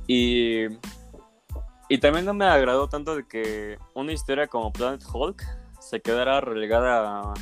y 0.07 0.65
y 1.87 1.99
también 1.99 2.25
no 2.25 2.33
me 2.33 2.45
agradó 2.45 2.87
tanto 2.87 3.15
de 3.15 3.27
que 3.27 3.77
una 3.93 4.11
historia 4.11 4.47
como 4.47 4.73
Planet 4.73 5.03
Hulk 5.13 5.43
se 5.79 6.01
quedara 6.01 6.41
relegada 6.41 7.19
a 7.19 7.33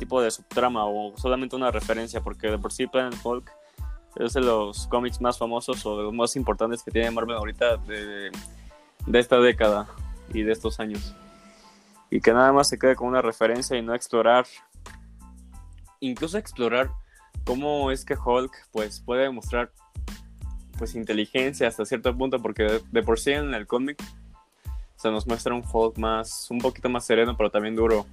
tipo 0.00 0.20
de 0.20 0.32
subtrama 0.32 0.84
o 0.86 1.16
solamente 1.16 1.54
una 1.54 1.70
referencia, 1.70 2.20
porque 2.20 2.48
de 2.48 2.58
por 2.58 2.72
sí 2.72 2.88
Planet 2.88 3.14
Hulk 3.22 3.48
es 4.16 4.32
de 4.32 4.40
los 4.40 4.88
cómics 4.88 5.20
más 5.20 5.38
famosos 5.38 5.86
o 5.86 5.96
de 5.96 6.02
los 6.02 6.12
más 6.12 6.34
importantes 6.34 6.82
que 6.82 6.90
tiene 6.90 7.12
Marvel 7.12 7.36
ahorita 7.36 7.76
de, 7.76 8.32
de 9.06 9.18
esta 9.18 9.38
década 9.38 9.86
y 10.34 10.42
de 10.42 10.50
estos 10.50 10.80
años. 10.80 11.14
Y 12.10 12.20
que 12.20 12.32
nada 12.32 12.52
más 12.52 12.68
se 12.68 12.78
quede 12.78 12.96
como 12.96 13.10
una 13.10 13.22
referencia 13.22 13.76
y 13.76 13.82
no 13.82 13.94
explorar, 13.94 14.46
incluso 16.00 16.38
explorar 16.38 16.90
cómo 17.44 17.90
es 17.90 18.04
que 18.04 18.14
Hulk 18.14 18.52
pues 18.72 19.00
puede 19.00 19.22
demostrar 19.22 19.72
pues 20.78 20.94
inteligencia 20.94 21.68
hasta 21.68 21.84
cierto 21.84 22.16
punto, 22.16 22.40
porque 22.40 22.80
de, 22.90 23.02
por 23.02 23.18
sí 23.18 23.32
en 23.32 23.52
el 23.52 23.66
cómic 23.66 24.02
se 24.96 25.10
nos 25.10 25.26
muestra 25.26 25.54
un 25.54 25.64
Hulk 25.70 25.98
más, 25.98 26.50
un 26.50 26.58
poquito 26.58 26.88
más 26.88 27.04
sereno, 27.04 27.36
pero 27.36 27.50
también 27.50 27.76
duro. 27.76 28.06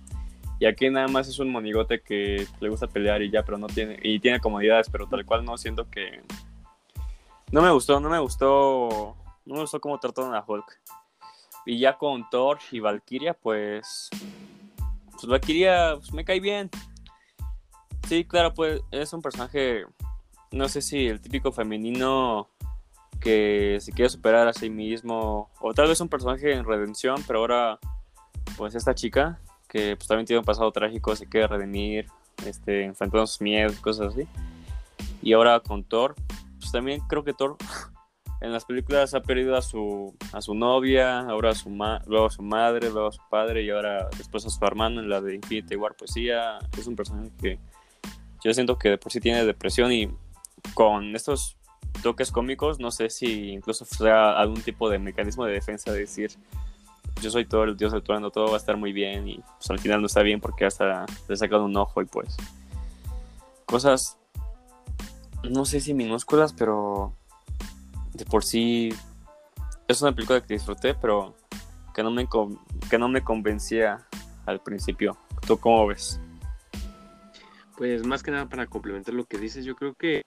Y 0.59 0.65
aquí 0.65 0.89
nada 0.89 1.07
más 1.07 1.27
es 1.27 1.39
un 1.39 1.51
monigote 1.51 2.01
que 2.01 2.47
le 2.59 2.69
gusta 2.69 2.87
pelear 2.87 3.21
y 3.21 3.29
ya, 3.29 3.43
pero 3.43 3.57
no 3.57 3.67
tiene, 3.67 3.99
y 4.01 4.19
tiene 4.19 4.39
comodidades, 4.39 4.89
pero 4.89 5.07
tal 5.07 5.25
cual 5.25 5.45
no 5.45 5.57
siento 5.57 5.89
que... 5.89 6.21
No 7.51 7.61
me 7.61 7.71
gustó, 7.71 7.99
no 7.99 8.09
me 8.09 8.19
gustó, 8.19 9.15
no 9.45 9.55
me 9.55 9.61
gustó 9.61 9.79
cómo 9.79 9.99
trataron 9.99 10.33
a 10.33 10.43
Hulk. 10.45 10.79
Y 11.65 11.79
ya 11.79 11.97
con 11.97 12.29
Thor 12.29 12.59
y 12.71 12.79
Valkyria, 12.79 13.33
pues... 13.33 14.09
Pues 15.11 15.25
Valkyria 15.25 15.95
pues, 15.97 16.13
me 16.13 16.23
cae 16.23 16.39
bien. 16.39 16.69
Sí, 18.07 18.23
claro, 18.23 18.53
pues 18.53 18.81
es 18.91 19.11
un 19.13 19.21
personaje, 19.21 19.85
no 20.51 20.69
sé 20.69 20.81
si 20.81 21.07
el 21.07 21.19
típico 21.19 21.51
femenino 21.51 22.49
que 23.19 23.77
se 23.81 23.91
quiere 23.91 24.09
superar 24.09 24.47
a 24.47 24.53
sí 24.53 24.69
mismo, 24.69 25.49
o 25.59 25.73
tal 25.73 25.87
vez 25.87 25.99
un 26.01 26.09
personaje 26.09 26.53
en 26.53 26.65
redención, 26.65 27.23
pero 27.25 27.39
ahora, 27.39 27.79
pues 28.57 28.75
esta 28.75 28.93
chica, 28.93 29.39
que 29.67 29.95
pues 29.95 30.07
también 30.07 30.27
tiene 30.27 30.39
un 30.39 30.45
pasado 30.45 30.71
trágico, 30.71 31.15
se 31.15 31.27
quiere 31.27 31.47
redimir, 31.47 32.05
este, 32.45 32.83
enfrentando 32.83 33.25
sus 33.25 33.41
miedos, 33.41 33.79
cosas 33.79 34.13
así. 34.13 34.27
Y 35.23 35.33
ahora 35.33 35.59
con 35.59 35.83
Thor, 35.83 36.13
pues 36.59 36.71
también 36.71 37.01
creo 37.07 37.23
que 37.23 37.33
Thor 37.33 37.57
en 38.41 38.53
las 38.53 38.65
películas 38.65 39.15
ha 39.15 39.21
perdido 39.21 39.55
a 39.55 39.63
su, 39.63 40.15
a 40.31 40.41
su 40.41 40.53
novia, 40.53 41.21
ahora 41.21 41.49
a 41.49 41.55
su 41.55 41.69
luego 42.05 42.27
a 42.27 42.29
su 42.29 42.43
madre, 42.43 42.91
luego 42.91 43.07
a 43.07 43.11
su 43.11 43.21
padre 43.31 43.63
y 43.63 43.71
ahora 43.71 44.07
después 44.17 44.45
a 44.45 44.51
su 44.51 44.63
hermano 44.63 45.01
en 45.01 45.09
la 45.09 45.21
de 45.21 45.33
Infinity 45.33 45.75
War. 45.75 45.95
Pues 45.97 46.11
sí, 46.13 46.27
es 46.29 46.85
un 46.85 46.95
personaje 46.95 47.31
que 47.41 47.59
yo 48.45 48.53
siento 48.53 48.77
que 48.77 48.95
por 48.99 49.12
sí 49.12 49.19
tiene 49.19 49.43
depresión 49.43 49.91
y 49.91 50.08
con 50.75 51.15
estos 51.15 51.58
toques 52.03 52.31
cómicos, 52.31 52.79
no 52.79 52.91
sé 52.91 53.10
si 53.10 53.49
incluso 53.49 53.86
sea 53.86 54.38
algún 54.38 54.62
tipo 54.62 54.88
de 54.88 54.99
mecanismo 54.99 55.45
de 55.45 55.53
defensa 55.53 55.91
de 55.91 56.01
decir, 56.01 56.31
yo 57.23 57.31
soy 57.31 57.45
todo 57.45 57.63
el 57.63 57.75
dios 57.75 57.91
del 57.91 58.03
trueno, 58.03 58.29
todo 58.29 58.45
va 58.49 58.53
a 58.53 58.58
estar 58.58 58.77
muy 58.77 58.93
bien 58.93 59.27
y 59.27 59.43
pues 59.58 59.71
al 59.71 59.79
final 59.79 59.99
no 59.99 60.05
está 60.05 60.21
bien 60.21 60.39
porque 60.39 60.63
hasta 60.63 61.08
le 61.27 61.34
he 61.34 61.38
sacado 61.38 61.65
un 61.65 61.75
ojo 61.75 62.03
y 62.03 62.05
pues 62.05 62.38
cosas, 63.65 64.19
no 65.41 65.65
sé 65.65 65.79
si 65.79 65.95
minúsculas, 65.95 66.53
pero 66.53 67.13
de 68.13 68.25
por 68.25 68.43
sí 68.43 68.93
es 69.88 70.03
una 70.03 70.12
película 70.12 70.41
que 70.41 70.53
disfruté, 70.53 70.93
pero 70.93 71.34
que 71.95 72.03
no 72.03 72.12
me, 72.12 72.27
que 72.91 72.99
no 72.99 73.10
me 73.10 73.23
convencía 73.23 74.05
al 74.45 74.60
principio. 74.60 75.17
¿Tú 75.47 75.58
cómo 75.58 75.88
ves? 75.88 76.19
Pues 77.77 78.05
más 78.05 78.23
que 78.23 78.31
nada 78.31 78.47
para 78.47 78.67
complementar 78.67 79.13
lo 79.13 79.25
que 79.25 79.38
dices, 79.38 79.65
yo 79.65 79.75
creo 79.75 79.93
que 79.95 80.25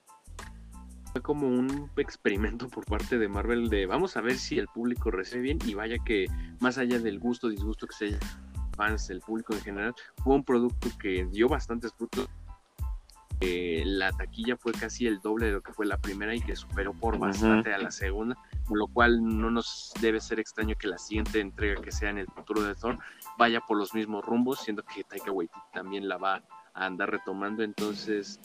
fue 1.11 1.21
como 1.21 1.47
un 1.47 1.89
experimento 1.97 2.67
por 2.69 2.85
parte 2.85 3.17
de 3.17 3.27
Marvel 3.27 3.69
de 3.69 3.87
vamos 3.87 4.15
a 4.15 4.21
ver 4.21 4.37
si 4.37 4.59
el 4.59 4.67
público 4.67 5.09
recibe 5.09 5.41
bien 5.41 5.59
y 5.65 5.73
vaya 5.73 5.97
que 6.05 6.27
más 6.59 6.77
allá 6.77 6.99
del 6.99 7.19
gusto, 7.19 7.49
disgusto 7.49 7.87
que 7.87 7.95
se 7.95 8.19
fans, 8.75 9.09
el 9.09 9.19
público 9.19 9.53
en 9.53 9.61
general, 9.61 9.95
fue 10.23 10.35
un 10.35 10.43
producto 10.43 10.89
que 11.01 11.25
dio 11.31 11.49
bastantes 11.49 11.91
frutos. 11.93 12.29
eh, 13.41 13.83
la 13.85 14.11
taquilla 14.11 14.57
fue 14.57 14.73
casi 14.73 15.07
el 15.07 15.19
doble 15.19 15.45
de 15.47 15.53
lo 15.53 15.61
que 15.61 15.73
fue 15.73 15.85
la 15.85 15.97
primera 15.97 16.35
y 16.35 16.41
que 16.41 16.55
superó 16.55 16.93
por 16.93 17.17
bastante 17.17 17.73
a 17.73 17.77
la 17.77 17.89
segunda, 17.89 18.37
con 18.65 18.77
lo 18.77 18.87
cual 18.87 19.21
no 19.23 19.49
nos 19.49 19.93
debe 20.01 20.19
ser 20.19 20.39
extraño 20.39 20.75
que 20.77 20.87
la 20.87 20.97
siguiente 20.97 21.39
entrega 21.39 21.81
que 21.81 21.91
sea 21.91 22.09
en 22.09 22.17
el 22.17 22.27
futuro 22.27 22.61
de 22.63 22.75
Thor 22.75 22.99
vaya 23.37 23.61
por 23.61 23.77
los 23.77 23.93
mismos 23.93 24.25
rumbos, 24.25 24.59
siendo 24.59 24.83
que 24.83 25.03
Taika 25.03 25.31
Waititi 25.31 25.59
también 25.73 26.07
la 26.09 26.17
va 26.17 26.43
a 26.73 26.85
andar 26.85 27.11
retomando, 27.11 27.63
entonces 27.63 28.39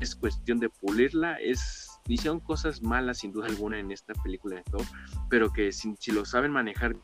es 0.00 0.14
cuestión 0.14 0.58
de 0.60 0.68
pulirla, 0.68 1.34
es 1.34 1.88
hicieron 2.06 2.40
cosas 2.40 2.82
malas 2.82 3.18
sin 3.18 3.32
duda 3.32 3.46
alguna 3.46 3.78
en 3.78 3.90
esta 3.90 4.14
película 4.14 4.56
de 4.56 4.62
Thor, 4.62 4.84
pero 5.28 5.52
que 5.52 5.72
si, 5.72 5.94
si 5.98 6.12
lo 6.12 6.24
saben 6.24 6.52
manejar 6.52 6.96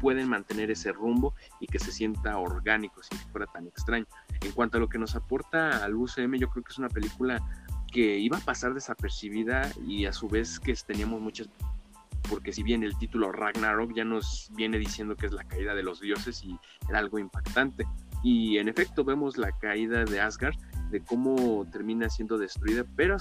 pueden 0.00 0.28
mantener 0.28 0.70
ese 0.70 0.92
rumbo 0.92 1.34
y 1.60 1.66
que 1.66 1.78
se 1.78 1.90
sienta 1.90 2.38
orgánico 2.38 3.02
sin 3.02 3.18
que 3.18 3.24
fuera 3.26 3.46
tan 3.46 3.66
extraño. 3.66 4.06
En 4.42 4.52
cuanto 4.52 4.76
a 4.76 4.80
lo 4.80 4.88
que 4.88 4.98
nos 4.98 5.16
aporta 5.16 5.84
al 5.84 5.94
UCM, 5.94 6.36
yo 6.36 6.48
creo 6.50 6.62
que 6.62 6.70
es 6.70 6.78
una 6.78 6.88
película 6.88 7.42
que 7.90 8.18
iba 8.18 8.38
a 8.38 8.40
pasar 8.40 8.74
desapercibida 8.74 9.68
y 9.86 10.04
a 10.06 10.12
su 10.12 10.28
vez 10.28 10.60
que 10.60 10.74
teníamos 10.74 11.20
muchas 11.20 11.48
porque 12.28 12.52
si 12.52 12.62
bien 12.62 12.82
el 12.82 12.96
título 12.98 13.32
Ragnarok 13.32 13.94
ya 13.94 14.04
nos 14.04 14.50
viene 14.54 14.78
diciendo 14.78 15.16
que 15.16 15.26
es 15.26 15.32
la 15.32 15.44
caída 15.44 15.74
de 15.74 15.82
los 15.82 16.00
dioses 16.00 16.44
y 16.44 16.58
era 16.88 16.98
algo 16.98 17.18
impactante. 17.18 17.86
Y 18.22 18.58
en 18.58 18.68
efecto 18.68 19.04
vemos 19.04 19.36
la 19.36 19.52
caída 19.52 20.04
de 20.04 20.20
Asgard, 20.20 20.56
de 20.90 21.00
cómo 21.00 21.66
termina 21.70 22.08
siendo 22.08 22.38
destruida, 22.38 22.84
pero 22.96 23.16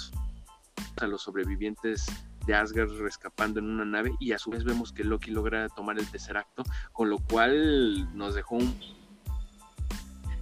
a 1.02 1.08
los 1.08 1.22
sobrevivientes 1.22 2.06
de 2.46 2.56
Asgard 2.56 2.90
rescapando 3.00 3.60
en 3.60 3.66
una 3.66 3.86
nave 3.86 4.12
y 4.20 4.32
a 4.32 4.40
su 4.40 4.50
vez 4.50 4.64
vemos 4.64 4.92
que 4.92 5.04
Loki 5.04 5.32
logra 5.32 5.68
tomar 5.70 6.00
el 6.00 6.10
tercer 6.10 6.38
acto, 6.38 6.64
con 6.94 7.10
lo 7.10 7.20
cual 7.20 8.16
nos 8.16 8.36
dejó 8.36 8.56
un 8.56 8.74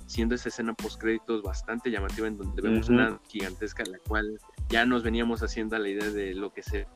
siendo 0.05 0.35
esa 0.35 0.49
escena 0.49 0.73
post 0.73 1.01
créditos 1.01 1.41
bastante 1.41 1.89
llamativa 1.91 2.27
en 2.27 2.37
donde 2.37 2.61
vemos 2.61 2.87
una 2.87 3.19
gigantesca 3.27 3.83
la 3.85 3.97
cual 4.07 4.39
ya 4.69 4.85
nos 4.85 5.03
veníamos 5.03 5.43
haciendo 5.43 5.75
a 5.75 5.79
la 5.79 5.89
idea 5.89 6.09
de 6.09 6.33
lo 6.35 6.53
que 6.53 6.63
sea 6.63 6.87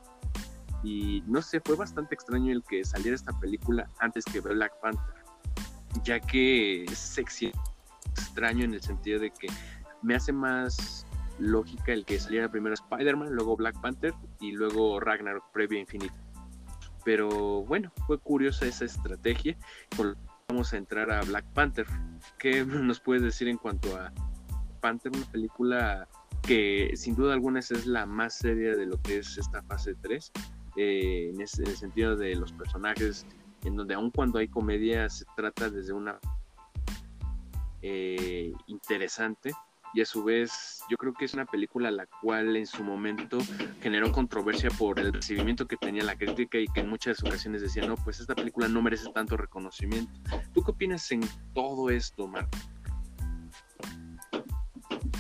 y 0.84 1.24
no 1.28 1.42
sé, 1.42 1.60
fue 1.60 1.76
bastante 1.76 2.16
extraño 2.16 2.54
el 2.54 2.64
que 2.64 2.86
saliera 2.86 3.16
esta 3.16 3.38
película 3.40 3.90
antes 4.00 4.24
que 4.24 4.40
Black 4.40 4.74
Panther, 4.82 5.19
ya 6.04 6.20
que 6.20 6.84
es 6.86 7.18
extraño 7.18 8.66
en 8.66 8.74
el 8.74 8.82
sentido 8.82 9.20
de 9.20 9.32
que 9.32 9.48
me 10.02 10.16
hace 10.16 10.32
más 10.32 11.06
lógica 11.40 11.94
el 11.94 12.06
que 12.06 12.20
saliera 12.20 12.50
primero 12.50 12.74
Spider-Man, 12.74 13.34
luego 13.34 13.56
Black 13.56 13.80
Panther 13.82 14.14
y 14.40 14.52
luego 14.52 15.00
Ragnarok 15.00 15.52
previo 15.52 15.78
a 15.78 15.82
Infinito. 15.82 16.14
Pero 17.06 17.64
bueno, 17.64 17.92
fue 18.06 18.20
curiosa 18.20 18.66
esa 18.66 18.86
estrategia. 18.86 19.58
Vamos 20.48 20.74
a 20.74 20.78
entrar 20.78 21.12
a 21.12 21.22
Black 21.22 21.46
Panther. 21.54 21.86
¿Qué 22.38 22.66
nos 22.66 23.00
puedes 23.00 23.24
decir 23.24 23.48
en 23.48 23.58
cuanto 23.58 23.96
a 23.96 24.12
Panther? 24.82 25.12
Una 25.16 25.26
película 25.32 26.08
que 26.42 26.92
sin 26.96 27.16
duda 27.16 27.34
alguna 27.34 27.60
es 27.60 27.86
la 27.86 28.06
más 28.06 28.36
seria 28.36 28.76
de 28.76 28.86
lo 28.86 29.02
que 29.02 29.20
es 29.20 29.38
esta 29.38 29.62
fase 29.64 29.96
3. 30.02 30.32
Eh, 30.76 31.32
en, 31.34 31.42
el 31.42 31.48
sentido 31.48 32.16
de 32.16 32.36
los 32.36 32.54
personajes, 32.54 33.26
en 33.64 33.76
donde 33.76 33.94
aun 33.94 34.12
cuando 34.12 34.40
hay 34.40 34.48
comedia 34.48 35.10
se 35.10 35.26
trata 35.36 35.70
desde 35.70 35.94
una 35.94 36.20
eh, 37.82 38.54
interesante 38.68 39.52
y 39.94 40.02
a 40.02 40.06
su 40.06 40.24
vez 40.24 40.84
yo 40.90 40.98
creo 40.98 41.14
que 41.14 41.26
es 41.26 41.34
una 41.34 41.46
película 41.46 41.90
la 41.90 42.06
cual 42.22 42.56
en 42.56 42.68
su 42.68 42.84
momento 42.84 43.40
generó 43.82 44.12
controversia 44.12 44.70
por 44.70 45.00
el 45.00 45.12
recibimiento 45.12 45.68
que 45.68 45.78
tenía 45.78 46.04
la 46.04 46.16
crítica 46.16 46.60
y 46.60 46.68
que 46.68 46.82
en 46.82 46.90
muchas 46.90 47.24
ocasiones 47.24 47.62
decía, 47.62 47.88
no, 47.88 47.96
pues 47.96 48.20
esta 48.20 48.36
película 48.36 48.68
no 48.68 48.82
merece 48.82 49.12
tanto 49.12 49.36
reconocimiento. 49.36 50.12
¿Tú 50.54 50.62
qué 50.64 50.72
opinas 50.72 51.12
en 51.12 51.22
todo 51.54 51.90
esto, 51.90 52.28
Marco? 52.28 52.58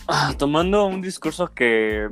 Ah, 0.08 0.34
tomando 0.38 0.86
un 0.86 1.02
discurso 1.02 1.47
que 1.54 2.08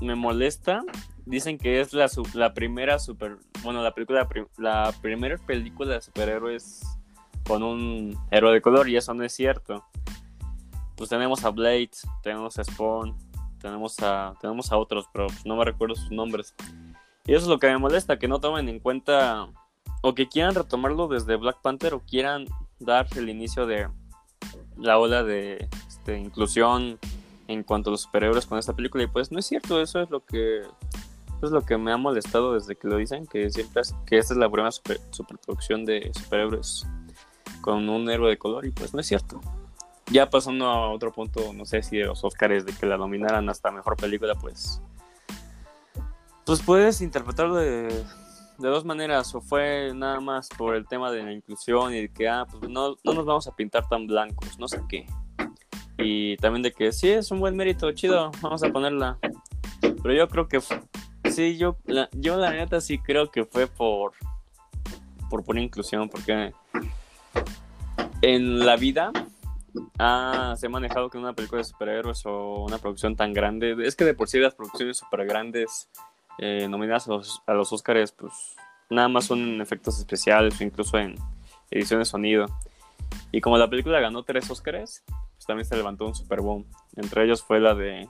me 0.00 0.14
molesta, 0.14 0.82
dicen 1.28 1.58
que 1.58 1.80
es 1.80 1.92
la, 1.92 2.08
la 2.34 2.54
primera 2.54 2.98
super, 2.98 3.38
bueno, 3.62 3.82
la 3.82 3.94
película, 3.94 4.28
la 4.56 4.92
primera 5.00 5.36
película 5.38 5.94
de 5.94 6.00
superhéroes 6.00 6.82
con 7.46 7.62
un 7.62 8.18
héroe 8.30 8.52
de 8.52 8.60
color 8.60 8.88
y 8.88 8.96
eso 8.96 9.14
no 9.14 9.24
es 9.24 9.32
cierto 9.32 9.84
pues 10.98 11.08
tenemos 11.08 11.44
a 11.44 11.50
Blade, 11.50 11.90
tenemos 12.22 12.58
a 12.58 12.64
Spawn, 12.64 13.16
tenemos 13.60 13.96
a, 14.00 14.34
tenemos 14.40 14.70
a 14.72 14.76
otros, 14.76 15.06
pero 15.12 15.28
pues 15.28 15.46
no 15.46 15.56
me 15.56 15.64
recuerdo 15.64 15.94
sus 15.94 16.10
nombres. 16.10 16.54
Y 17.24 17.34
eso 17.34 17.42
es 17.42 17.46
lo 17.46 17.58
que 17.60 17.68
me 17.68 17.78
molesta, 17.78 18.18
que 18.18 18.26
no 18.26 18.40
tomen 18.40 18.68
en 18.68 18.80
cuenta 18.80 19.48
o 20.02 20.14
que 20.14 20.28
quieran 20.28 20.56
retomarlo 20.56 21.06
desde 21.06 21.36
Black 21.36 21.62
Panther 21.62 21.94
o 21.94 22.00
quieran 22.00 22.46
dar 22.80 23.06
el 23.16 23.28
inicio 23.28 23.66
de 23.66 23.88
la 24.76 24.98
ola 24.98 25.22
de 25.22 25.68
este, 25.86 26.18
inclusión 26.18 26.98
en 27.46 27.62
cuanto 27.62 27.90
a 27.90 27.92
los 27.92 28.02
superhéroes 28.02 28.46
con 28.46 28.58
esta 28.58 28.74
película. 28.74 29.04
Y 29.04 29.06
pues 29.06 29.30
no 29.30 29.38
es 29.38 29.46
cierto, 29.46 29.80
eso 29.80 30.00
es 30.00 30.10
lo 30.10 30.24
que 30.24 30.62
es 31.46 31.52
lo 31.52 31.62
que 31.62 31.76
me 31.76 31.92
ha 31.92 31.96
molestado 31.96 32.54
desde 32.54 32.76
que 32.76 32.88
lo 32.88 32.96
dicen, 32.96 33.26
que 33.26 33.50
siempre 33.50 33.82
que 34.06 34.18
esta 34.18 34.34
es 34.34 34.38
la 34.38 34.50
primera 34.50 34.70
superproducción 34.70 35.84
de 35.84 36.10
superhéroes 36.14 36.86
con 37.60 37.88
un 37.88 38.08
héroe 38.10 38.30
de 38.30 38.38
color 38.38 38.66
y 38.66 38.70
pues 38.70 38.94
no 38.94 39.00
es 39.00 39.06
cierto 39.06 39.40
ya 40.10 40.30
pasando 40.30 40.66
a 40.66 40.90
otro 40.90 41.12
punto, 41.12 41.52
no 41.52 41.64
sé 41.64 41.82
si 41.82 41.98
de 41.98 42.04
los 42.04 42.24
Oscars 42.24 42.64
de 42.64 42.72
que 42.72 42.86
la 42.86 42.96
nominaran 42.96 43.48
hasta 43.48 43.70
mejor 43.70 43.96
película, 43.96 44.34
pues. 44.34 44.80
Pues 46.44 46.62
puedes 46.62 47.02
interpretarlo 47.02 47.56
de, 47.56 47.88
de, 47.88 48.68
dos 48.68 48.84
maneras. 48.84 49.34
O 49.34 49.40
fue 49.40 49.92
nada 49.94 50.20
más 50.20 50.48
por 50.56 50.74
el 50.74 50.86
tema 50.86 51.10
de 51.10 51.22
la 51.22 51.32
inclusión 51.32 51.94
y 51.94 52.02
de 52.02 52.08
que, 52.08 52.28
ah, 52.28 52.46
pues 52.50 52.70
no, 52.70 52.96
no 53.04 53.12
nos 53.12 53.26
vamos 53.26 53.46
a 53.46 53.54
pintar 53.54 53.86
tan 53.88 54.06
blancos, 54.06 54.58
no 54.58 54.66
sé 54.66 54.80
qué. 54.88 55.06
Y 55.98 56.36
también 56.38 56.62
de 56.62 56.72
que 56.72 56.92
sí, 56.92 57.10
es 57.10 57.30
un 57.30 57.40
buen 57.40 57.56
mérito, 57.56 57.90
chido, 57.92 58.30
vamos 58.40 58.62
a 58.62 58.72
ponerla. 58.72 59.18
Pero 59.80 60.14
yo 60.14 60.28
creo 60.28 60.48
que 60.48 60.60
sí, 61.30 61.56
yo 61.56 61.76
la, 61.84 62.08
yo 62.12 62.36
la 62.36 62.50
neta 62.50 62.80
sí 62.80 62.98
creo 62.98 63.30
que 63.30 63.44
fue 63.44 63.66
por 63.66 64.12
por 65.30 65.44
pura 65.44 65.60
inclusión, 65.60 66.08
porque 66.08 66.52
en 68.22 68.66
la 68.66 68.76
vida 68.76 69.12
Ah, 69.98 70.54
se 70.56 70.66
ha 70.66 70.70
manejado 70.70 71.10
que 71.10 71.18
una 71.18 71.32
película 71.32 71.58
de 71.58 71.64
superhéroes 71.64 72.24
o 72.26 72.64
una 72.64 72.78
producción 72.78 73.16
tan 73.16 73.32
grande, 73.32 73.76
es 73.84 73.96
que 73.96 74.04
de 74.04 74.14
por 74.14 74.28
sí 74.28 74.38
las 74.38 74.54
producciones 74.54 74.98
super 74.98 75.26
grandes 75.26 75.88
eh, 76.38 76.66
nominadas 76.68 77.08
a 77.08 77.12
los, 77.12 77.42
a 77.46 77.54
los 77.54 77.72
Oscars, 77.72 78.12
pues 78.12 78.32
nada 78.90 79.08
más 79.08 79.26
son 79.26 79.40
en 79.40 79.60
efectos 79.60 79.98
especiales 79.98 80.60
o 80.60 80.64
incluso 80.64 80.98
en 80.98 81.16
edición 81.70 82.00
de 82.00 82.04
sonido. 82.04 82.46
Y 83.32 83.40
como 83.40 83.58
la 83.58 83.68
película 83.68 84.00
ganó 84.00 84.22
tres 84.22 84.50
Oscars, 84.50 85.02
pues 85.06 85.46
también 85.46 85.66
se 85.66 85.76
levantó 85.76 86.06
un 86.06 86.14
super 86.14 86.40
boom. 86.40 86.66
Entre 86.96 87.24
ellos 87.24 87.42
fue 87.42 87.60
la 87.60 87.74
de 87.74 88.08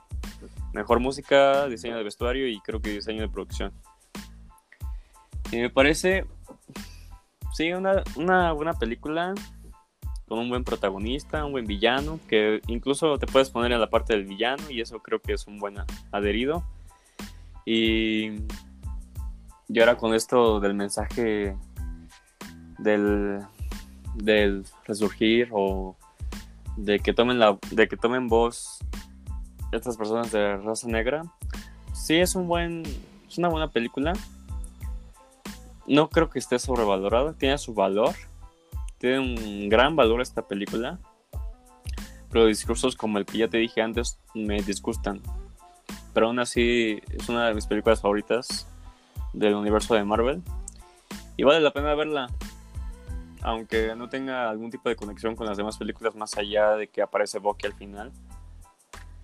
mejor 0.72 1.00
música, 1.00 1.66
diseño 1.66 1.96
de 1.96 2.04
vestuario 2.04 2.48
y 2.48 2.60
creo 2.60 2.80
que 2.80 2.90
diseño 2.90 3.22
de 3.22 3.28
producción. 3.28 3.72
Y 5.50 5.56
me 5.56 5.70
parece, 5.70 6.26
sí, 7.54 7.72
una, 7.72 8.02
una 8.16 8.52
buena 8.52 8.74
película 8.74 9.34
con 10.28 10.38
un 10.38 10.48
buen 10.50 10.62
protagonista, 10.62 11.44
un 11.44 11.52
buen 11.52 11.64
villano, 11.64 12.20
que 12.28 12.60
incluso 12.66 13.18
te 13.18 13.26
puedes 13.26 13.50
poner 13.50 13.72
en 13.72 13.80
la 13.80 13.88
parte 13.88 14.12
del 14.12 14.26
villano 14.26 14.70
y 14.70 14.80
eso 14.80 15.00
creo 15.00 15.20
que 15.20 15.32
es 15.32 15.46
un 15.46 15.58
buen 15.58 15.76
adherido. 16.12 16.64
Y, 17.64 18.42
y 19.68 19.80
ahora 19.80 19.96
con 19.96 20.14
esto 20.14 20.60
del 20.60 20.74
mensaje 20.74 21.56
del, 22.78 23.40
del 24.14 24.64
resurgir 24.84 25.48
o 25.52 25.96
de 26.76 27.00
que 27.00 27.12
tomen 27.12 27.38
la 27.38 27.58
de 27.70 27.88
que 27.88 27.96
tomen 27.96 28.28
voz 28.28 28.78
estas 29.72 29.96
personas 29.96 30.32
de 30.32 30.56
raza 30.56 30.88
negra 30.88 31.22
sí 31.92 32.16
es 32.16 32.34
un 32.34 32.48
buen 32.48 32.82
es 33.28 33.38
una 33.38 33.48
buena 33.48 33.70
película 33.70 34.12
no 35.86 36.08
creo 36.08 36.30
que 36.30 36.38
esté 36.38 36.58
sobrevalorada 36.58 37.32
tiene 37.34 37.58
su 37.58 37.74
valor 37.74 38.14
tiene 38.98 39.20
un 39.20 39.68
gran 39.68 39.94
valor 39.94 40.20
esta 40.20 40.42
película, 40.42 40.98
pero 42.30 42.46
discursos 42.46 42.96
como 42.96 43.18
el 43.18 43.26
que 43.26 43.38
ya 43.38 43.48
te 43.48 43.58
dije 43.58 43.80
antes 43.80 44.18
me 44.34 44.60
disgustan. 44.60 45.22
Pero 46.12 46.26
aún 46.26 46.40
así 46.40 47.00
es 47.10 47.28
una 47.28 47.46
de 47.46 47.54
mis 47.54 47.66
películas 47.66 48.00
favoritas 48.00 48.66
del 49.32 49.54
universo 49.54 49.94
de 49.94 50.04
Marvel 50.04 50.42
y 51.36 51.44
vale 51.44 51.60
la 51.60 51.72
pena 51.72 51.94
verla. 51.94 52.28
Aunque 53.42 53.94
no 53.94 54.08
tenga 54.08 54.50
algún 54.50 54.70
tipo 54.70 54.88
de 54.88 54.96
conexión 54.96 55.36
con 55.36 55.46
las 55.46 55.56
demás 55.56 55.78
películas 55.78 56.16
más 56.16 56.36
allá 56.36 56.72
de 56.74 56.88
que 56.88 57.00
aparece 57.00 57.38
Bucky 57.38 57.66
al 57.66 57.74
final. 57.74 58.12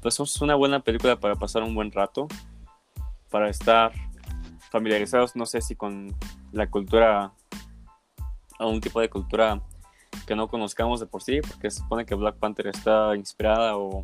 Pues 0.04 0.20
es 0.20 0.42
una 0.42 0.54
buena 0.54 0.80
película 0.80 1.18
para 1.18 1.34
pasar 1.34 1.62
un 1.62 1.74
buen 1.74 1.90
rato. 1.90 2.28
Para 3.30 3.48
estar 3.48 3.90
familiarizados, 4.70 5.34
no 5.34 5.46
sé 5.46 5.62
si 5.62 5.76
con 5.76 6.14
la 6.52 6.68
cultura 6.68 7.32
a 8.58 8.66
un 8.66 8.82
tipo 8.82 9.00
de 9.00 9.08
cultura 9.08 9.62
que 10.26 10.36
no 10.36 10.46
conozcamos 10.46 11.00
de 11.00 11.06
por 11.06 11.22
sí, 11.22 11.40
porque 11.40 11.70
se 11.70 11.78
supone 11.78 12.04
que 12.04 12.14
Black 12.14 12.36
Panther 12.36 12.66
está 12.66 13.16
inspirada 13.16 13.78
o 13.78 14.02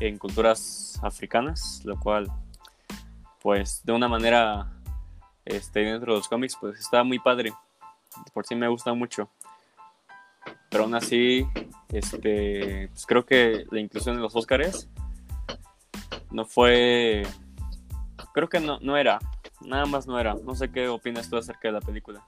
en 0.00 0.18
culturas 0.18 0.98
africanas, 1.00 1.80
lo 1.84 1.96
cual, 2.00 2.26
pues, 3.40 3.84
de 3.84 3.92
una 3.92 4.08
manera, 4.08 4.68
este, 5.44 5.78
dentro 5.78 6.14
de 6.14 6.18
los 6.18 6.28
cómics, 6.28 6.56
pues, 6.60 6.76
está 6.76 7.04
muy 7.04 7.20
padre. 7.20 7.52
Por 8.34 8.44
sí 8.44 8.56
me 8.56 8.66
gusta 8.66 8.92
mucho. 8.94 9.30
Pero 10.70 10.84
aún 10.84 10.94
así, 10.94 11.46
este, 11.90 12.88
pues 12.88 13.06
creo 13.06 13.24
que 13.24 13.64
la 13.70 13.80
inclusión 13.80 14.16
en 14.16 14.22
los 14.22 14.36
Oscars 14.36 14.88
no 16.30 16.44
fue, 16.44 17.22
creo 18.34 18.48
que 18.48 18.60
no, 18.60 18.78
no 18.80 18.96
era, 18.96 19.18
nada 19.60 19.86
más 19.86 20.06
no 20.06 20.18
era. 20.18 20.34
No 20.34 20.54
sé 20.54 20.70
qué 20.70 20.88
opinas 20.88 21.28
tú 21.28 21.36
acerca 21.36 21.68
de 21.68 21.72
la 21.72 21.80
película. 21.80 22.26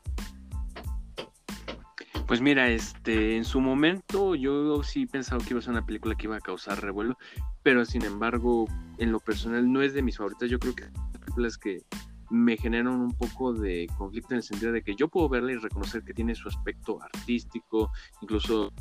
Pues 2.26 2.40
mira, 2.40 2.68
este, 2.68 3.36
en 3.36 3.44
su 3.44 3.60
momento 3.60 4.36
yo 4.36 4.82
sí 4.84 5.06
pensaba 5.06 5.42
que 5.42 5.50
iba 5.50 5.58
a 5.58 5.62
ser 5.62 5.72
una 5.72 5.84
película 5.84 6.14
que 6.14 6.26
iba 6.26 6.36
a 6.36 6.40
causar 6.40 6.80
revuelo, 6.80 7.18
pero 7.62 7.84
sin 7.84 8.04
embargo, 8.04 8.66
en 8.98 9.10
lo 9.10 9.18
personal 9.18 9.70
no 9.70 9.82
es 9.82 9.94
de 9.94 10.02
mis 10.02 10.16
favoritas. 10.16 10.48
Yo 10.48 10.60
creo 10.60 10.76
que 10.76 10.84
películas 11.18 11.58
que 11.58 11.82
me 12.30 12.56
generan 12.56 12.88
un 12.88 13.12
poco 13.12 13.52
de 13.52 13.88
conflicto 13.98 14.34
en 14.34 14.38
el 14.38 14.42
sentido 14.42 14.72
de 14.72 14.82
que 14.82 14.94
yo 14.94 15.08
puedo 15.08 15.28
verla 15.28 15.52
y 15.52 15.56
reconocer 15.56 16.02
que 16.04 16.14
tiene 16.14 16.34
su 16.34 16.48
aspecto 16.48 17.02
artístico, 17.02 17.90
incluso 18.22 18.72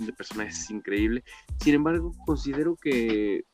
de 0.00 0.12
personajes 0.12 0.58
es 0.58 0.70
increíble. 0.70 1.24
Sin 1.60 1.74
embargo, 1.74 2.12
considero 2.24 2.76
que 2.76 3.44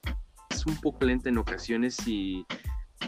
es 0.51 0.67
un 0.67 0.77
poco 0.81 1.05
lenta 1.05 1.29
en 1.29 1.39
ocasiones 1.39 1.97
y 2.07 2.45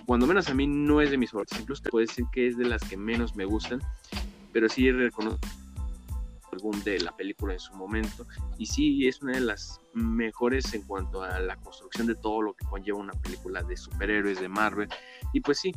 cuando 0.06 0.26
menos 0.26 0.48
a 0.48 0.54
mí 0.54 0.66
no 0.66 1.00
es 1.00 1.10
de 1.10 1.18
mis 1.18 1.30
favoritas. 1.30 1.60
Incluso 1.60 1.82
te 1.82 1.90
puedo 1.90 2.06
decir 2.06 2.24
que 2.32 2.48
es 2.48 2.56
de 2.56 2.64
las 2.64 2.82
que 2.82 2.96
menos 2.96 3.36
me 3.36 3.44
gustan, 3.44 3.80
pero 4.52 4.68
sí 4.68 4.90
reconozco 4.90 5.40
de 6.84 7.00
la 7.00 7.14
película 7.16 7.52
en 7.52 7.60
su 7.60 7.74
momento 7.74 8.26
y 8.58 8.66
sí 8.66 9.06
es 9.06 9.22
una 9.22 9.32
de 9.32 9.40
las 9.40 9.80
mejores 9.92 10.72
en 10.74 10.82
cuanto 10.82 11.22
a 11.22 11.38
la 11.40 11.56
construcción 11.56 12.06
de 12.06 12.14
todo 12.14 12.42
lo 12.42 12.54
que 12.54 12.64
conlleva 12.66 12.98
una 12.98 13.12
película 13.12 13.62
de 13.62 13.76
superhéroes 13.76 14.40
de 14.40 14.48
Marvel 14.48 14.88
y 15.32 15.40
pues 15.40 15.60
sí 15.60 15.72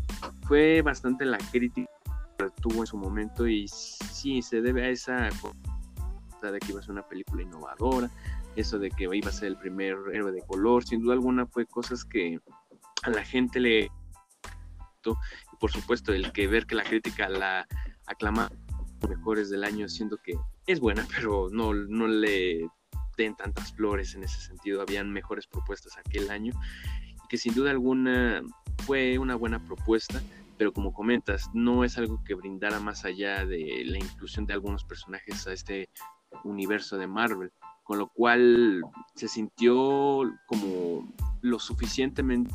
fue 0.48 0.82
bastante 0.82 1.26
la 1.26 1.38
crítica 1.52 1.90
que 2.38 2.50
tuvo 2.62 2.82
en 2.82 2.88
su 2.88 2.98
momento 2.98 3.48
y 3.48 3.68
sí 3.68 4.42
se 4.42 4.62
debe 4.62 4.86
a 4.86 4.90
esa 4.90 5.30
de 6.42 6.60
que 6.60 6.72
iba 6.72 6.80
a 6.80 6.84
ser 6.84 6.92
una 6.92 7.08
película 7.08 7.42
innovadora 7.42 8.10
eso 8.56 8.80
de 8.80 8.90
que 8.90 9.08
iba 9.12 9.30
a 9.30 9.34
ser 9.34 9.50
el 9.50 9.58
primer 9.58 9.98
héroe 10.14 10.32
de 10.32 10.42
color 10.48 10.86
sin 10.86 11.02
duda 11.02 11.14
alguna 11.14 11.46
fue 11.46 11.66
cosas 11.66 12.06
que 12.06 12.40
a 13.04 13.10
la 13.10 13.24
gente 13.24 13.60
le 13.60 13.92
y 15.54 15.56
por 15.60 15.72
supuesto 15.72 16.14
el 16.14 16.32
que 16.32 16.48
ver 16.48 16.66
que 16.66 16.76
la 16.76 16.84
crítica 16.84 17.30
la 17.30 17.68
aclama 18.06 18.50
mejores 19.08 19.50
del 19.50 19.64
año 19.64 19.88
siendo 19.90 20.18
que 20.18 20.34
es 20.66 20.80
buena, 20.80 21.06
pero 21.16 21.50
no, 21.52 21.74
no 21.74 22.08
le 22.08 22.68
den 23.18 23.36
tantas 23.36 23.74
flores 23.74 24.16
en 24.16 24.24
ese 24.24 24.40
sentido. 24.40 24.82
Habían 24.82 25.12
mejores 25.12 25.48
propuestas 25.48 25.98
aquel 25.98 26.30
año, 26.30 26.54
que 27.30 27.38
sin 27.38 27.54
duda 27.54 27.72
alguna 27.72 28.42
fue 28.86 29.18
una 29.18 29.36
buena 29.36 29.60
propuesta, 29.60 30.22
pero 30.58 30.72
como 30.72 30.94
comentas, 30.94 31.50
no 31.54 31.84
es 31.84 31.98
algo 31.98 32.24
que 32.24 32.36
brindara 32.36 32.80
más 32.80 33.06
allá 33.06 33.46
de 33.46 33.84
la 33.86 33.98
inclusión 33.98 34.46
de 34.46 34.54
algunos 34.54 34.84
personajes 34.84 35.46
a 35.48 35.54
este 35.54 35.90
universo 36.44 36.98
de 36.98 37.08
Marvel, 37.08 37.52
con 37.84 38.00
lo 38.00 38.08
cual 38.10 38.84
se 39.16 39.28
sintió 39.28 40.24
como 40.48 41.14
lo 41.42 41.60
suficientemente 41.60 42.54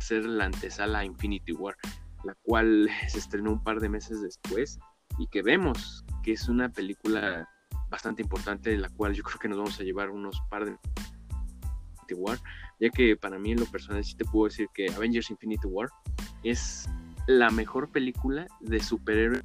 ser 0.00 0.24
la 0.24 0.46
antesala 0.46 1.00
a 1.00 1.04
Infinity 1.04 1.52
War, 1.52 1.76
la 2.24 2.34
cual 2.42 2.88
se 3.08 3.18
estrenó 3.18 3.52
un 3.52 3.62
par 3.62 3.80
de 3.80 3.88
meses 3.88 4.22
después 4.22 4.78
y 5.18 5.26
que 5.28 5.42
vemos 5.42 6.04
que 6.22 6.32
es 6.32 6.48
una 6.48 6.68
película 6.68 7.48
bastante 7.88 8.22
importante 8.22 8.70
de 8.70 8.78
la 8.78 8.88
cual 8.88 9.14
yo 9.14 9.22
creo 9.22 9.38
que 9.38 9.48
nos 9.48 9.58
vamos 9.58 9.78
a 9.80 9.84
llevar 9.84 10.10
unos 10.10 10.40
par 10.50 10.64
de 10.64 12.14
War, 12.14 12.38
ya 12.80 12.90
que 12.90 13.16
para 13.16 13.38
mí 13.38 13.52
en 13.52 13.60
lo 13.60 13.66
personal 13.66 14.04
sí 14.04 14.16
te 14.16 14.24
puedo 14.24 14.46
decir 14.46 14.68
que 14.72 14.88
Avengers 14.90 15.30
Infinity 15.30 15.66
War 15.66 15.88
es 16.44 16.88
la 17.26 17.50
mejor 17.50 17.90
película 17.90 18.46
de 18.60 18.80
superhéroes 18.80 19.42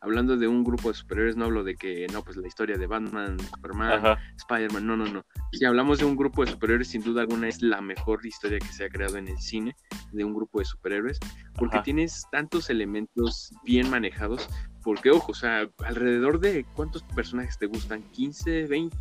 hablando 0.00 0.36
de 0.36 0.46
un 0.46 0.62
grupo 0.62 0.88
de 0.88 0.94
superhéroes, 0.94 1.36
no 1.36 1.46
hablo 1.46 1.64
de 1.64 1.76
que, 1.76 2.06
no, 2.12 2.22
pues 2.22 2.36
la 2.36 2.46
historia 2.46 2.76
de 2.76 2.86
Batman, 2.86 3.38
Superman, 3.40 4.16
Spider-Man, 4.36 4.86
no, 4.86 4.96
no, 4.96 5.06
no. 5.06 5.24
Si 5.52 5.64
hablamos 5.64 5.98
de 5.98 6.04
un 6.04 6.16
grupo 6.16 6.44
de 6.44 6.52
superhéroes, 6.52 6.88
sin 6.88 7.02
duda 7.02 7.22
alguna 7.22 7.48
es 7.48 7.62
la 7.62 7.80
mejor 7.80 8.24
historia 8.24 8.58
que 8.58 8.72
se 8.72 8.84
ha 8.84 8.88
creado 8.88 9.16
en 9.16 9.28
el 9.28 9.38
cine 9.38 9.74
de 10.12 10.24
un 10.24 10.34
grupo 10.34 10.58
de 10.58 10.66
superhéroes, 10.66 11.18
porque 11.56 11.80
tienes 11.80 12.26
tantos 12.30 12.70
elementos 12.70 13.52
bien 13.64 13.90
manejados, 13.90 14.48
porque 14.82 15.10
ojo, 15.10 15.32
o 15.32 15.34
sea, 15.34 15.68
alrededor 15.84 16.40
de 16.40 16.64
cuántos 16.74 17.02
personajes 17.02 17.58
te 17.58 17.66
gustan, 17.66 18.02
15, 18.12 18.66
20, 18.66 18.96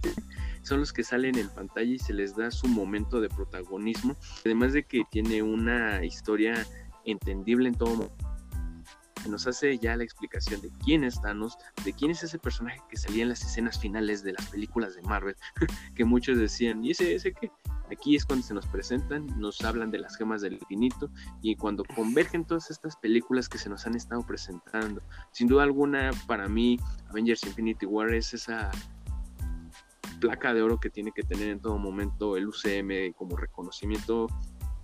son 0.64 0.80
los 0.80 0.94
que 0.94 1.04
salen 1.04 1.38
en 1.38 1.50
pantalla 1.50 1.92
y 1.92 2.00
se 2.00 2.14
les 2.14 2.36
da 2.36 2.50
su 2.50 2.68
momento 2.68 3.20
de 3.20 3.30
protagonismo, 3.30 4.16
además 4.46 4.74
de 4.74 4.84
que 4.84 5.04
tiene 5.12 5.44
una 5.44 6.04
historia 6.06 6.66
entendible 7.06 7.68
en 7.68 7.76
todo 7.76 7.96
momento 7.96 8.23
nos 9.30 9.48
hace 9.48 9.78
ya 9.78 9.96
la 9.96 10.04
explicación 10.04 10.62
de 10.62 10.72
quién 10.84 11.04
es 11.04 11.22
Thanos, 11.22 11.58
de 11.84 11.94
quién 11.94 12.12
es 12.12 12.24
ese 12.24 12.40
personaje 12.40 12.80
que 12.90 12.98
salía 12.98 13.24
en 13.24 13.30
las 13.30 13.44
escenas 13.44 13.80
finales 13.80 14.24
de 14.24 14.34
las 14.34 14.46
películas 14.48 14.96
de 14.96 15.02
Marvel, 15.04 15.36
que 15.96 16.06
muchos 16.06 16.38
decían, 16.38 16.84
¿y 16.84 16.92
ese, 16.92 17.16
ese 17.16 17.34
qué? 17.34 17.52
Aquí 17.92 18.16
es 18.16 18.26
cuando 18.26 18.46
se 18.46 18.54
nos 18.54 18.66
presentan, 18.68 19.28
nos 19.40 19.62
hablan 19.64 19.92
de 19.92 20.00
las 20.00 20.18
gemas 20.18 20.42
del 20.42 20.54
infinito 20.54 21.10
y 21.42 21.56
cuando 21.56 21.84
convergen 21.84 22.46
todas 22.46 22.72
estas 22.72 22.96
películas 22.98 23.50
que 23.50 23.58
se 23.58 23.70
nos 23.70 23.86
han 23.86 23.96
estado 23.96 24.26
presentando. 24.26 25.02
Sin 25.32 25.48
duda 25.48 25.64
alguna, 25.64 26.12
para 26.26 26.48
mí, 26.48 26.80
Avengers 27.10 27.44
Infinity 27.44 27.86
War 27.86 28.14
es 28.14 28.34
esa 28.34 28.72
placa 30.20 30.54
de 30.54 30.62
oro 30.62 30.80
que 30.80 30.90
tiene 30.90 31.12
que 31.12 31.24
tener 31.24 31.50
en 31.50 31.60
todo 31.60 31.78
momento 31.78 32.38
el 32.38 32.48
UCM 32.48 33.14
como 33.14 33.36
reconocimiento 33.36 34.28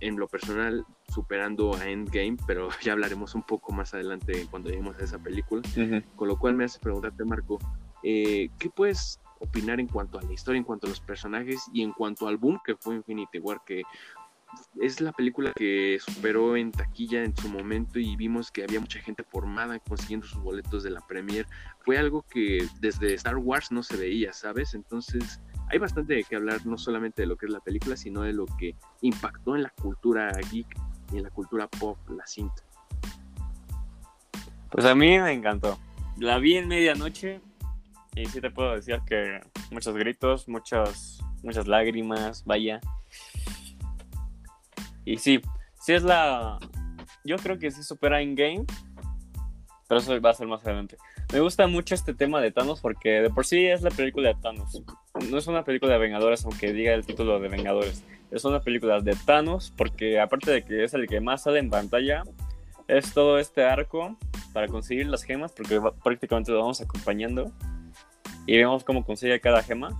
en 0.00 0.16
lo 0.16 0.28
personal 0.28 0.84
superando 1.10 1.74
a 1.74 1.88
Endgame, 1.88 2.36
pero 2.46 2.68
ya 2.82 2.92
hablaremos 2.92 3.34
un 3.34 3.42
poco 3.42 3.72
más 3.72 3.94
adelante 3.94 4.46
cuando 4.50 4.70
lleguemos 4.70 4.96
a 4.98 5.04
esa 5.04 5.18
película. 5.18 5.62
Con 6.16 6.28
lo 6.28 6.38
cual 6.38 6.54
me 6.54 6.64
hace 6.64 6.78
preguntarte, 6.78 7.24
Marco, 7.24 7.58
eh, 8.02 8.50
¿qué 8.58 8.70
puedes 8.70 9.20
opinar 9.40 9.80
en 9.80 9.88
cuanto 9.88 10.18
a 10.18 10.22
la 10.22 10.32
historia, 10.32 10.58
en 10.58 10.64
cuanto 10.64 10.86
a 10.86 10.90
los 10.90 11.00
personajes 11.00 11.64
y 11.72 11.82
en 11.82 11.92
cuanto 11.92 12.28
al 12.28 12.36
boom 12.36 12.60
que 12.64 12.76
fue 12.76 12.96
Infinity 12.96 13.38
War? 13.38 13.62
Que 13.64 13.82
es 14.80 15.00
la 15.00 15.12
película 15.12 15.52
que 15.54 15.98
superó 16.00 16.56
en 16.56 16.72
taquilla 16.72 17.22
en 17.24 17.36
su 17.36 17.48
momento 17.48 17.98
y 17.98 18.16
vimos 18.16 18.50
que 18.50 18.64
había 18.64 18.80
mucha 18.80 19.00
gente 19.00 19.22
formada 19.22 19.78
consiguiendo 19.78 20.26
sus 20.26 20.42
boletos 20.42 20.82
de 20.82 20.90
la 20.90 21.00
premier. 21.06 21.46
Fue 21.80 21.98
algo 21.98 22.22
que 22.22 22.66
desde 22.80 23.14
Star 23.14 23.36
Wars 23.36 23.70
no 23.70 23.82
se 23.82 23.96
veía, 23.96 24.32
¿sabes? 24.32 24.74
Entonces 24.74 25.40
hay 25.68 25.78
bastante 25.78 26.14
de 26.14 26.24
qué 26.24 26.36
hablar, 26.36 26.66
no 26.66 26.78
solamente 26.78 27.22
de 27.22 27.26
lo 27.26 27.36
que 27.36 27.46
es 27.46 27.52
la 27.52 27.60
película, 27.60 27.96
sino 27.96 28.22
de 28.22 28.32
lo 28.32 28.46
que 28.46 28.74
impactó 29.02 29.54
en 29.54 29.62
la 29.62 29.70
cultura 29.70 30.32
geek 30.50 30.66
y 31.12 31.18
en 31.18 31.24
la 31.24 31.30
cultura 31.30 31.68
pop 31.68 31.98
la 32.08 32.26
cinta. 32.26 32.62
Pues 34.70 34.84
a 34.86 34.94
mí 34.94 35.18
me 35.18 35.32
encantó. 35.32 35.78
La 36.18 36.38
vi 36.38 36.56
en 36.56 36.68
medianoche 36.68 37.40
y 38.14 38.26
sí 38.26 38.40
te 38.40 38.50
puedo 38.50 38.74
decir 38.74 39.00
que 39.06 39.40
muchos 39.70 39.96
gritos, 39.96 40.48
muchas, 40.48 41.20
muchas 41.42 41.66
lágrimas, 41.66 42.44
vaya. 42.44 42.80
Y 45.04 45.16
sí, 45.18 45.40
sí 45.80 45.92
es 45.92 46.02
la... 46.02 46.58
Yo 47.24 47.36
creo 47.36 47.58
que 47.58 47.70
sí 47.70 47.82
supera 47.82 48.20
en 48.20 48.34
game, 48.34 48.64
pero 49.88 50.00
eso 50.00 50.20
va 50.20 50.30
a 50.30 50.34
ser 50.34 50.46
más 50.46 50.64
adelante. 50.64 50.96
Me 51.32 51.40
gusta 51.40 51.66
mucho 51.66 51.94
este 51.94 52.14
tema 52.14 52.40
de 52.40 52.50
Thanos 52.50 52.80
porque 52.80 53.20
de 53.20 53.30
por 53.30 53.46
sí 53.46 53.66
es 53.66 53.82
la 53.82 53.90
película 53.90 54.28
de 54.28 54.40
Thanos. 54.40 54.82
No 55.28 55.38
es 55.38 55.46
una 55.46 55.64
película 55.64 55.92
de 55.92 55.98
Vengadores, 55.98 56.44
aunque 56.44 56.72
diga 56.72 56.94
el 56.94 57.04
título 57.04 57.38
de 57.40 57.48
Vengadores 57.48 58.04
es 58.30 58.44
una 58.44 58.60
película 58.60 59.00
de 59.00 59.16
Thanos, 59.16 59.72
porque 59.76 60.20
aparte 60.20 60.50
de 60.50 60.64
que 60.64 60.84
es 60.84 60.94
el 60.94 61.06
que 61.08 61.20
más 61.20 61.42
sale 61.42 61.58
en 61.58 61.70
pantalla, 61.70 62.22
es 62.86 63.12
todo 63.12 63.38
este 63.38 63.64
arco 63.64 64.16
para 64.52 64.68
conseguir 64.68 65.06
las 65.06 65.22
gemas, 65.22 65.52
porque 65.52 65.80
prácticamente 66.02 66.52
lo 66.52 66.60
vamos 66.60 66.80
acompañando 66.80 67.52
y 68.46 68.56
vemos 68.56 68.84
cómo 68.84 69.04
consigue 69.04 69.40
cada 69.40 69.62
gema. 69.62 69.90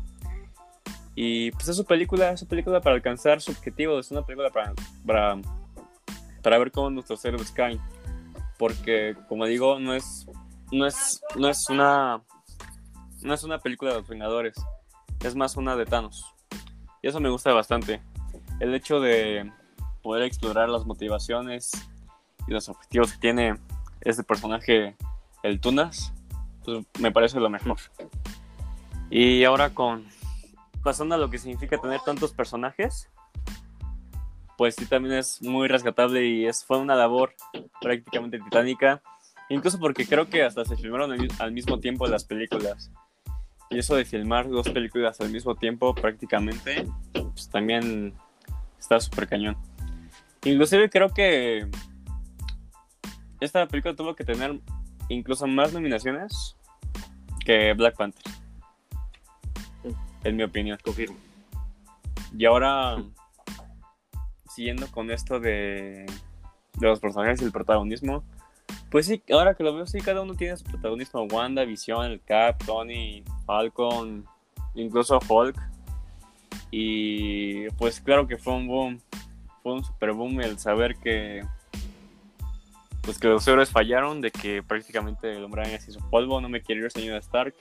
Y 1.14 1.50
pues 1.52 1.68
es 1.68 1.76
su 1.76 1.84
película, 1.84 2.30
es 2.32 2.40
su 2.40 2.46
película 2.46 2.80
para 2.80 2.96
alcanzar 2.96 3.40
su 3.40 3.50
objetivo, 3.50 3.98
es 3.98 4.10
una 4.10 4.22
película 4.22 4.50
para, 4.50 4.72
para, 5.06 5.38
para 6.42 6.58
ver 6.58 6.70
cómo 6.70 6.90
nuestros 6.90 7.24
héroes 7.24 7.50
caen. 7.50 7.80
Porque, 8.58 9.16
como 9.28 9.46
digo, 9.46 9.78
no 9.78 9.94
es, 9.94 10.26
no 10.70 10.86
es, 10.86 11.20
no 11.36 11.48
es 11.48 11.68
una 11.68 12.22
no 13.22 13.34
es 13.34 13.44
una 13.44 13.58
película 13.58 13.90
de 13.90 13.98
los 13.98 14.08
Vengadores, 14.08 14.54
es 15.22 15.34
más 15.34 15.56
una 15.56 15.76
de 15.76 15.84
Thanos. 15.84 16.24
Y 17.02 17.08
eso 17.08 17.20
me 17.20 17.28
gusta 17.28 17.52
bastante 17.52 18.00
el 18.60 18.74
hecho 18.74 19.00
de 19.00 19.50
poder 20.02 20.22
explorar 20.22 20.68
las 20.68 20.86
motivaciones 20.86 21.72
y 22.46 22.52
los 22.52 22.68
objetivos 22.68 23.12
que 23.12 23.18
tiene 23.18 23.56
este 24.02 24.22
personaje, 24.22 24.96
el 25.42 25.60
Tunas, 25.60 26.12
pues 26.64 26.84
me 26.98 27.10
parece 27.10 27.40
lo 27.40 27.50
mejor. 27.50 27.78
Y 29.10 29.44
ahora 29.44 29.70
con 29.70 30.06
pasando 30.82 31.14
a 31.14 31.18
lo 31.18 31.28
que 31.28 31.38
significa 31.38 31.78
tener 31.78 32.00
tantos 32.00 32.32
personajes, 32.32 33.10
pues 34.56 34.76
sí 34.76 34.86
también 34.86 35.16
es 35.16 35.42
muy 35.42 35.68
rescatable 35.68 36.26
y 36.26 36.46
es, 36.46 36.64
fue 36.64 36.78
una 36.78 36.94
labor 36.94 37.34
prácticamente 37.80 38.38
titánica, 38.38 39.02
incluso 39.48 39.78
porque 39.78 40.06
creo 40.06 40.28
que 40.28 40.42
hasta 40.42 40.64
se 40.64 40.76
filmaron 40.76 41.12
al 41.38 41.52
mismo 41.52 41.80
tiempo 41.80 42.06
las 42.06 42.24
películas. 42.24 42.90
Y 43.70 43.78
eso 43.78 43.94
de 43.94 44.04
filmar 44.04 44.48
dos 44.48 44.68
películas 44.68 45.20
al 45.20 45.30
mismo 45.30 45.54
tiempo 45.54 45.94
prácticamente, 45.94 46.86
pues 47.12 47.48
también 47.50 48.14
Está 48.80 48.98
súper 48.98 49.28
cañón. 49.28 49.56
Inclusive 50.44 50.88
creo 50.88 51.10
que 51.10 51.68
esta 53.40 53.68
película 53.68 53.94
tuvo 53.94 54.16
que 54.16 54.24
tener 54.24 54.58
incluso 55.08 55.46
más 55.46 55.72
nominaciones 55.72 56.56
que 57.44 57.72
Black 57.74 57.96
Panther. 57.96 58.24
En 60.24 60.36
mi 60.36 60.42
opinión. 60.42 60.78
Confirmo. 60.82 61.16
Y 62.36 62.44
ahora, 62.46 63.02
siguiendo 64.54 64.86
con 64.90 65.10
esto 65.10 65.40
de, 65.40 66.06
de 66.78 66.86
los 66.86 67.00
personajes 67.00 67.40
y 67.40 67.44
el 67.44 67.52
protagonismo, 67.52 68.22
pues 68.90 69.06
sí, 69.06 69.22
ahora 69.32 69.54
que 69.54 69.62
lo 69.62 69.74
veo, 69.74 69.86
sí, 69.86 70.00
cada 70.00 70.20
uno 70.20 70.34
tiene 70.34 70.56
su 70.56 70.64
protagonismo. 70.64 71.22
Wanda, 71.24 71.64
Vision, 71.64 72.06
el 72.10 72.20
Cap, 72.22 72.64
Tony, 72.64 73.24
Falcon, 73.46 74.24
incluso 74.74 75.18
Hulk. 75.28 75.56
Y 76.70 77.68
pues 77.70 78.00
claro 78.00 78.26
que 78.26 78.36
fue 78.36 78.54
un 78.54 78.66
boom, 78.66 79.00
fue 79.62 79.74
un 79.74 79.84
super 79.84 80.12
boom 80.12 80.40
el 80.40 80.58
saber 80.58 80.96
que 80.96 81.44
pues 83.02 83.18
que 83.18 83.28
los 83.28 83.46
héroes 83.48 83.70
fallaron, 83.70 84.20
de 84.20 84.30
que 84.30 84.62
prácticamente 84.62 85.32
el 85.32 85.42
hombre 85.42 85.78
se 85.80 85.90
hizo 85.90 86.00
polvo, 86.10 86.40
no 86.40 86.48
me 86.48 86.60
quiere 86.60 86.82
ir 86.82 86.90
señor 86.90 87.16
Stark 87.18 87.54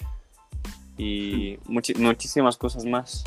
y 0.97 1.57
muchísimas 1.65 2.57
cosas 2.57 2.85
más. 2.85 3.23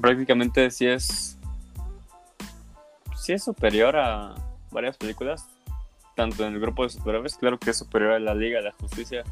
Prácticamente 0.00 0.70
sí 0.70 0.86
es 0.86 1.36
sí 3.16 3.32
es 3.32 3.44
superior 3.44 3.96
a 3.96 4.34
varias 4.70 4.96
películas, 4.96 5.46
tanto 6.16 6.46
en 6.46 6.54
el 6.54 6.60
grupo 6.60 6.82
de 6.82 6.90
superhéroes, 6.90 7.36
claro 7.36 7.58
que 7.58 7.70
es 7.70 7.78
superior 7.78 8.12
a 8.12 8.18
la 8.18 8.34
Liga 8.34 8.58
de 8.58 8.64
la 8.64 8.72
Justicia. 8.72 9.24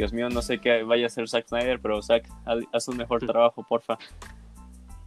Dios 0.00 0.14
mío, 0.14 0.30
no 0.30 0.40
sé 0.40 0.58
qué 0.58 0.82
vaya 0.82 1.04
a 1.04 1.06
hacer 1.08 1.28
Zack 1.28 1.48
Snyder, 1.48 1.78
pero 1.78 2.00
Zack, 2.00 2.26
haz 2.72 2.88
un 2.88 2.96
mejor 2.96 3.20
trabajo, 3.20 3.62
porfa. 3.62 3.98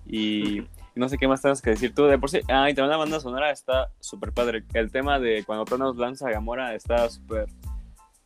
Y 0.05 0.67
no 0.93 1.09
sé 1.09 1.17
qué 1.17 1.27
más 1.27 1.41
tienes 1.41 1.63
que 1.63 1.71
decir 1.71 1.95
tú. 1.95 2.03
De 2.03 2.19
por 2.19 2.29
sí, 2.29 2.41
ah, 2.47 2.69
y 2.69 2.75
también 2.75 2.91
la 2.91 2.97
banda 2.97 3.19
sonora 3.19 3.49
está 3.49 3.89
súper 3.99 4.33
padre. 4.33 4.63
El 4.71 4.91
tema 4.91 5.19
de 5.19 5.43
cuando 5.45 5.65
Thanos 5.65 5.97
lanza 5.97 6.27
a 6.27 6.31
Gamora 6.31 6.75
está 6.75 7.09
súper, 7.09 7.47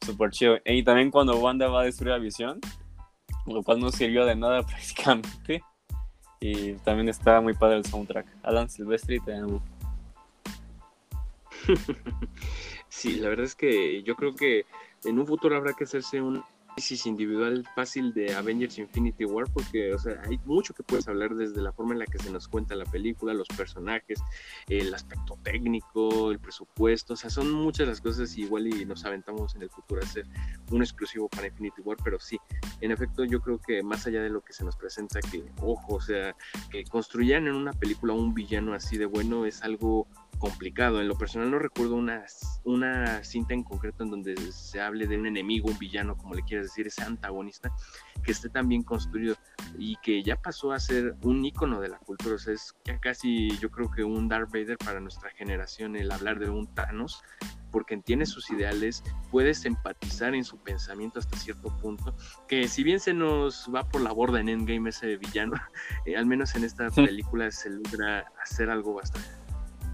súper 0.01 0.31
chido. 0.31 0.57
Y 0.65 0.83
también 0.83 1.09
cuando 1.09 1.39
Wanda 1.39 1.69
va 1.69 1.83
a 1.83 1.85
destruir 1.85 2.11
la 2.11 2.17
visión, 2.17 2.59
lo 3.45 3.63
cual 3.63 3.79
no 3.79 3.89
sirvió 3.89 4.25
de 4.25 4.35
nada 4.35 4.61
prácticamente. 4.67 5.63
Y 6.41 6.73
también 6.79 7.07
está 7.07 7.39
muy 7.39 7.53
padre 7.53 7.77
el 7.77 7.85
soundtrack. 7.85 8.27
Alan 8.43 8.69
Silvestri, 8.69 9.21
te 9.21 9.37
amo. 9.37 9.61
Sí, 12.89 13.17
la 13.19 13.29
verdad 13.29 13.45
es 13.45 13.53
que 13.53 14.01
yo 14.03 14.15
creo 14.15 14.33
que 14.33 14.65
en 15.03 15.19
un 15.19 15.27
futuro 15.27 15.55
habrá 15.55 15.73
que 15.73 15.83
hacerse 15.83 16.21
un 16.21 16.43
individual 17.05 17.67
fácil 17.75 18.13
de 18.13 18.35
Avengers 18.35 18.77
Infinity 18.77 19.25
War 19.25 19.45
porque, 19.51 19.93
o 19.93 19.99
sea, 19.99 20.21
hay 20.25 20.39
mucho 20.45 20.73
que 20.73 20.83
puedes 20.83 21.07
hablar 21.07 21.35
desde 21.35 21.61
la 21.61 21.71
forma 21.71 21.93
en 21.93 21.99
la 21.99 22.05
que 22.05 22.19
se 22.19 22.31
nos 22.31 22.47
cuenta 22.47 22.75
la 22.75 22.85
película, 22.85 23.33
los 23.33 23.47
personajes, 23.47 24.21
el 24.69 24.93
aspecto 24.93 25.37
técnico, 25.43 26.31
el 26.31 26.39
presupuesto, 26.39 27.13
o 27.13 27.17
sea, 27.17 27.29
son 27.29 27.51
muchas 27.51 27.87
las 27.87 27.99
cosas 27.99 28.37
igual 28.37 28.67
y 28.67 28.85
nos 28.85 29.05
aventamos 29.05 29.55
en 29.55 29.63
el 29.63 29.69
futuro 29.69 30.01
a 30.01 30.05
hacer 30.05 30.25
un 30.71 30.81
exclusivo 30.81 31.27
para 31.27 31.47
Infinity 31.47 31.81
War, 31.81 31.97
pero 32.03 32.19
sí, 32.19 32.37
en 32.81 32.91
efecto 32.91 33.25
yo 33.25 33.41
creo 33.41 33.59
que 33.59 33.81
más 33.81 34.05
allá 34.05 34.21
de 34.21 34.29
lo 34.29 34.41
que 34.41 34.53
se 34.53 34.63
nos 34.63 34.75
presenta, 34.75 35.19
que, 35.19 35.43
ojo, 35.61 35.95
o 35.95 36.01
sea, 36.01 36.35
que 36.69 36.83
construyan 36.83 37.47
en 37.47 37.55
una 37.55 37.73
película 37.73 38.13
un 38.13 38.33
villano 38.33 38.73
así 38.73 38.97
de 38.97 39.05
bueno 39.05 39.45
es 39.45 39.63
algo 39.63 40.07
complicado. 40.37 41.01
En 41.01 41.07
lo 41.07 41.17
personal 41.17 41.51
no 41.51 41.59
recuerdo 41.59 41.95
una, 41.95 42.25
una 42.63 43.23
cinta 43.23 43.53
en 43.53 43.63
concreto 43.63 44.03
en 44.03 44.11
donde 44.11 44.35
se 44.51 44.81
hable 44.81 45.07
de 45.07 45.17
un 45.17 45.25
enemigo, 45.25 45.69
un 45.69 45.77
villano, 45.77 46.17
como 46.17 46.33
le 46.33 46.43
quieras 46.43 46.67
decir, 46.67 46.87
ese 46.87 47.03
antagonista, 47.03 47.71
que 48.23 48.31
esté 48.31 48.49
tan 48.49 48.67
bien 48.67 48.83
construido 48.83 49.35
y 49.77 49.95
que 49.97 50.23
ya 50.23 50.35
pasó 50.35 50.71
a 50.71 50.79
ser 50.79 51.15
un 51.23 51.45
icono 51.45 51.79
de 51.79 51.89
la 51.89 51.97
cultura. 51.99 52.35
O 52.35 52.39
sea, 52.39 52.53
es 52.53 52.75
ya 52.85 52.99
casi 52.99 53.49
yo 53.59 53.69
creo 53.69 53.89
que 53.91 54.03
un 54.03 54.27
Darth 54.27 54.51
Vader 54.51 54.77
para 54.77 54.99
nuestra 54.99 55.29
generación 55.31 55.95
el 55.95 56.11
hablar 56.11 56.39
de 56.39 56.49
un 56.49 56.67
Thanos, 56.73 57.21
porque 57.71 57.93
entiende 57.93 58.25
sus 58.25 58.49
ideales, 58.49 59.03
puedes 59.29 59.65
empatizar 59.65 60.33
en 60.35 60.43
su 60.43 60.57
pensamiento 60.57 61.19
hasta 61.19 61.37
cierto 61.37 61.75
punto, 61.77 62.15
que 62.47 62.67
si 62.67 62.83
bien 62.83 62.99
se 62.99 63.13
nos 63.13 63.69
va 63.73 63.87
por 63.87 64.01
la 64.01 64.11
borda 64.11 64.39
en 64.39 64.49
Endgame 64.49 64.89
ese 64.89 65.17
villano, 65.17 65.55
eh, 66.05 66.15
al 66.15 66.25
menos 66.25 66.55
en 66.55 66.63
esta 66.63 66.89
película 66.89 67.51
se 67.51 67.69
logra 67.69 68.25
hacer 68.41 68.69
algo 68.69 68.95
bastante 68.95 69.36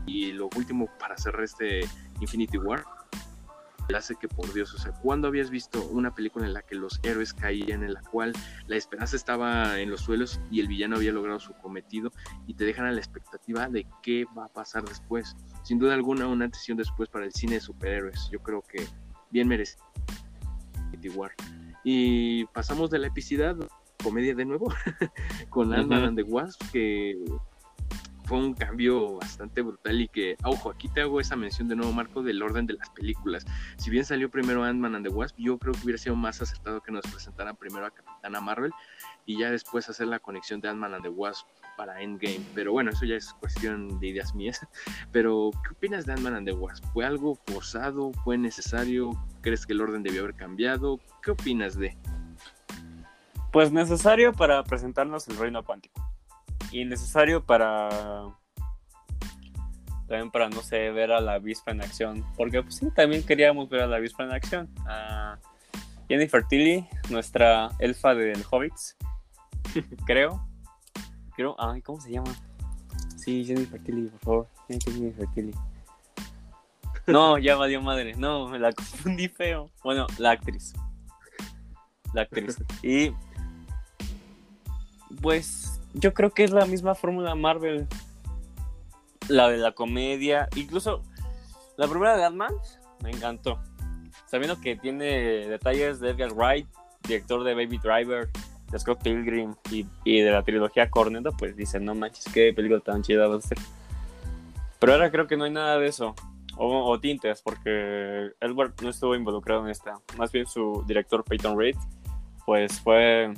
y 0.05 0.31
lo 0.31 0.49
último 0.55 0.89
para 0.99 1.17
cerrar 1.17 1.43
este 1.43 1.81
Infinity 2.19 2.57
War, 2.57 2.83
hace 3.95 4.15
que 4.15 4.27
por 4.27 4.51
Dios, 4.53 4.73
o 4.73 4.77
sea, 4.77 4.91
¿cuándo 4.91 5.27
habías 5.27 5.49
visto 5.49 5.83
una 5.87 6.13
película 6.13 6.45
en 6.45 6.53
la 6.53 6.61
que 6.61 6.75
los 6.75 6.99
héroes 7.03 7.33
caían, 7.33 7.83
en 7.83 7.93
la 7.93 8.01
cual 8.01 8.33
la 8.67 8.75
esperanza 8.75 9.15
estaba 9.15 9.79
en 9.79 9.89
los 9.89 10.01
suelos 10.01 10.39
y 10.51 10.59
el 10.59 10.67
villano 10.67 10.95
había 10.95 11.11
logrado 11.11 11.39
su 11.39 11.53
cometido 11.53 12.11
y 12.47 12.53
te 12.53 12.65
dejan 12.65 12.85
a 12.85 12.91
la 12.91 12.99
expectativa 12.99 13.67
de 13.67 13.85
qué 14.01 14.25
va 14.37 14.45
a 14.45 14.49
pasar 14.49 14.83
después? 14.83 15.35
Sin 15.63 15.79
duda 15.79 15.93
alguna, 15.93 16.27
una 16.27 16.45
antes 16.45 16.67
y 16.67 16.73
después 16.73 17.09
para 17.09 17.25
el 17.25 17.33
cine 17.33 17.55
de 17.55 17.61
superhéroes. 17.61 18.29
Yo 18.31 18.39
creo 18.39 18.61
que 18.61 18.85
bien 19.31 19.47
merece 19.47 19.77
Infinity 20.85 21.09
War. 21.09 21.31
Y 21.83 22.45
pasamos 22.45 22.89
de 22.89 22.99
la 22.99 23.07
epicidad, 23.07 23.57
comedia 24.01 24.33
de 24.33 24.45
nuevo, 24.45 24.73
con 25.49 25.73
Ant-Man 25.73 26.03
and 26.03 26.17
the 26.17 26.23
Wasp, 26.23 26.61
que 26.71 27.21
fue 28.25 28.37
un 28.37 28.53
cambio 28.53 29.15
bastante 29.17 29.61
brutal 29.61 30.01
y 30.01 30.07
que, 30.07 30.37
ojo, 30.43 30.69
aquí 30.69 30.87
te 30.87 31.01
hago 31.01 31.19
esa 31.19 31.35
mención 31.35 31.67
de 31.67 31.75
nuevo, 31.75 31.91
Marco, 31.91 32.23
del 32.23 32.41
orden 32.41 32.65
de 32.65 32.73
las 32.73 32.89
películas. 32.89 33.45
Si 33.77 33.89
bien 33.89 34.05
salió 34.05 34.29
primero 34.29 34.63
Ant-Man 34.63 34.95
and 34.95 35.07
the 35.07 35.13
Wasp, 35.13 35.35
yo 35.37 35.57
creo 35.57 35.73
que 35.73 35.79
hubiera 35.83 35.97
sido 35.97 36.15
más 36.15 36.41
acertado 36.41 36.81
que 36.81 36.91
nos 36.91 37.05
presentaran 37.05 37.55
primero 37.55 37.85
a 37.85 37.91
Capitana 37.91 38.39
Marvel 38.39 38.71
y 39.25 39.39
ya 39.39 39.51
después 39.51 39.89
hacer 39.89 40.07
la 40.07 40.19
conexión 40.19 40.61
de 40.61 40.69
Ant-Man 40.69 40.93
and 40.93 41.03
the 41.03 41.09
Wasp 41.09 41.47
para 41.77 42.01
Endgame. 42.01 42.41
Pero 42.55 42.71
bueno, 42.71 42.91
eso 42.91 43.05
ya 43.05 43.15
es 43.15 43.33
cuestión 43.33 43.99
de 43.99 44.07
ideas 44.07 44.33
mías. 44.33 44.65
Pero, 45.11 45.51
¿qué 45.63 45.73
opinas 45.73 46.05
de 46.05 46.13
Ant-Man 46.13 46.35
and 46.35 46.47
the 46.47 46.53
Wasp? 46.53 46.85
¿Fue 46.93 47.05
algo 47.05 47.35
forzado? 47.47 48.11
¿Fue 48.23 48.37
necesario? 48.37 49.11
¿Crees 49.41 49.65
que 49.65 49.73
el 49.73 49.81
orden 49.81 50.03
debió 50.03 50.21
haber 50.21 50.35
cambiado? 50.35 50.99
¿Qué 51.21 51.31
opinas 51.31 51.77
de? 51.77 51.97
Pues 53.51 53.71
necesario 53.71 54.33
para 54.33 54.63
presentarnos 54.63 55.27
el 55.27 55.37
reino 55.37 55.63
cuántico 55.63 56.12
innecesario 56.71 57.45
para 57.45 57.89
también 60.07 60.31
para 60.31 60.49
no 60.49 60.61
sé 60.61 60.91
ver 60.91 61.11
a 61.11 61.21
la 61.21 61.33
avispa 61.33 61.71
en 61.71 61.81
acción. 61.81 62.25
Porque 62.37 62.61
pues 62.61 62.75
sí 62.75 62.89
también 62.91 63.23
queríamos 63.23 63.69
ver 63.69 63.81
a 63.81 63.87
la 63.87 63.97
avispa 63.97 64.23
en 64.23 64.31
acción. 64.31 64.69
A 64.85 65.37
Jennifer 66.07 66.45
Tilly 66.47 66.87
nuestra 67.09 67.69
elfa 67.79 68.13
del 68.13 68.43
Hobbits 68.49 68.95
creo. 70.05 70.47
Creo 71.35 71.55
ay 71.57 71.81
cómo 71.81 71.99
se 71.99 72.11
llama 72.11 72.35
sí 73.15 73.43
Jennifer 73.45 73.81
Tilly 73.81 74.09
por 74.09 74.19
favor. 74.19 74.47
Jennifer 74.67 75.27
Tilly 75.33 75.53
no 77.07 77.37
ya 77.37 77.55
valió 77.55 77.81
madre. 77.81 78.15
No 78.15 78.57
la 78.57 78.71
confundí 78.71 79.27
feo. 79.27 79.69
Bueno 79.83 80.07
la 80.17 80.31
actriz. 80.31 80.73
La 82.13 82.21
actriz. 82.23 82.57
Y 82.83 83.13
pues 85.21 85.72
yo 85.93 86.13
creo 86.13 86.31
que 86.31 86.43
es 86.43 86.51
la 86.51 86.65
misma 86.65 86.95
fórmula 86.95 87.35
Marvel. 87.35 87.87
La 89.29 89.47
de 89.49 89.57
la 89.57 89.71
comedia, 89.71 90.49
incluso 90.55 91.01
la 91.77 91.87
primera 91.87 92.17
de 92.17 92.25
Ant-Man 92.25 92.53
me 93.01 93.11
encantó. 93.11 93.59
Sabiendo 94.25 94.59
que 94.59 94.75
tiene 94.75 95.47
detalles 95.47 95.99
de 95.99 96.09
Edgar 96.09 96.33
Wright, 96.33 96.67
director 97.03 97.43
de 97.43 97.53
Baby 97.53 97.79
Driver, 97.81 98.29
de 98.71 98.79
Scott 98.79 99.01
Pilgrim 99.01 99.55
y, 99.71 100.21
de 100.21 100.31
la 100.31 100.43
trilogía 100.43 100.89
Cornetto, 100.89 101.31
pues 101.37 101.55
dicen, 101.55 101.85
no 101.85 101.95
manches, 101.95 102.25
qué 102.33 102.51
película 102.53 102.81
tan 102.81 103.01
chida 103.01 103.27
va 103.27 103.37
a 103.37 103.41
ser. 103.41 103.57
Pero 104.79 104.93
ahora 104.93 105.11
creo 105.11 105.27
que 105.27 105.37
no 105.37 105.45
hay 105.45 105.51
nada 105.51 105.77
de 105.77 105.87
eso. 105.87 106.15
O, 106.57 106.91
o, 106.91 106.99
tintes, 106.99 107.41
porque 107.41 108.31
Edward 108.39 108.73
no 108.81 108.89
estuvo 108.89 109.15
involucrado 109.15 109.63
en 109.63 109.69
esta. 109.69 109.99
Más 110.17 110.31
bien 110.31 110.45
su 110.45 110.83
director 110.85 111.23
Peyton 111.23 111.57
Reed, 111.57 111.75
pues 112.45 112.79
fue. 112.81 113.33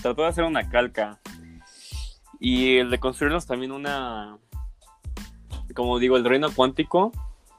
Trató 0.00 0.22
de 0.22 0.28
hacer 0.28 0.44
una 0.44 0.68
calca 0.68 1.18
y 2.40 2.78
el 2.78 2.90
de 2.90 3.00
construirnos 3.00 3.46
también 3.46 3.72
una, 3.72 4.38
como 5.74 5.98
digo, 5.98 6.16
el 6.16 6.24
reino 6.24 6.52
cuántico, 6.54 7.12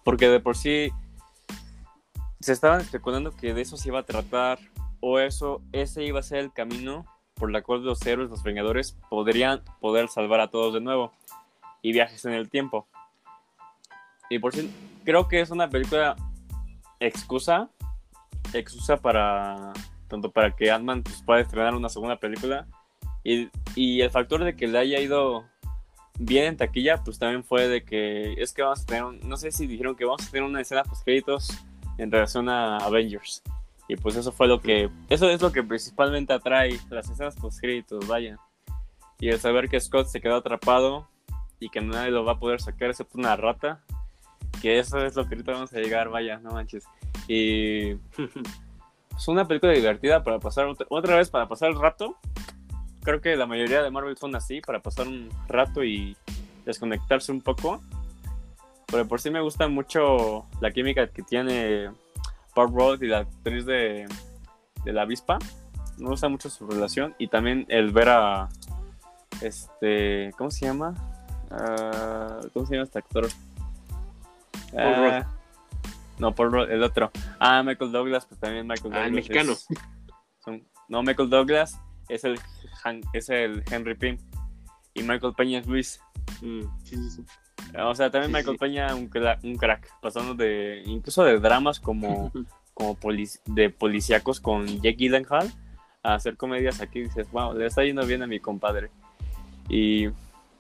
porque 0.04 0.30
de 0.30 0.40
por 0.40 0.56
sí 0.56 0.92
se 2.40 2.54
estaban 2.54 2.82
especulando 2.82 3.36
que 3.36 3.54
de 3.54 3.62
eso 3.62 3.78
se 3.78 3.90
iba 3.90 4.00
a 4.00 4.04
tratar, 4.04 4.60
o 5.02 5.20
eso, 5.20 5.62
ese 5.72 6.04
iba 6.04 6.20
a 6.20 6.24
ser 6.24 6.40
el 6.40 6.54
camino 6.54 7.06
por 7.36 7.56
el 7.56 7.64
cual 7.64 7.84
los 7.84 8.06
héroes, 8.06 8.30
los 8.30 8.44
vengadores, 8.44 8.98
podrían 9.10 9.62
poder 9.80 10.10
salvar 10.10 10.42
a 10.42 10.50
todos 10.50 10.74
de 10.74 10.82
nuevo. 10.82 11.14
Y 11.82 11.94
viajes 11.94 12.26
en 12.26 12.34
el 12.34 12.50
tiempo. 12.50 12.88
Y 14.30 14.40
por 14.40 14.54
sí, 14.54 14.70
creo 15.06 15.28
que 15.30 15.40
es 15.40 15.50
una 15.50 15.70
película 15.70 16.18
excusa, 17.00 17.70
excusa 18.54 18.98
para, 18.98 19.72
tanto 20.10 20.30
para 20.32 20.54
que 20.54 20.70
Ant-Man 20.70 21.04
pues, 21.04 21.24
pueda 21.24 21.40
estrenar 21.40 21.76
una 21.76 21.88
segunda 21.88 22.18
película, 22.18 22.68
y, 23.24 23.50
el 24.02 24.10
factor 24.12 24.44
de 24.44 24.56
que 24.56 24.68
le 24.68 24.78
haya 24.78 25.00
ido 25.00 25.46
bien 26.20 26.46
en 26.46 26.58
taquilla, 26.58 27.02
pues 27.04 27.18
también 27.18 27.44
fue 27.44 27.68
de 27.68 27.84
que 27.84 28.34
es 28.34 28.52
que 28.54 28.62
vamos 28.62 28.82
a 28.82 28.86
tener, 28.86 29.04
no 29.26 29.38
sé 29.38 29.52
si 29.52 29.68
dijeron 29.68 29.96
que 29.96 30.06
vamos 30.06 30.28
a 30.28 30.30
tener 30.30 30.44
una 30.44 30.62
escena 30.62 30.84
post 30.84 31.04
créditos 31.04 31.50
en 31.98 32.12
relación 32.12 32.50
a 32.50 32.78
Avengers. 32.78 33.42
Y 33.88 33.96
pues 33.96 34.16
eso 34.16 34.32
fue 34.32 34.48
lo 34.48 34.62
que, 34.62 34.90
eso 35.10 35.30
es 35.30 35.42
lo 35.42 35.52
que 35.52 35.64
principalmente 35.64 36.34
atrae 36.34 36.80
las 36.90 37.10
escenas 37.10 37.36
post 37.36 37.60
créditos, 37.60 38.06
vaya. 38.08 38.38
Y 39.20 39.30
el 39.30 39.40
saber 39.40 39.70
que 39.70 39.80
Scott 39.80 40.08
se 40.08 40.22
quedó 40.22 40.36
atrapado 40.36 41.08
y 41.60 41.70
que 41.70 41.82
nadie 41.82 42.12
lo 42.12 42.24
va 42.24 42.34
a 42.34 42.40
poder 42.40 42.62
sacar 42.62 42.90
excepto 42.90 43.18
una 43.18 43.36
rata, 43.36 43.82
que 44.62 44.78
eso 44.78 45.04
es 45.06 45.16
lo 45.16 45.28
que 45.28 45.36
ahorita 45.36 45.54
vamos 45.54 45.74
a 45.74 45.80
llegar, 45.80 46.10
vaya, 46.10 46.38
no 46.40 46.52
manches. 46.52 46.86
Y 47.28 47.92
es 49.18 49.28
una 49.28 49.48
película 49.48 49.72
divertida 49.72 50.24
para 50.24 50.40
pasar 50.40 50.68
otra, 50.68 50.86
otra 50.90 51.16
vez, 51.18 51.30
para 51.30 51.48
pasar 51.48 51.70
el 51.70 51.80
rato. 51.80 52.18
Creo 53.04 53.22
que 53.22 53.36
la 53.36 53.46
mayoría 53.46 53.82
de 53.82 53.90
Marvel 53.92 54.18
son 54.18 54.36
así, 54.36 54.62
para 54.62 54.82
pasar 54.82 55.08
un 55.08 55.30
rato 55.48 55.84
y 55.84 56.16
desconectarse 56.66 57.32
un 57.32 57.42
poco. 57.42 57.82
Pero 58.88 59.08
por 59.08 59.22
sí 59.22 59.30
me 59.30 59.42
gusta 59.42 59.68
mucho 59.68 60.46
la 60.62 60.72
química 60.72 61.08
que 61.08 61.22
tiene 61.24 61.92
Paul 62.56 62.72
Rudd 62.74 63.02
y 63.04 63.08
la 63.08 63.20
actriz 63.20 63.66
de, 63.66 64.08
de 64.84 64.94
la 64.94 65.04
avispa. 65.04 65.38
Me 65.98 66.08
gusta 66.10 66.28
mucho 66.30 66.50
su 66.50 66.66
relación 66.68 67.14
y 67.20 67.28
también 67.28 67.66
el 67.70 67.92
ver 67.92 68.10
a 68.10 68.50
este, 69.42 70.32
¿cómo 70.38 70.50
se 70.52 70.66
llama? 70.66 70.94
Ah, 71.52 72.40
¿Cómo 72.54 72.66
se 72.66 72.74
llama 72.76 72.86
este 72.86 73.00
actor? 73.00 73.28
Paul 74.74 74.96
Rudd. 74.96 75.12
Ah, 75.14 75.28
no, 76.20 76.34
Paul 76.36 76.52
Rudd, 76.52 76.70
el 76.72 76.84
otro. 76.84 77.12
Ah, 77.40 77.64
Michael 77.64 77.92
Douglas, 77.92 78.26
pues 78.26 78.40
también 78.40 78.68
Michael 78.68 78.84
Douglas. 78.92 79.04
Ah, 79.04 79.08
el 79.08 79.14
mexicano. 79.14 79.52
es- 79.54 79.68
son- 80.44 80.64
no, 80.88 81.04
Michael 81.04 81.30
Douglas 81.30 81.80
es 82.10 82.24
el, 82.24 82.40
Han- 82.84 83.02
es 83.14 83.30
el 83.30 83.64
Henry 83.72 83.96
Pym 83.96 84.18
y 84.94 85.04
Michael 85.04 85.34
Peña 85.38 85.60
es 85.60 85.68
Luis. 85.68 86.02
Mm, 86.42 86.62
sí, 86.84 86.96
sí, 86.96 87.10
sí. 87.12 87.24
O 87.78 87.94
sea, 87.96 88.10
también 88.10 88.32
Michael. 88.32 88.58
Peña 88.58 88.96
un, 88.96 89.10
un 89.44 89.56
crack, 89.58 89.88
pasando 90.02 90.34
de 90.34 90.82
incluso 90.86 91.24
de 91.24 91.40
dramas 91.40 91.80
como, 91.80 92.32
como 92.74 92.96
polic- 93.00 93.42
de 93.46 93.70
policíacos 93.70 94.40
con 94.40 94.66
Jake 94.68 94.96
Gyllenhaal 94.98 95.52
a 96.04 96.16
hacer 96.16 96.36
comedias 96.38 96.82
aquí. 96.82 97.02
Dices, 97.02 97.30
wow, 97.32 97.54
le 97.54 97.66
está 97.68 97.84
yendo 97.84 98.06
bien 98.06 98.24
a 98.24 98.28
mi 98.28 98.40
compadre. 98.40 98.90
Y 99.70 100.08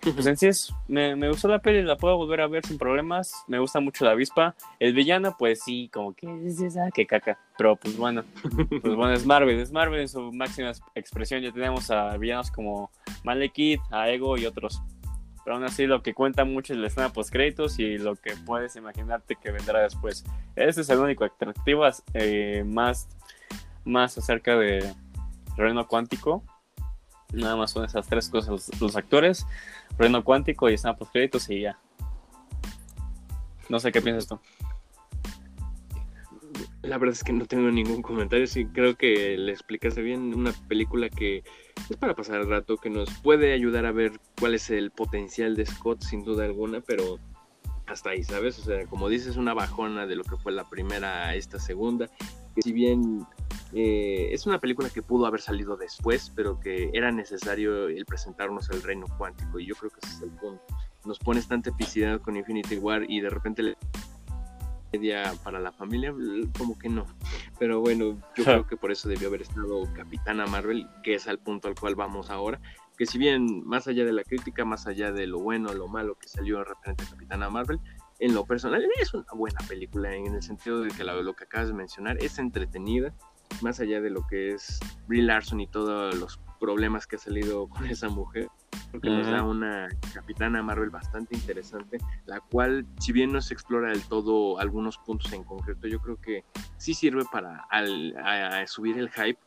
pues 0.01 0.25
en 0.25 0.37
sí 0.37 0.47
es, 0.47 0.73
me, 0.87 1.15
me 1.15 1.27
gustó 1.27 1.47
la 1.47 1.59
peli, 1.59 1.81
la 1.81 1.97
puedo 1.97 2.15
volver 2.17 2.41
a 2.41 2.47
ver 2.47 2.65
sin 2.65 2.77
problemas. 2.77 3.33
Me 3.47 3.59
gusta 3.59 3.79
mucho 3.79 4.05
la 4.05 4.11
avispa. 4.11 4.55
El 4.79 4.93
villano, 4.93 5.35
pues 5.37 5.61
sí, 5.63 5.89
como 5.93 6.13
que 6.13 6.27
es 6.45 6.61
esa 6.61 6.89
que 6.91 7.05
caca. 7.05 7.37
Pero 7.57 7.75
pues 7.75 7.97
bueno, 7.97 8.23
pues 8.81 8.95
bueno, 8.95 9.11
es 9.11 9.25
Marvel, 9.25 9.59
es 9.59 9.71
Marvel 9.71 10.01
en 10.01 10.07
su 10.07 10.31
máxima 10.31 10.69
ex- 10.69 10.81
expresión. 10.95 11.41
Ya 11.41 11.51
tenemos 11.51 11.91
a 11.91 12.15
villanos 12.17 12.49
como 12.51 12.91
Malekith, 13.23 13.81
a 13.91 14.09
Ego 14.09 14.37
y 14.37 14.45
otros. 14.45 14.81
Pero 15.43 15.55
aún 15.55 15.65
así 15.65 15.87
lo 15.87 16.01
que 16.03 16.13
cuenta 16.13 16.45
mucho 16.45 16.73
es 16.73 16.79
la 16.79 16.87
escena 16.87 17.11
post 17.11 17.31
créditos 17.31 17.79
y 17.79 17.97
lo 17.97 18.15
que 18.15 18.35
puedes 18.45 18.75
imaginarte 18.75 19.35
que 19.35 19.51
vendrá 19.51 19.81
después. 19.81 20.23
Ese 20.55 20.81
es 20.81 20.89
el 20.89 20.99
único 20.99 21.23
atractivo 21.25 21.85
eh, 22.13 22.63
más, 22.65 23.07
más 23.83 24.17
acerca 24.17 24.57
de 24.57 24.93
reino 25.57 25.87
cuántico. 25.87 26.43
Nada 27.31 27.55
más 27.55 27.71
son 27.71 27.85
esas 27.85 28.07
tres 28.07 28.29
cosas, 28.29 28.69
los, 28.81 28.95
actores, 28.95 29.45
reino 29.97 30.23
cuántico 30.23 30.69
y 30.69 30.73
escena 30.73 30.95
post 30.95 31.11
créditos 31.11 31.49
y 31.49 31.61
ya. 31.61 31.79
No 33.69 33.79
sé 33.79 33.91
qué 33.91 34.01
piensas 34.01 34.27
tú. 34.27 34.39
La 36.81 36.97
verdad 36.97 37.13
es 37.13 37.23
que 37.23 37.33
no 37.33 37.45
tengo 37.45 37.69
ningún 37.69 38.01
comentario. 38.01 38.47
Sí, 38.47 38.65
creo 38.65 38.95
que 38.95 39.37
le 39.37 39.51
explicaste 39.51 40.01
bien. 40.01 40.33
Una 40.33 40.53
película 40.67 41.09
que 41.09 41.43
es 41.87 41.97
para 41.97 42.15
pasar 42.15 42.41
el 42.41 42.49
rato, 42.49 42.77
que 42.77 42.89
nos 42.89 43.13
puede 43.19 43.53
ayudar 43.53 43.85
a 43.85 43.91
ver 43.91 44.13
cuál 44.39 44.55
es 44.55 44.71
el 44.71 44.89
potencial 44.89 45.55
de 45.55 45.67
Scott, 45.67 46.01
sin 46.01 46.23
duda 46.23 46.45
alguna, 46.45 46.81
pero 46.81 47.19
hasta 47.85 48.11
ahí, 48.11 48.23
¿sabes? 48.23 48.57
O 48.59 48.63
sea, 48.63 48.85
como 48.87 49.07
dices, 49.07 49.37
una 49.37 49.53
bajona 49.53 50.07
de 50.07 50.15
lo 50.15 50.23
que 50.23 50.37
fue 50.37 50.51
la 50.51 50.67
primera 50.67 51.27
a 51.27 51.35
esta 51.35 51.59
segunda. 51.59 52.09
Que 52.55 52.63
si 52.63 52.71
bien 52.71 53.27
eh, 53.73 54.29
es 54.31 54.45
una 54.45 54.59
película 54.59 54.89
que 54.89 55.01
pudo 55.01 55.25
haber 55.25 55.41
salido 55.41 55.77
después, 55.77 56.31
pero 56.35 56.59
que 56.59 56.89
era 56.93 57.11
necesario 57.11 57.87
el 57.87 58.05
presentarnos 58.05 58.69
el 58.69 58.81
reino 58.81 59.05
cuántico. 59.17 59.59
Y 59.59 59.67
yo 59.67 59.75
creo 59.75 59.91
que 59.91 59.99
ese 60.03 60.15
es 60.15 60.21
el 60.23 60.31
punto. 60.31 60.63
Nos 61.05 61.19
pones 61.19 61.47
tanta 61.47 61.69
epicidad 61.69 62.19
con 62.21 62.35
Infinity 62.35 62.77
War 62.77 63.05
y 63.07 63.21
de 63.21 63.29
repente 63.29 63.63
le 63.63 63.77
media 64.91 65.33
para 65.43 65.59
la 65.59 65.71
familia, 65.71 66.13
como 66.57 66.77
que 66.77 66.89
no. 66.89 67.05
Pero 67.57 67.79
bueno, 67.79 68.19
yo 68.35 68.43
creo 68.43 68.67
que 68.67 68.77
por 68.77 68.91
eso 68.91 69.07
debió 69.07 69.27
haber 69.27 69.43
estado 69.43 69.83
Capitana 69.93 70.45
Marvel, 70.47 70.87
que 71.03 71.15
es 71.15 71.27
al 71.27 71.39
punto 71.39 71.67
al 71.67 71.75
cual 71.75 71.95
vamos 71.95 72.29
ahora. 72.29 72.59
Que 72.97 73.05
si 73.05 73.17
bien, 73.17 73.65
más 73.65 73.87
allá 73.87 74.03
de 74.03 74.11
la 74.11 74.23
crítica, 74.23 74.65
más 74.65 74.87
allá 74.87 75.11
de 75.11 75.25
lo 75.25 75.39
bueno, 75.39 75.73
lo 75.73 75.87
malo 75.87 76.15
que 76.15 76.27
salió 76.27 76.63
referente 76.63 77.03
a 77.03 77.09
Capitana 77.09 77.49
Marvel, 77.49 77.79
en 78.19 78.33
lo 78.33 78.45
personal 78.45 78.85
es 78.99 79.13
una 79.13 79.31
buena 79.33 79.59
película 79.67 80.13
en 80.13 80.35
el 80.35 80.43
sentido 80.43 80.81
de 80.81 80.89
que 80.89 81.05
lo 81.05 81.33
que 81.33 81.45
acabas 81.45 81.69
de 81.69 81.73
mencionar 81.73 82.17
es 82.21 82.37
entretenida, 82.37 83.13
más 83.61 83.79
allá 83.79 84.01
de 84.01 84.09
lo 84.09 84.25
que 84.27 84.51
es 84.53 84.79
Brie 85.07 85.21
Larson 85.23 85.59
y 85.59 85.67
todos 85.67 86.15
los 86.15 86.39
problemas 86.59 87.07
que 87.07 87.15
ha 87.15 87.19
salido 87.19 87.67
con 87.67 87.85
esa 87.87 88.09
mujer. 88.09 88.47
Creo 88.91 89.01
que 89.01 89.09
nos 89.09 89.27
da 89.27 89.43
una 89.43 89.87
Capitana 90.13 90.63
Marvel 90.63 90.89
bastante 90.89 91.35
interesante 91.35 91.99
la 92.25 92.39
cual, 92.39 92.87
si 92.99 93.11
bien 93.11 93.31
no 93.31 93.39
se 93.41 93.53
explora 93.53 93.89
del 93.89 94.01
todo 94.03 94.59
algunos 94.59 94.97
puntos 94.97 95.31
en 95.33 95.43
concreto, 95.43 95.87
yo 95.87 95.99
creo 95.99 96.19
que 96.19 96.43
sí 96.77 96.93
sirve 96.93 97.23
para 97.31 97.65
al- 97.69 98.15
a- 98.17 98.59
a 98.61 98.67
subir 98.67 98.97
el 98.97 99.09
hype 99.11 99.39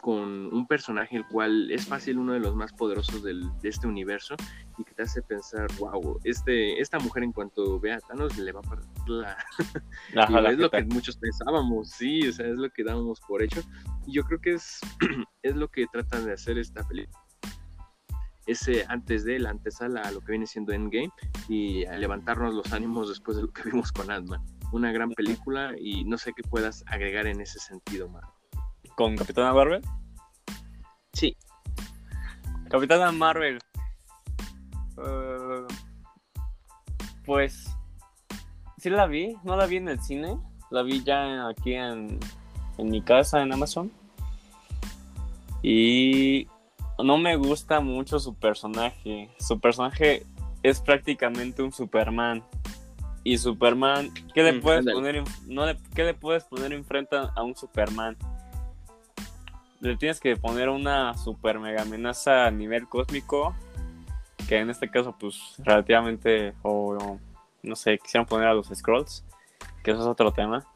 con 0.00 0.52
un 0.52 0.66
personaje 0.66 1.16
el 1.16 1.26
cual 1.26 1.70
es 1.70 1.86
fácil 1.86 2.18
uno 2.18 2.32
de 2.32 2.40
los 2.40 2.54
más 2.54 2.72
poderosos 2.72 3.22
del- 3.22 3.50
de 3.60 3.68
este 3.68 3.86
universo 3.86 4.34
y 4.78 4.84
que 4.84 4.94
te 4.94 5.02
hace 5.02 5.22
pensar, 5.22 5.66
wow, 5.78 6.18
este, 6.24 6.80
esta 6.80 6.98
mujer 6.98 7.22
en 7.24 7.32
cuanto 7.32 7.78
vea 7.78 7.96
a 7.96 8.00
Thanos 8.00 8.36
le 8.38 8.52
va 8.52 8.60
a 8.60 8.62
partir 8.62 8.88
la... 9.08 9.36
Ajá, 10.16 10.40
la 10.40 10.50
es 10.50 10.58
lo 10.58 10.70
que 10.70 10.82
muchos 10.84 11.16
pensábamos, 11.16 11.90
sí, 11.90 12.26
o 12.28 12.32
sea, 12.32 12.46
es 12.46 12.56
lo 12.56 12.70
que 12.70 12.84
dábamos 12.84 13.20
por 13.20 13.42
hecho. 13.42 13.60
Y 14.06 14.14
yo 14.14 14.22
creo 14.24 14.40
que 14.40 14.54
es, 14.54 14.80
es 15.42 15.56
lo 15.56 15.68
que 15.68 15.86
tratan 15.92 16.24
de 16.24 16.32
hacer 16.32 16.58
esta 16.58 16.86
película. 16.86 17.18
Ese 18.46 18.84
antes 18.88 19.24
de 19.24 19.38
la 19.38 19.50
antesala 19.50 20.00
a 20.02 20.10
lo 20.10 20.20
que 20.22 20.32
viene 20.32 20.46
siendo 20.46 20.72
Endgame 20.72 21.10
y 21.48 21.84
a 21.84 21.96
levantarnos 21.96 22.54
los 22.54 22.72
ánimos 22.72 23.08
después 23.08 23.36
de 23.36 23.44
lo 23.44 23.52
que 23.52 23.62
vimos 23.70 23.92
con 23.92 24.10
Ant-Man. 24.10 24.40
Una 24.72 24.92
gran 24.92 25.10
película 25.10 25.74
y 25.78 26.04
no 26.04 26.16
sé 26.16 26.32
qué 26.34 26.42
puedas 26.42 26.82
agregar 26.86 27.26
en 27.26 27.40
ese 27.40 27.58
sentido, 27.58 28.08
Mar. 28.08 28.24
¿Con 29.00 29.16
Capitana 29.16 29.54
Marvel? 29.54 29.80
Sí, 31.14 31.34
Capitana 32.68 33.10
Marvel. 33.12 33.58
Eh, 35.02 35.66
pues 37.24 37.74
sí 38.76 38.90
la 38.90 39.06
vi, 39.06 39.38
no 39.42 39.56
la 39.56 39.64
vi 39.64 39.78
en 39.78 39.88
el 39.88 40.02
cine, 40.02 40.36
la 40.70 40.82
vi 40.82 41.02
ya 41.02 41.48
aquí 41.48 41.72
en, 41.72 42.20
en 42.76 42.90
mi 42.90 43.00
casa 43.00 43.40
en 43.40 43.54
Amazon. 43.54 43.90
Y 45.62 46.46
no 47.02 47.16
me 47.16 47.36
gusta 47.36 47.80
mucho 47.80 48.18
su 48.20 48.34
personaje. 48.34 49.30
Su 49.38 49.58
personaje 49.60 50.26
es 50.62 50.78
prácticamente 50.82 51.62
un 51.62 51.72
Superman. 51.72 52.44
Y 53.24 53.38
Superman, 53.38 54.10
¿qué 54.34 54.42
le 54.42 54.52
Mm, 54.52 54.60
puedes 54.60 54.84
poner 54.84 55.16
en- 55.16 55.24
no 55.46 55.64
le- 55.64 55.78
¿qué 55.94 56.04
le 56.04 56.12
puedes 56.12 56.44
poner 56.44 56.74
enfrente 56.74 57.16
a 57.16 57.42
un 57.42 57.56
Superman? 57.56 58.14
Le 59.80 59.96
tienes 59.96 60.20
que 60.20 60.36
poner 60.36 60.68
una 60.68 61.16
super 61.16 61.58
mega 61.58 61.82
amenaza 61.82 62.46
a 62.46 62.50
nivel 62.50 62.88
cósmico, 62.88 63.54
que 64.48 64.58
en 64.58 64.70
este 64.70 64.90
caso, 64.90 65.16
pues 65.18 65.54
relativamente, 65.58 66.54
no 66.64 67.76
sé, 67.76 67.98
quisieran 67.98 68.26
poner 68.26 68.48
a 68.48 68.54
los 68.54 68.68
Scrolls, 68.68 69.24
que 69.82 69.90
eso 69.90 70.00
es 70.00 70.06
otro 70.06 70.32
tema. 70.32 70.66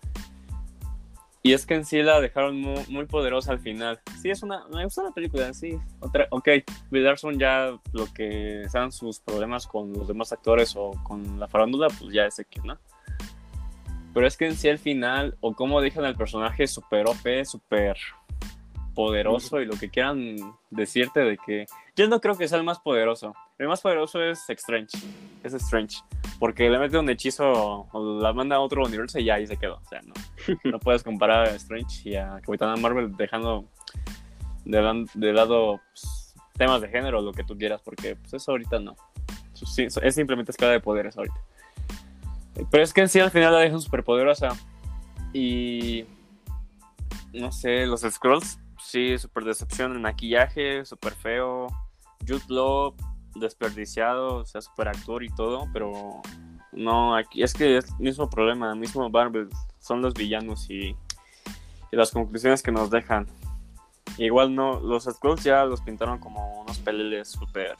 Y 1.43 1.53
es 1.53 1.67
que 1.67 1.75
en 1.75 1.85
sí 1.85 2.03
la 2.03 2.23
dejaron 2.23 2.59
muy, 2.59 3.05
poderosa 3.05 3.53
al 3.53 3.59
final. 3.59 4.01
Sí, 4.23 4.31
es 4.31 4.43
una. 4.43 4.67
Me 4.69 4.83
gusta 4.85 5.03
la 5.03 5.11
película, 5.11 5.53
sí. 5.53 5.79
Otra, 6.01 6.27
ok, 6.31 6.49
Bill 6.91 7.05
Larson 7.05 7.39
ya 7.39 7.79
lo 7.93 8.07
que 8.15 8.65
sean 8.71 8.91
sus 8.91 9.21
problemas 9.21 9.67
con 9.67 9.93
los 9.93 10.09
demás 10.09 10.33
actores 10.33 10.75
o 10.75 10.93
con 11.03 11.39
la 11.39 11.47
farándula, 11.47 11.89
pues 11.89 12.15
ya 12.15 12.25
es 12.25 12.37
que, 12.49 12.61
¿no? 12.61 12.79
Pero 14.15 14.27
es 14.27 14.39
que 14.39 14.47
en 14.47 14.57
sí 14.57 14.71
al 14.71 14.79
final, 14.79 15.37
o 15.41 15.53
como 15.53 15.83
dejan 15.83 16.07
al 16.07 16.17
personaje 16.17 16.67
super 16.67 17.07
OP, 17.07 17.45
super 17.45 17.99
poderoso 18.95 19.61
y 19.61 19.67
lo 19.67 19.77
que 19.77 19.91
quieran 19.91 20.37
decirte 20.71 21.21
de 21.21 21.37
que 21.39 21.67
yo 21.97 22.09
no 22.09 22.21
creo 22.21 22.37
que 22.37 22.49
sea 22.49 22.59
el 22.59 22.65
más 22.65 22.79
poderoso. 22.81 23.35
El 23.59 23.69
más 23.69 23.81
poderoso 23.81 24.23
es 24.23 24.49
Strange. 24.51 24.97
Es 25.43 25.55
Strange. 25.55 25.99
Porque 26.39 26.69
le 26.69 26.79
mete 26.79 26.99
un 26.99 27.09
hechizo 27.09 27.89
o 27.93 28.21
la 28.21 28.33
manda 28.33 28.57
a 28.57 28.61
otro 28.61 28.85
universo 28.85 29.19
y 29.19 29.25
ya 29.25 29.35
ahí 29.35 29.47
se 29.47 29.57
quedó. 29.57 29.77
O 29.77 29.89
sea, 29.89 30.01
no, 30.03 30.15
no 30.71 30.79
puedes 30.79 31.03
comparar 31.03 31.49
a 31.49 31.51
Strange 31.57 32.09
y 32.09 32.17
a 32.17 32.41
Capitana 32.45 32.77
Marvel 32.77 33.17
dejando 33.17 33.65
de, 34.65 34.81
lan- 34.83 35.09
de 35.15 35.33
lado 35.33 35.81
pues, 35.91 36.35
temas 36.57 36.81
de 36.81 36.89
género 36.89 37.19
o 37.21 37.23
lo 37.23 37.33
que 37.33 37.45
tú 37.45 37.57
quieras, 37.57 37.81
porque 37.85 38.17
pues, 38.17 38.35
eso 38.35 38.51
ahorita 38.53 38.79
no. 38.81 38.97
Sí, 39.53 39.87
Es 40.03 40.15
simplemente 40.15 40.51
escala 40.51 40.73
de 40.73 40.81
poderes 40.81 41.17
ahorita. 41.17 41.41
Pero 42.71 42.83
es 42.83 42.93
que 42.93 43.01
en 43.03 43.09
sí 43.09 43.21
al 43.21 43.31
final 43.31 43.53
la 43.53 43.61
dejan 43.61 43.81
súper 43.81 44.03
poderosa. 44.05 44.49
Y 45.33 46.05
no 47.33 47.51
sé, 47.53 47.87
los 47.87 48.03
Scrolls, 48.03 48.59
sí, 48.85 49.19
súper 49.19 49.45
decepción 49.45 49.93
el 49.93 50.01
maquillaje, 50.01 50.85
súper 50.85 51.15
feo. 51.15 51.67
Jude 52.27 52.45
Law, 52.49 52.95
desperdiciado, 53.35 54.37
o 54.37 54.45
sea, 54.45 54.61
súper 54.61 54.89
actor 54.89 55.23
y 55.23 55.29
todo, 55.31 55.69
pero 55.73 56.23
no, 56.73 57.15
aquí 57.17 57.43
es 57.43 57.53
que 57.53 57.79
es 57.79 57.91
el 57.91 57.99
mismo 57.99 58.29
problema, 58.31 58.73
el 58.73 58.79
mismo 58.79 59.09
Marvel, 59.11 59.49
son 59.79 60.03
los 60.03 60.15
villanos 60.15 60.69
y, 60.71 60.97
y 61.93 61.97
las 61.97 62.11
conclusiones 62.11 62.63
que 62.63 62.73
nos 62.73 62.91
dejan. 62.91 63.27
Igual 64.17 64.55
no, 64.55 64.81
los 64.81 65.05
Skrulls 65.05 65.43
ya 65.43 65.65
los 65.65 65.81
pintaron 65.81 66.19
como 66.19 66.61
unos 66.61 66.79
peleles 66.79 67.29
súper 67.29 67.77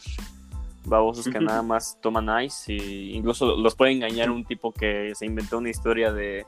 babosos 0.85 1.27
que 1.27 1.41
nada 1.41 1.63
más 1.63 1.99
toman 2.03 2.45
ice 2.45 2.73
y 2.73 3.15
incluso 3.15 3.57
los 3.57 3.75
puede 3.75 3.93
engañar 3.93 4.31
un 4.31 4.45
tipo 4.45 4.73
que 4.73 5.13
se 5.15 5.25
inventó 5.25 5.59
una 5.59 5.71
historia 5.71 6.13
de, 6.13 6.45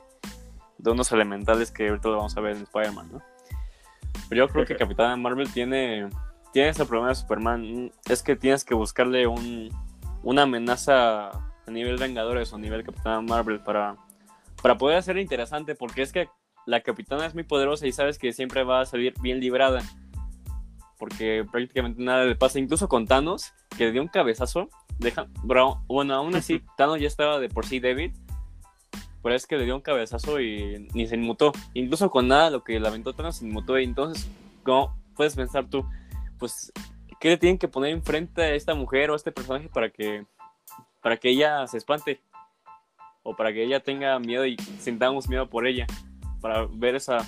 de 0.77 0.91
unos 0.91 1.11
elementales 1.11 1.71
que 1.71 1.89
ahorita 1.89 2.09
lo 2.09 2.17
vamos 2.17 2.37
a 2.37 2.41
ver 2.41 2.57
en 2.57 2.63
Spider-Man, 2.63 3.09
¿no? 3.13 3.21
Pero 4.29 4.45
yo 4.45 4.51
creo 4.51 4.65
que 4.65 4.75
Capitán 4.75 5.21
Marvel 5.21 5.51
tiene, 5.51 6.09
tiene 6.51 6.69
ese 6.69 6.85
problema 6.85 7.09
de 7.09 7.15
Superman. 7.15 7.91
Es 8.09 8.23
que 8.23 8.35
tienes 8.35 8.63
que 8.63 8.73
buscarle 8.73 9.27
un, 9.27 9.69
una 10.23 10.43
amenaza 10.43 11.29
a 11.29 11.71
nivel 11.71 11.97
Vengadores 11.97 12.51
o 12.51 12.57
a 12.57 12.59
nivel 12.59 12.83
Capitán 12.83 13.25
Marvel 13.25 13.59
para, 13.61 13.95
para 14.61 14.77
poder 14.77 14.97
hacer 14.97 15.17
interesante. 15.17 15.75
Porque 15.75 16.01
es 16.01 16.11
que 16.11 16.29
la 16.65 16.81
Capitana 16.81 17.25
es 17.25 17.33
muy 17.33 17.43
poderosa 17.43 17.87
y 17.87 17.91
sabes 17.91 18.17
que 18.17 18.33
siempre 18.33 18.63
va 18.63 18.81
a 18.81 18.85
salir 18.85 19.13
bien 19.21 19.39
librada. 19.39 19.81
Porque 20.97 21.45
prácticamente 21.49 22.01
nada 22.03 22.25
le 22.25 22.35
pasa. 22.35 22.59
Incluso 22.59 22.89
con 22.89 23.05
Thanos, 23.07 23.53
que 23.77 23.85
le 23.85 23.91
dio 23.91 24.01
un 24.01 24.07
cabezazo. 24.07 24.69
Deja, 24.99 25.27
bueno, 25.43 26.15
aún 26.15 26.35
así, 26.35 26.63
Thanos 26.77 26.99
ya 26.99 27.07
estaba 27.07 27.39
de 27.39 27.49
por 27.49 27.65
sí 27.65 27.79
débil 27.79 28.13
es 29.33 29.47
que 29.47 29.57
le 29.57 29.65
dio 29.65 29.75
un 29.75 29.81
cabezazo 29.81 30.39
y 30.39 30.87
ni 30.93 31.07
se 31.07 31.15
inmutó. 31.15 31.51
Incluso 31.73 32.09
con 32.09 32.27
nada, 32.27 32.49
lo 32.49 32.63
que 32.63 32.79
lamentó 32.79 33.13
Thanos 33.13 33.37
se 33.37 33.45
inmutó. 33.45 33.79
Y 33.79 33.83
entonces, 33.83 34.27
¿cómo 34.63 34.95
puedes 35.15 35.35
pensar 35.35 35.67
tú? 35.69 35.85
Pues, 36.37 36.71
¿qué 37.19 37.29
le 37.29 37.37
tienen 37.37 37.57
que 37.57 37.67
poner 37.67 37.91
enfrente 37.91 38.41
a 38.41 38.53
esta 38.53 38.75
mujer 38.75 39.09
o 39.09 39.13
a 39.13 39.15
este 39.15 39.31
personaje 39.31 39.69
para 39.69 39.89
que, 39.89 40.25
para 41.01 41.17
que 41.17 41.29
ella 41.29 41.65
se 41.67 41.77
espante? 41.77 42.21
O 43.23 43.35
para 43.35 43.51
que 43.51 43.63
ella 43.63 43.81
tenga 43.81 44.17
miedo 44.19 44.45
y 44.45 44.57
sintamos 44.79 45.27
miedo 45.27 45.49
por 45.49 45.67
ella. 45.67 45.87
Para 46.41 46.67
ver 46.71 46.95
esa 46.95 47.25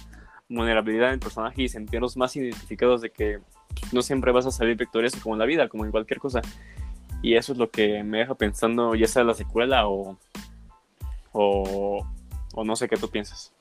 vulnerabilidad 0.47 1.11
del 1.11 1.19
personaje 1.19 1.63
y 1.63 1.69
sentirnos 1.69 2.17
más 2.17 2.35
identificados 2.35 3.01
de 3.01 3.11
que 3.11 3.39
no 3.91 4.01
siempre 4.01 4.31
vas 4.31 4.45
a 4.45 4.51
salir 4.51 4.75
victorioso 4.75 5.17
como 5.21 5.35
en 5.35 5.39
la 5.39 5.45
vida, 5.45 5.67
como 5.67 5.85
en 5.85 5.91
cualquier 5.91 6.19
cosa. 6.19 6.41
Y 7.21 7.35
eso 7.35 7.51
es 7.51 7.59
lo 7.59 7.69
que 7.69 8.03
me 8.03 8.19
deja 8.19 8.35
pensando, 8.35 8.95
ya 8.95 9.07
sea 9.07 9.23
la 9.23 9.33
secuela 9.33 9.87
o, 9.87 10.17
o, 11.31 12.05
no 12.63 12.75
sé 12.75 12.87
qué 12.87 12.97
tú 12.97 13.09
piensas. 13.09 13.53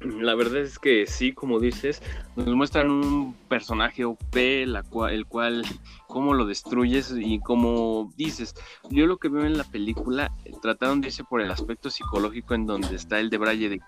La 0.00 0.34
verdad 0.34 0.58
es 0.58 0.78
que 0.78 1.06
sí, 1.06 1.32
como 1.32 1.60
dices, 1.60 2.02
nos 2.36 2.48
muestran 2.48 2.90
un 2.90 3.34
personaje 3.48 4.04
OP, 4.04 4.36
la 4.66 4.82
cual, 4.82 5.14
el 5.14 5.26
cual, 5.26 5.64
cómo 6.08 6.34
lo 6.34 6.44
destruyes 6.44 7.14
y 7.16 7.40
como 7.40 8.12
dices, 8.16 8.54
yo 8.90 9.06
lo 9.06 9.16
que 9.16 9.30
veo 9.30 9.46
en 9.46 9.56
la 9.56 9.64
película, 9.64 10.30
trataron 10.60 11.00
de 11.00 11.08
irse 11.08 11.24
por 11.24 11.40
el 11.40 11.50
aspecto 11.50 11.88
psicológico 11.88 12.54
en 12.54 12.66
donde 12.66 12.94
está 12.94 13.18
el 13.18 13.30
de 13.30 13.38
Braille 13.38 13.68
de 13.70 13.80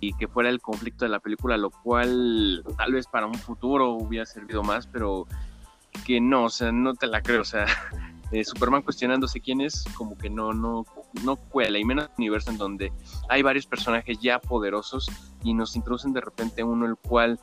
y 0.00 0.14
que 0.14 0.28
fuera 0.28 0.48
el 0.48 0.60
conflicto 0.60 1.04
de 1.04 1.10
la 1.10 1.20
película, 1.20 1.56
lo 1.58 1.70
cual 1.70 2.64
tal 2.76 2.92
vez 2.92 3.06
para 3.06 3.26
un 3.26 3.34
futuro 3.34 3.92
hubiera 3.92 4.24
servido 4.24 4.62
más, 4.62 4.86
pero 4.86 5.26
que 6.06 6.20
no, 6.20 6.44
o 6.44 6.50
sea, 6.50 6.72
no 6.72 6.94
te 6.94 7.06
la 7.06 7.22
creo, 7.22 7.42
o 7.42 7.44
sea, 7.44 7.66
eh, 8.32 8.44
Superman 8.44 8.82
cuestionándose 8.82 9.40
quién 9.40 9.60
es, 9.60 9.84
como 9.94 10.16
que 10.16 10.30
no, 10.30 10.52
no, 10.52 10.84
no 11.24 11.36
cuela, 11.36 11.78
y 11.78 11.84
menos 11.84 12.08
universo 12.16 12.50
en 12.50 12.58
donde 12.58 12.92
hay 13.28 13.42
varios 13.42 13.66
personajes 13.66 14.18
ya 14.20 14.38
poderosos 14.38 15.08
y 15.42 15.54
nos 15.54 15.76
introducen 15.76 16.12
de 16.12 16.20
repente 16.20 16.62
uno 16.62 16.86
el 16.86 16.96
cual, 16.96 17.40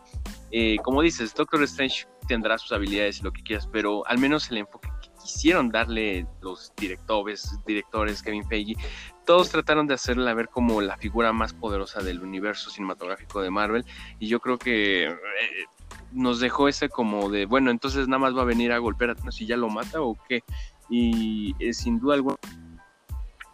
eh, 0.52 0.78
como 0.84 1.02
dices, 1.02 1.34
Doctor 1.34 1.64
Strange 1.64 2.08
tendrá 2.28 2.58
sus 2.58 2.72
habilidades 2.72 3.20
y 3.20 3.24
lo 3.24 3.32
que 3.32 3.44
quieras, 3.44 3.68
pero 3.72 4.06
al 4.08 4.18
menos 4.18 4.50
el 4.52 4.58
enfoque 4.58 4.90
que 5.02 5.10
quisieron 5.22 5.70
darle 5.70 6.28
los 6.42 6.74
directores, 6.78 7.58
directores 7.66 8.22
Kevin 8.22 8.48
Feige, 8.48 8.76
todos 9.26 9.50
trataron 9.50 9.88
de 9.88 9.96
hacerla 9.96 10.34
ver 10.34 10.50
como 10.50 10.82
la 10.82 10.98
figura 10.98 11.34
más 11.34 11.54
poderosa 11.54 12.02
del 12.02 12.22
universo 12.22 12.70
cinematográfico 12.70 13.42
de 13.42 13.50
Marvel, 13.50 13.86
y 14.20 14.28
yo 14.28 14.40
creo 14.40 14.58
que... 14.58 15.06
Eh, 15.08 15.18
nos 16.12 16.40
dejó 16.40 16.68
ese 16.68 16.90
como 16.90 17.30
de, 17.30 17.46
bueno, 17.46 17.72
entonces 17.72 18.08
nada 18.08 18.20
más 18.20 18.36
va 18.36 18.42
a 18.42 18.46
venir 18.46 18.72
a 18.72 18.78
golpear 18.78 19.12
a 19.12 19.16
y 19.40 19.46
ya 19.46 19.58
lo 19.58 19.70
mata 19.70 20.02
o 20.02 20.18
qué. 20.28 20.44
Y 20.90 21.56
eh, 21.60 21.74
sin 21.74 22.00
duda 22.00 22.16
alguna, 22.16 22.38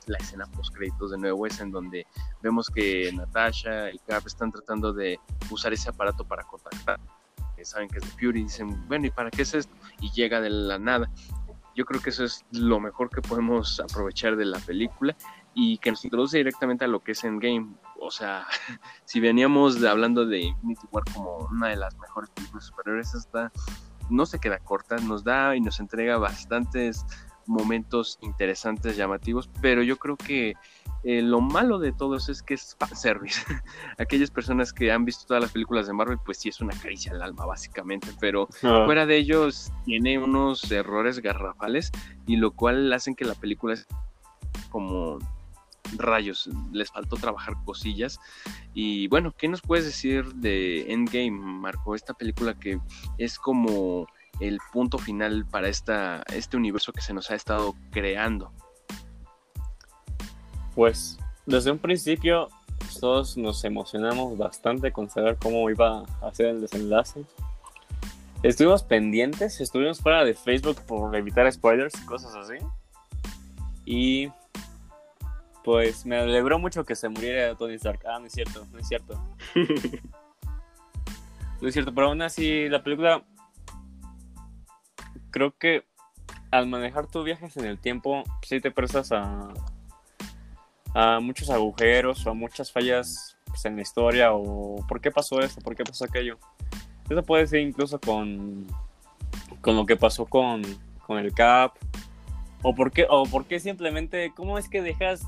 la 0.08 0.18
escena 0.18 0.46
post 0.48 0.76
créditos 0.76 1.12
de 1.12 1.18
nuevo 1.18 1.46
es 1.48 1.60
en 1.60 1.72
donde 1.72 2.06
vemos 2.42 2.70
que 2.70 3.12
Natasha 3.14 3.92
y 3.92 4.00
Cap 4.00 4.24
están 4.26 4.52
tratando 4.52 4.94
de 4.94 5.20
usar 5.50 5.74
ese 5.74 5.90
aparato 5.90 6.24
para 6.26 6.44
contactar. 6.44 7.00
Que 7.56 7.66
saben 7.66 7.88
que 7.88 8.00
es 8.00 8.04
de 8.04 8.10
Fury 8.12 8.42
y 8.42 8.44
dicen, 8.44 8.88
bueno, 8.88 9.06
¿y 9.08 9.12
para 9.12 9.30
qué 9.30 9.44
es 9.44 9.54
esto? 9.54 9.74
Y 10.02 10.12
llega 10.12 10.42
de 10.42 10.50
la 10.50 10.80
nada. 10.80 11.10
Yo 11.76 11.86
creo 11.86 12.02
que 12.02 12.12
eso 12.12 12.24
es 12.24 12.46
lo 12.52 12.80
mejor 12.80 13.10
que 13.10 13.22
podemos 13.22 13.80
aprovechar 13.80 14.36
de 14.36 14.46
la 14.46 14.60
película 14.60 15.16
y 15.56 15.78
que 15.80 15.92
nos 15.92 16.04
introduce 16.04 16.38
directamente 16.38 16.86
a 16.86 16.88
lo 16.88 17.00
que 17.00 17.14
es 17.14 17.24
Endgame. 17.24 17.76
O 18.00 18.12
sea, 18.12 18.46
si 19.06 19.20
veníamos 19.20 19.84
hablando 19.84 20.26
de 20.26 20.42
Infinity 20.42 20.88
War 20.92 21.04
como 21.14 21.38
una 21.52 21.70
de 21.70 21.78
las 21.78 21.98
mejores 21.98 22.30
películas 22.32 22.66
superiores, 22.66 23.14
esta 23.14 23.52
no 24.10 24.26
se 24.26 24.40
queda 24.40 24.60
corta, 24.60 24.98
nos 24.98 25.24
da 25.24 25.56
y 25.56 25.62
nos 25.62 25.80
entrega 25.80 26.18
bastantes 26.18 27.06
momentos 27.46 28.20
interesantes, 28.22 28.96
llamativos, 28.96 29.50
pero 29.62 29.84
yo 29.84 29.98
creo 29.98 30.16
que 30.16 30.54
eh, 31.04 31.22
lo 31.22 31.42
malo 31.42 31.80
de 31.80 31.92
todo 31.92 32.16
eso 32.16 32.32
es 32.32 32.42
que 32.42 32.54
es 32.54 32.76
fanservice. 32.80 33.42
Aquellas 33.98 34.32
personas 34.32 34.72
que 34.72 34.92
han 34.92 35.04
visto 35.04 35.26
todas 35.28 35.44
las 35.44 35.52
películas 35.52 35.88
de 35.88 35.94
Marvel, 35.94 36.18
pues 36.24 36.38
sí 36.38 36.50
es 36.50 36.62
una 36.62 36.74
caricia 36.78 37.12
al 37.12 37.22
alma, 37.22 37.46
básicamente, 37.46 38.08
pero 38.20 38.48
ah. 38.64 38.84
fuera 38.86 39.06
de 39.06 39.18
ellos 39.18 39.72
tiene 39.86 40.18
unos 40.18 40.72
errores 40.72 41.20
garrafales 41.20 41.92
y 42.26 42.38
lo 42.38 42.52
cual 42.52 42.92
hacen 42.94 43.16
que 43.16 43.26
la 43.26 43.36
película 43.36 43.74
es 43.74 43.88
como 44.70 45.20
rayos, 45.98 46.50
les 46.72 46.92
faltó 46.92 47.16
trabajar 47.18 47.56
cosillas. 47.66 48.20
Y 48.74 49.08
bueno, 49.08 49.34
¿qué 49.38 49.48
nos 49.48 49.62
puedes 49.62 49.86
decir 49.86 50.26
de 50.36 50.92
Endgame, 50.92 51.32
Marco? 51.32 51.96
Esta 51.96 52.14
película 52.14 52.54
que 52.54 52.80
es 53.18 53.38
como 53.38 54.08
el 54.40 54.60
punto 54.72 54.98
final 54.98 55.46
para 55.46 55.70
esta, 55.70 56.24
este 56.34 56.58
universo 56.58 56.92
que 56.92 57.02
se 57.02 57.14
nos 57.14 57.30
ha 57.32 57.36
estado 57.36 57.76
creando. 57.92 58.52
Pues 60.76 61.18
desde 61.46 61.72
un 61.72 61.78
principio 61.78 62.50
todos 63.00 63.38
nos 63.38 63.64
emocionamos 63.64 64.38
bastante 64.38 64.92
con 64.92 65.10
saber 65.10 65.38
cómo 65.38 65.70
iba 65.70 66.04
a 66.22 66.34
ser 66.34 66.48
el 66.48 66.62
desenlace. 66.62 67.24
Estuvimos 68.44 68.84
pendientes, 68.84 69.62
estuvimos 69.62 70.00
fuera 70.00 70.24
de 70.26 70.34
Facebook 70.34 70.78
por 70.88 71.16
evitar 71.16 71.52
spoilers 71.52 71.94
y 72.02 72.06
cosas 72.06 72.36
así. 72.36 72.56
Y 73.86 74.30
pues 75.64 76.06
me 76.06 76.18
alegró 76.18 76.60
mucho 76.60 76.84
que 76.84 76.96
se 76.96 77.10
muriera 77.10 77.56
Tony 77.56 77.76
Stark. 77.76 78.02
Ah, 78.06 78.20
no 78.20 78.26
es 78.26 78.34
cierto, 78.34 78.68
no 78.72 78.80
es 78.80 78.88
cierto. 78.88 79.20
no 81.62 81.68
es 81.68 81.74
cierto, 81.74 81.94
pero 81.94 82.08
aún 82.08 82.22
así 82.22 82.68
la 82.70 82.84
película 82.84 83.24
creo 85.32 85.58
que 85.58 85.86
al 86.52 86.68
manejar 86.68 87.08
tus 87.08 87.26
viajes 87.26 87.58
en 87.58 87.66
el 87.66 87.80
tiempo, 87.80 88.24
sí 88.44 88.62
te 88.62 88.70
prestas 88.70 89.12
a, 89.12 89.52
a 90.94 91.20
muchos 91.20 91.50
agujeros 91.50 92.26
o 92.26 92.30
a 92.30 92.34
muchas 92.34 92.72
fallas 92.72 93.38
pues, 93.46 93.66
en 93.66 93.76
la 93.76 93.82
historia 93.82 94.34
o 94.34 94.86
por 94.88 95.02
qué 95.02 95.10
pasó 95.10 95.42
esto, 95.42 95.62
por 95.62 95.76
qué 95.76 95.84
pasó 95.84 96.06
aquello. 96.06 96.38
Eso 97.10 97.24
puede 97.24 97.48
ser 97.48 97.62
incluso 97.62 98.00
con, 98.00 98.68
con 99.62 99.76
lo 99.76 99.86
que 99.86 99.96
pasó 99.96 100.26
con, 100.26 100.62
con 101.06 101.18
el 101.18 101.34
Cap 101.34 101.74
o 102.62 102.76
por 102.76 102.92
qué, 102.92 103.08
o 103.10 103.26
por 103.26 103.46
qué 103.46 103.60
simplemente, 103.60 104.32
¿cómo 104.36 104.58
es 104.58 104.70
que 104.70 104.82
dejas 104.82 105.26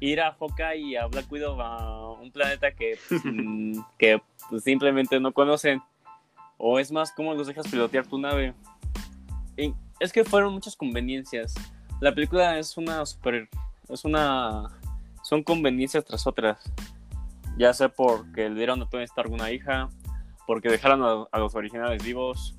ir 0.00 0.20
a 0.20 0.32
Hawkeye 0.32 0.78
y 0.78 0.96
a 0.96 1.06
Black 1.06 1.30
Widow 1.30 1.60
a 1.60 2.12
un 2.12 2.30
planeta 2.30 2.72
que, 2.72 2.98
pues, 3.08 3.20
mm, 3.24 3.80
que 3.98 4.20
pues, 4.48 4.64
simplemente 4.64 5.20
no 5.20 5.32
conocen. 5.32 5.82
O 6.56 6.78
es 6.78 6.92
más, 6.92 7.12
¿cómo 7.12 7.34
los 7.34 7.46
dejas 7.46 7.68
pilotear 7.68 8.06
tu 8.06 8.18
nave? 8.18 8.54
Y 9.56 9.72
es 9.98 10.12
que 10.12 10.24
fueron 10.24 10.52
muchas 10.52 10.76
conveniencias. 10.76 11.54
La 12.00 12.14
película 12.14 12.58
es 12.58 12.76
una 12.76 13.04
super. 13.06 13.48
Es 13.88 14.04
una. 14.04 14.68
Son 15.22 15.42
conveniencias 15.42 16.04
tras 16.04 16.26
otras. 16.26 16.58
Ya 17.56 17.72
sea 17.72 17.88
porque 17.88 18.48
le 18.48 18.56
dieron 18.56 18.80
a 18.82 18.88
Tony 18.88 19.04
Stark 19.04 19.30
una 19.30 19.50
hija, 19.50 19.88
porque 20.46 20.70
dejaron 20.70 21.28
a 21.30 21.38
los 21.38 21.54
originales 21.54 22.02
vivos, 22.02 22.56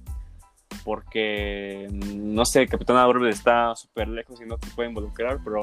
porque, 0.84 1.88
no 1.92 2.46
sé, 2.46 2.68
Capitán 2.68 2.96
Marvel 2.96 3.30
está 3.30 3.76
súper 3.76 4.08
lejos 4.08 4.42
y 4.42 4.46
no 4.46 4.58
se 4.62 4.70
puede 4.76 4.90
involucrar, 4.90 5.40
pero 5.44 5.62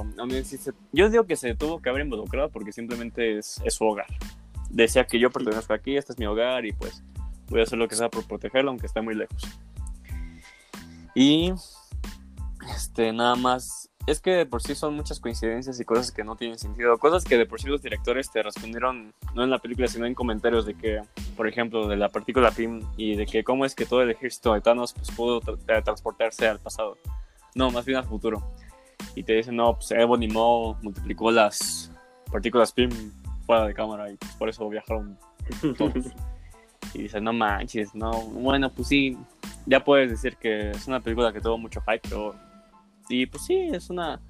yo 0.92 1.10
digo 1.10 1.24
que 1.24 1.36
se 1.36 1.54
tuvo 1.54 1.80
que 1.80 1.88
haber 1.88 2.02
involucrado 2.02 2.50
porque 2.50 2.72
simplemente 2.72 3.38
es, 3.38 3.60
su 3.68 3.84
hogar. 3.84 4.06
Decía 4.70 5.06
que 5.06 5.18
yo 5.18 5.30
pertenezco 5.30 5.72
aquí, 5.72 5.96
este 5.96 6.12
es 6.12 6.18
mi 6.18 6.26
hogar 6.26 6.66
y 6.66 6.72
pues 6.72 7.02
voy 7.48 7.60
a 7.60 7.62
hacer 7.62 7.78
lo 7.78 7.88
que 7.88 7.96
sea 7.96 8.08
por 8.08 8.26
protegerlo, 8.26 8.70
aunque 8.70 8.86
esté 8.86 9.00
muy 9.00 9.14
lejos. 9.14 9.42
Y, 11.14 11.52
este, 12.74 13.12
nada 13.12 13.34
más 13.34 13.87
es 14.10 14.20
que 14.20 14.30
de 14.30 14.46
por 14.46 14.62
sí 14.62 14.74
son 14.74 14.94
muchas 14.94 15.20
coincidencias 15.20 15.78
y 15.78 15.84
cosas 15.84 16.10
que 16.10 16.24
no 16.24 16.34
tienen 16.34 16.58
sentido. 16.58 16.96
Cosas 16.98 17.24
que 17.24 17.36
de 17.36 17.44
por 17.44 17.60
sí 17.60 17.68
los 17.68 17.82
directores 17.82 18.30
te 18.30 18.42
respondieron, 18.42 19.12
no 19.34 19.44
en 19.44 19.50
la 19.50 19.58
película, 19.58 19.86
sino 19.86 20.06
en 20.06 20.14
comentarios 20.14 20.64
de 20.64 20.74
que, 20.74 21.02
por 21.36 21.46
ejemplo, 21.46 21.86
de 21.86 21.96
la 21.96 22.08
partícula 22.08 22.50
PIM 22.50 22.82
y 22.96 23.16
de 23.16 23.26
que 23.26 23.44
cómo 23.44 23.66
es 23.66 23.74
que 23.74 23.84
todo 23.84 24.02
el 24.02 24.10
ejército 24.10 24.54
de 24.54 24.62
Thanos 24.62 24.94
pues, 24.94 25.10
pudo 25.10 25.40
transportarse 25.40 26.48
al 26.48 26.58
pasado. 26.58 26.96
No, 27.54 27.70
más 27.70 27.84
bien 27.84 27.98
al 27.98 28.04
futuro. 28.04 28.54
Y 29.14 29.22
te 29.24 29.34
dicen, 29.34 29.56
no, 29.56 29.74
pues 29.74 29.90
Ebony 29.90 30.28
Maw 30.28 30.76
multiplicó 30.80 31.30
las 31.30 31.92
partículas 32.32 32.72
PIM 32.72 32.90
fuera 33.44 33.66
de 33.66 33.74
cámara 33.74 34.10
y 34.10 34.16
pues, 34.16 34.32
por 34.36 34.48
eso 34.48 34.68
viajaron 34.70 35.18
todos. 35.76 36.06
y 36.94 37.02
dicen, 37.02 37.24
no 37.24 37.34
manches, 37.34 37.94
no. 37.94 38.10
Bueno, 38.22 38.72
pues 38.72 38.88
sí, 38.88 39.18
ya 39.66 39.84
puedes 39.84 40.10
decir 40.10 40.36
que 40.36 40.70
es 40.70 40.86
una 40.86 41.00
película 41.00 41.30
que 41.30 41.42
tuvo 41.42 41.58
mucho 41.58 41.82
hype, 41.82 42.08
pero 42.08 42.47
y 43.08 43.26
pues 43.26 43.44
sí, 43.44 43.68
es 43.72 43.90
una 43.90 44.20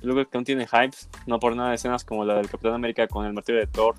película 0.00 0.24
que 0.24 0.38
no 0.38 0.44
tiene 0.44 0.66
hypes, 0.66 1.08
no 1.26 1.38
por 1.38 1.54
nada 1.54 1.74
escenas 1.74 2.04
como 2.04 2.24
la 2.24 2.34
del 2.34 2.50
Capitán 2.50 2.74
América 2.74 3.06
con 3.06 3.26
el 3.26 3.32
martillo 3.32 3.58
de 3.58 3.66
Thor, 3.66 3.94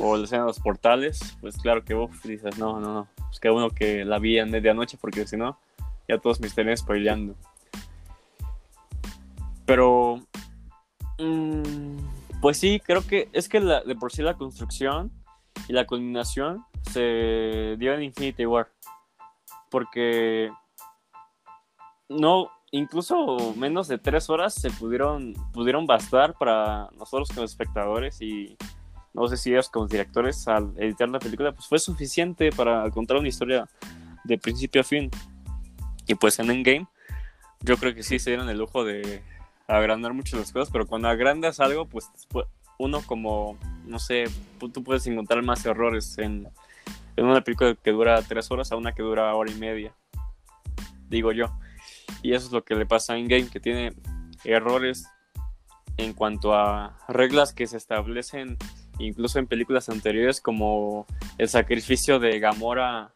o 0.00 0.16
la 0.16 0.24
escena 0.24 0.42
de 0.42 0.48
los 0.48 0.60
portales, 0.60 1.36
pues 1.40 1.56
claro 1.58 1.84
que 1.84 1.94
vos 1.94 2.10
dices, 2.22 2.58
no, 2.58 2.80
no, 2.80 2.94
no, 2.94 3.08
pues 3.16 3.40
qué 3.40 3.50
bueno 3.50 3.70
que 3.70 4.04
la 4.04 4.18
vi 4.18 4.38
en 4.38 4.50
medianoche 4.50 4.98
porque 5.00 5.26
si 5.26 5.36
no, 5.36 5.58
ya 6.08 6.18
todos 6.18 6.40
me 6.40 6.46
estarían 6.46 6.76
spoileando. 6.76 7.34
Pero, 9.66 10.20
mm, 11.18 11.98
pues 12.40 12.58
sí, 12.58 12.80
creo 12.84 13.06
que 13.06 13.28
es 13.32 13.48
que 13.48 13.60
la, 13.60 13.82
de 13.82 13.94
por 13.94 14.12
sí 14.12 14.22
la 14.22 14.34
construcción 14.34 15.10
y 15.68 15.72
la 15.72 15.86
culminación 15.86 16.64
se 16.90 17.76
dio 17.78 17.94
en 17.94 18.02
Infinity 18.02 18.46
War. 18.46 18.68
Porque 19.70 20.50
no, 22.08 22.50
incluso 22.72 23.54
menos 23.54 23.86
de 23.86 23.98
tres 23.98 24.28
horas 24.30 24.54
se 24.54 24.70
pudieron, 24.70 25.34
pudieron 25.52 25.86
bastar 25.86 26.34
para 26.34 26.88
nosotros 26.98 27.28
como 27.28 27.44
espectadores 27.44 28.20
y 28.20 28.56
no 29.12 29.28
sé 29.28 29.36
si 29.36 29.50
ellos 29.50 29.68
como 29.68 29.86
directores 29.86 30.48
al 30.48 30.72
editar 30.78 31.08
la 31.08 31.18
película, 31.18 31.52
pues 31.52 31.68
fue 31.68 31.78
suficiente 31.78 32.50
para 32.50 32.90
contar 32.90 33.18
una 33.18 33.28
historia 33.28 33.68
de 34.24 34.38
principio 34.38 34.80
a 34.80 34.84
fin. 34.84 35.10
Y 36.06 36.14
pues 36.14 36.38
en 36.38 36.50
Endgame, 36.50 36.88
yo 37.60 37.76
creo 37.76 37.94
que 37.94 38.02
sí 38.02 38.18
se 38.18 38.30
dieron 38.30 38.48
el 38.48 38.58
lujo 38.58 38.84
de 38.84 39.22
agrandar 39.68 40.14
mucho 40.14 40.38
las 40.38 40.50
cosas, 40.50 40.70
pero 40.72 40.86
cuando 40.86 41.08
agrandas 41.08 41.60
algo, 41.60 41.84
pues 41.86 42.10
uno 42.78 43.02
como, 43.04 43.58
no 43.84 43.98
sé, 43.98 44.24
tú 44.58 44.82
puedes 44.82 45.06
encontrar 45.06 45.42
más 45.42 45.64
errores 45.66 46.16
en, 46.16 46.48
en 47.16 47.26
una 47.26 47.42
película 47.42 47.74
que 47.74 47.90
dura 47.90 48.22
tres 48.22 48.50
horas 48.50 48.72
a 48.72 48.76
una 48.76 48.94
que 48.94 49.02
dura 49.02 49.34
hora 49.34 49.50
y 49.50 49.56
media, 49.56 49.94
digo 51.10 51.32
yo. 51.32 51.52
Y 52.20 52.34
eso 52.34 52.46
es 52.46 52.52
lo 52.52 52.64
que 52.64 52.74
le 52.74 52.86
pasa 52.86 53.14
a 53.14 53.18
Endgame, 53.18 53.48
que 53.48 53.60
tiene 53.60 53.92
errores 54.44 55.06
en 55.96 56.12
cuanto 56.12 56.54
a 56.54 56.96
reglas 57.08 57.52
que 57.52 57.66
se 57.66 57.76
establecen 57.76 58.56
incluso 58.98 59.38
en 59.38 59.46
películas 59.46 59.88
anteriores 59.88 60.40
como 60.40 61.06
el 61.38 61.48
sacrificio 61.48 62.18
de 62.18 62.38
Gamora 62.38 63.12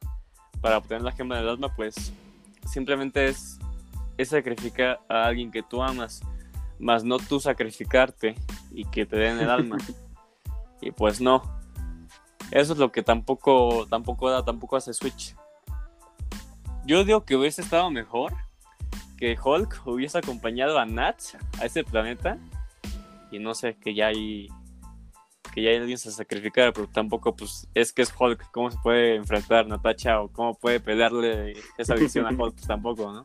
para 0.61 0.79
obtener 0.79 1.03
la 1.03 1.13
gema 1.13 1.37
del 1.37 1.49
alma, 1.49 1.75
pues 1.75 2.13
simplemente 2.67 3.27
es, 3.27 3.59
es 4.17 4.31
sacrificar 4.31 5.01
a 5.09 5.27
alguien 5.27 5.51
que 5.51 5.63
tú 5.63 5.83
amas, 5.83 6.21
más 6.79 7.05
no 7.05 7.19
tú 7.19 7.41
sacrificarte 7.41 8.35
y 8.73 8.85
que 8.85 9.07
te 9.07 9.17
den 9.17 9.39
el 9.39 9.51
alma. 9.51 9.77
y 10.81 10.91
pues 10.91 11.21
no. 11.21 11.43
Eso 12.51 12.73
es 12.73 12.79
lo 12.79 12.93
que 12.93 13.03
tampoco, 13.03 13.87
tampoco 13.89 14.31
da, 14.31 14.45
tampoco 14.45 14.77
hace 14.77 14.95
Switch. 14.95 15.35
Yo 16.85 17.05
digo 17.05 17.25
que 17.25 17.37
hubiese 17.37 17.63
estado 17.63 17.91
mejor 17.91 18.33
que 19.17 19.37
Hulk 19.43 19.83
hubiese 19.87 20.19
acompañado 20.19 20.79
a 20.79 20.87
Nat 20.87 21.21
a 21.61 21.67
ese 21.67 21.85
planeta 21.85 22.39
y 23.31 23.39
no 23.39 23.55
sé, 23.55 23.77
que 23.77 23.95
ya 23.95 24.09
hay 24.09 24.49
que 25.53 25.63
ya 25.63 25.71
alguien 25.71 25.97
se 25.97 26.11
sacrificara, 26.11 26.71
pero 26.73 26.87
tampoco 26.87 27.35
pues 27.35 27.67
es 27.73 27.93
que 27.93 28.03
es 28.03 28.13
Hulk, 28.17 28.51
¿cómo 28.51 28.71
se 28.71 28.77
puede 28.83 29.17
enfrentar 29.17 29.67
Natacha 29.67 30.21
o 30.21 30.29
cómo 30.29 30.55
puede 30.55 30.81
pelearle 30.81 31.55
esa 31.79 31.95
visión 31.95 32.27
a 32.27 32.31
Hulk? 32.31 32.55
Pues 32.55 32.67
tampoco, 32.67 33.11
¿no? 33.11 33.25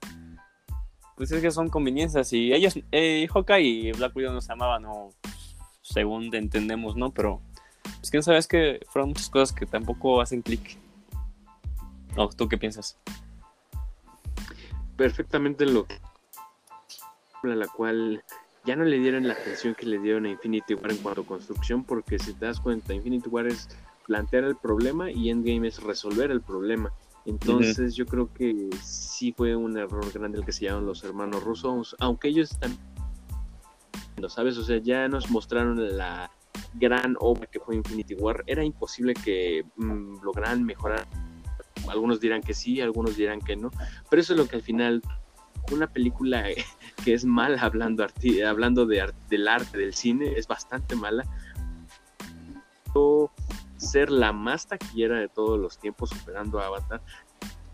Pues 1.17 1.31
es 1.31 1.41
que 1.41 1.51
son 1.51 1.69
conveniencias 1.69 2.31
y 2.31 2.53
ellos, 2.53 2.79
eh, 2.91 3.27
Hawkeye 3.27 3.61
y 3.61 3.91
Black 3.91 4.15
Widow 4.15 4.33
nos 4.33 4.49
amaban, 4.49 4.83
no, 4.83 5.09
según 5.81 6.33
entendemos, 6.33 6.95
¿no? 6.95 7.11
Pero 7.11 7.41
pues 7.83 8.09
quién 8.09 8.23
sabe, 8.23 8.37
es 8.37 8.47
que 8.47 8.79
fueron 8.87 9.09
muchas 9.09 9.29
cosas 9.29 9.55
que 9.55 9.65
tampoco 9.65 10.21
hacen 10.21 10.41
clic. 10.41 10.77
¿O 12.15 12.29
tú 12.29 12.47
qué 12.47 12.57
piensas? 12.57 12.97
Perfectamente 15.01 15.65
lo 15.65 15.87
que 15.87 15.97
la 17.43 17.67
cual 17.67 18.23
ya 18.65 18.75
no 18.75 18.83
le 18.83 18.99
dieron 18.99 19.27
la 19.27 19.33
atención 19.33 19.73
que 19.73 19.87
le 19.87 19.97
dieron 19.97 20.27
a 20.27 20.29
Infinity 20.29 20.75
War 20.75 20.91
en 20.91 20.97
cuanto 20.97 21.21
a 21.21 21.25
construcción, 21.25 21.83
porque 21.83 22.19
si 22.19 22.33
te 22.33 22.45
das 22.45 22.59
cuenta, 22.59 22.93
Infinity 22.93 23.27
War 23.27 23.47
es 23.47 23.67
plantear 24.05 24.43
el 24.43 24.55
problema 24.57 25.09
y 25.09 25.31
Endgame 25.31 25.67
es 25.67 25.81
resolver 25.81 26.29
el 26.29 26.41
problema. 26.41 26.93
Entonces 27.25 27.95
yo 27.95 28.05
creo 28.05 28.31
que 28.31 28.69
sí 28.83 29.33
fue 29.35 29.55
un 29.55 29.75
error 29.75 30.05
grande 30.13 30.37
el 30.37 30.45
que 30.45 30.51
se 30.51 30.65
llaman 30.65 30.85
los 30.85 31.03
hermanos 31.03 31.43
rusos, 31.43 31.95
aunque 31.97 32.27
ellos 32.27 32.51
están, 32.51 32.77
¿sabes? 34.27 34.55
O 34.59 34.63
sea, 34.63 34.77
ya 34.77 35.07
nos 35.07 35.31
mostraron 35.31 35.97
la 35.97 36.29
gran 36.75 37.15
obra 37.19 37.47
que 37.47 37.59
fue 37.59 37.75
Infinity 37.75 38.13
War. 38.13 38.43
Era 38.45 38.63
imposible 38.63 39.15
que 39.15 39.65
mm, 39.77 40.21
lograran 40.21 40.63
mejorar. 40.63 41.07
Algunos 41.89 42.19
dirán 42.19 42.41
que 42.41 42.53
sí, 42.53 42.81
algunos 42.81 43.15
dirán 43.15 43.41
que 43.41 43.55
no, 43.55 43.71
pero 44.09 44.21
eso 44.21 44.33
es 44.33 44.39
lo 44.39 44.47
que 44.47 44.55
al 44.55 44.61
final 44.61 45.01
una 45.71 45.87
película 45.87 46.43
que 47.03 47.13
es 47.13 47.25
mala 47.25 47.61
hablando, 47.61 48.05
hablando 48.47 48.85
de 48.85 49.11
del 49.29 49.47
arte 49.47 49.77
del 49.77 49.93
cine, 49.93 50.33
es 50.37 50.47
bastante 50.47 50.95
mala. 50.95 51.23
O 52.93 53.31
ser 53.77 54.11
la 54.11 54.33
más 54.33 54.67
taquillera 54.67 55.17
de 55.17 55.29
todos 55.29 55.59
los 55.59 55.77
tiempos, 55.79 56.09
superando 56.09 56.59
a 56.59 56.67
Avatar. 56.67 57.01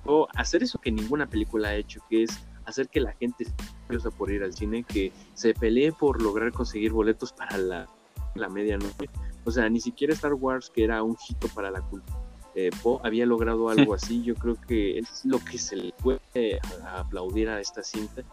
O 0.06 0.28
hacer 0.36 0.64
eso 0.64 0.80
que 0.80 0.92
ninguna 0.92 1.28
película 1.28 1.70
ha 1.70 1.76
hecho, 1.76 2.02
que 2.10 2.24
es 2.24 2.40
hacer 2.66 2.88
que 2.88 3.02
la 3.02 3.14
gente 3.14 3.46
se 3.46 3.54
curiosa 3.88 4.12
por 4.12 4.32
ir 4.32 4.44
al 4.44 4.54
cine, 4.54 4.84
que 4.84 5.12
se 5.34 5.54
pelee 5.54 5.92
por 5.92 6.22
lograr 6.22 6.52
conseguir 6.52 6.92
boletos 6.92 7.34
para 7.34 7.58
la, 7.58 7.88
la 8.36 8.48
medianoche. 8.48 9.10
O 9.44 9.52
sea, 9.52 9.68
ni 9.70 9.80
siquiera 9.80 10.14
Star 10.14 10.34
Wars, 10.34 10.70
que 10.70 10.84
era 10.84 11.02
un 11.02 11.18
hito 11.28 11.48
para 11.50 11.72
la 11.72 11.82
cultura 11.82 12.27
eh, 12.58 12.72
había 13.04 13.28
logrado 13.28 13.70
algo 13.70 13.94
así. 13.94 14.24
Yo 14.24 14.34
creo 14.34 14.56
que 14.60 14.98
es 14.98 15.24
lo 15.26 15.38
que 15.38 15.60
se 15.60 15.76
le 15.76 15.94
puede 15.94 16.60
aplaudir 16.96 17.50
a 17.50 17.62
esta 17.62 17.84
cinta. 17.84 18.24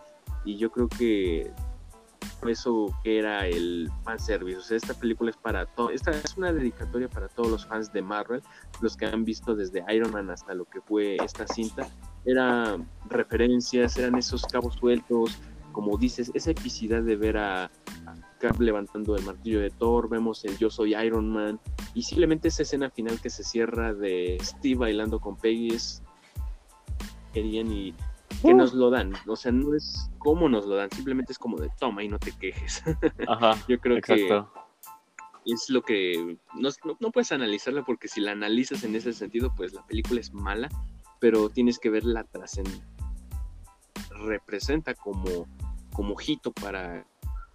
Y 0.47 0.57
yo 0.57 0.70
creo 0.70 0.89
que 0.89 1.53
eso 2.49 2.89
era 3.05 3.47
el 3.47 3.91
fanservice. 4.03 4.57
O 4.57 4.62
sea, 4.62 4.79
esta 4.79 4.95
película 4.95 5.31
es 5.31 5.37
para 5.37 5.66
todo. 5.66 5.91
Esta 5.91 6.11
es 6.12 6.39
una 6.39 6.55
dedicatoria 6.55 7.07
para 7.07 7.29
todos 7.29 7.51
los 7.51 7.66
fans 7.66 7.93
de 7.93 8.01
Marvel, 8.01 8.43
los 8.81 8.97
que 8.97 9.05
han 9.05 9.27
visto 9.27 9.55
desde 9.55 9.85
Iron 9.95 10.11
Man 10.11 10.31
hasta 10.31 10.55
lo 10.55 10.64
que 10.64 10.81
fue 10.81 11.16
esta 11.22 11.47
cinta. 11.47 11.87
Eran 12.25 12.89
referencias, 13.11 13.99
eran 13.99 14.16
esos 14.16 14.47
cabos 14.47 14.75
sueltos, 14.77 15.39
como 15.72 15.99
dices, 15.99 16.31
esa 16.33 16.51
epicidad 16.51 17.03
de 17.03 17.16
ver 17.16 17.37
a, 17.37 17.70
Cap 18.45 18.61
levantando 18.61 19.16
el 19.16 19.24
martillo 19.24 19.61
de 19.61 19.70
Thor, 19.70 20.11
vemos 20.11 20.45
el 20.45 20.59
Yo 20.59 20.68
soy 20.68 20.95
Iron 20.95 21.30
Man, 21.30 21.59
y 21.95 22.03
simplemente 22.03 22.49
esa 22.49 22.62
escena 22.62 22.90
final 22.90 23.18
que 23.18 23.30
se 23.30 23.42
cierra 23.42 23.95
de 23.95 24.36
Steve 24.42 24.80
bailando 24.80 25.18
con 25.18 25.36
Peggy 25.38 25.68
es 25.68 26.03
querían 27.32 27.72
y 27.72 27.95
que 28.42 28.53
uh. 28.53 28.57
nos 28.57 28.74
lo 28.74 28.90
dan, 28.90 29.14
o 29.26 29.34
sea, 29.34 29.51
no 29.51 29.74
es 29.74 30.11
como 30.18 30.51
nos 30.51 30.66
lo 30.66 30.76
dan, 30.76 30.90
simplemente 30.90 31.32
es 31.32 31.38
como 31.38 31.57
de 31.57 31.70
toma 31.80 32.05
y 32.05 32.09
no 32.09 32.18
te 32.18 32.32
quejes. 32.32 32.82
Ajá, 33.28 33.55
Yo 33.66 33.78
creo 33.78 34.03
que 34.03 34.45
es 35.47 35.70
lo 35.70 35.80
que 35.80 36.36
no, 36.55 36.68
no, 37.01 37.11
puedes 37.11 37.32
analizarla 37.32 37.82
porque 37.82 38.09
si 38.09 38.20
la 38.20 38.32
analizas 38.32 38.84
en 38.84 38.95
ese 38.95 39.14
sentido, 39.14 39.55
pues 39.57 39.72
la 39.72 39.86
película 39.86 40.20
es 40.20 40.34
mala, 40.34 40.68
pero 41.18 41.49
tienes 41.49 41.78
que 41.78 41.88
ver 41.88 42.05
la 42.05 42.24
trascendencia 42.24 42.84
representa 44.26 44.95
como 44.95 45.47
como 45.92 46.16
hito 46.20 46.53
para 46.53 47.07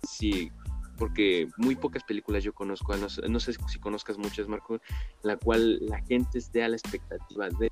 sí 0.04 0.52
porque 1.00 1.48
muy 1.58 1.76
pocas 1.76 2.04
películas 2.04 2.44
yo 2.44 2.54
conozco, 2.54 2.96
no, 2.98 3.10
sé 3.40 3.54
si 3.54 3.80
conozcas 3.80 4.18
muchas, 4.18 4.48
Marco, 4.48 4.80
la 5.24 5.38
cual 5.38 5.80
la 5.80 6.02
gente 6.02 6.38
esté 6.38 6.64
a 6.64 6.68
la 6.68 6.76
expectativa 6.76 7.50
de 7.50 7.72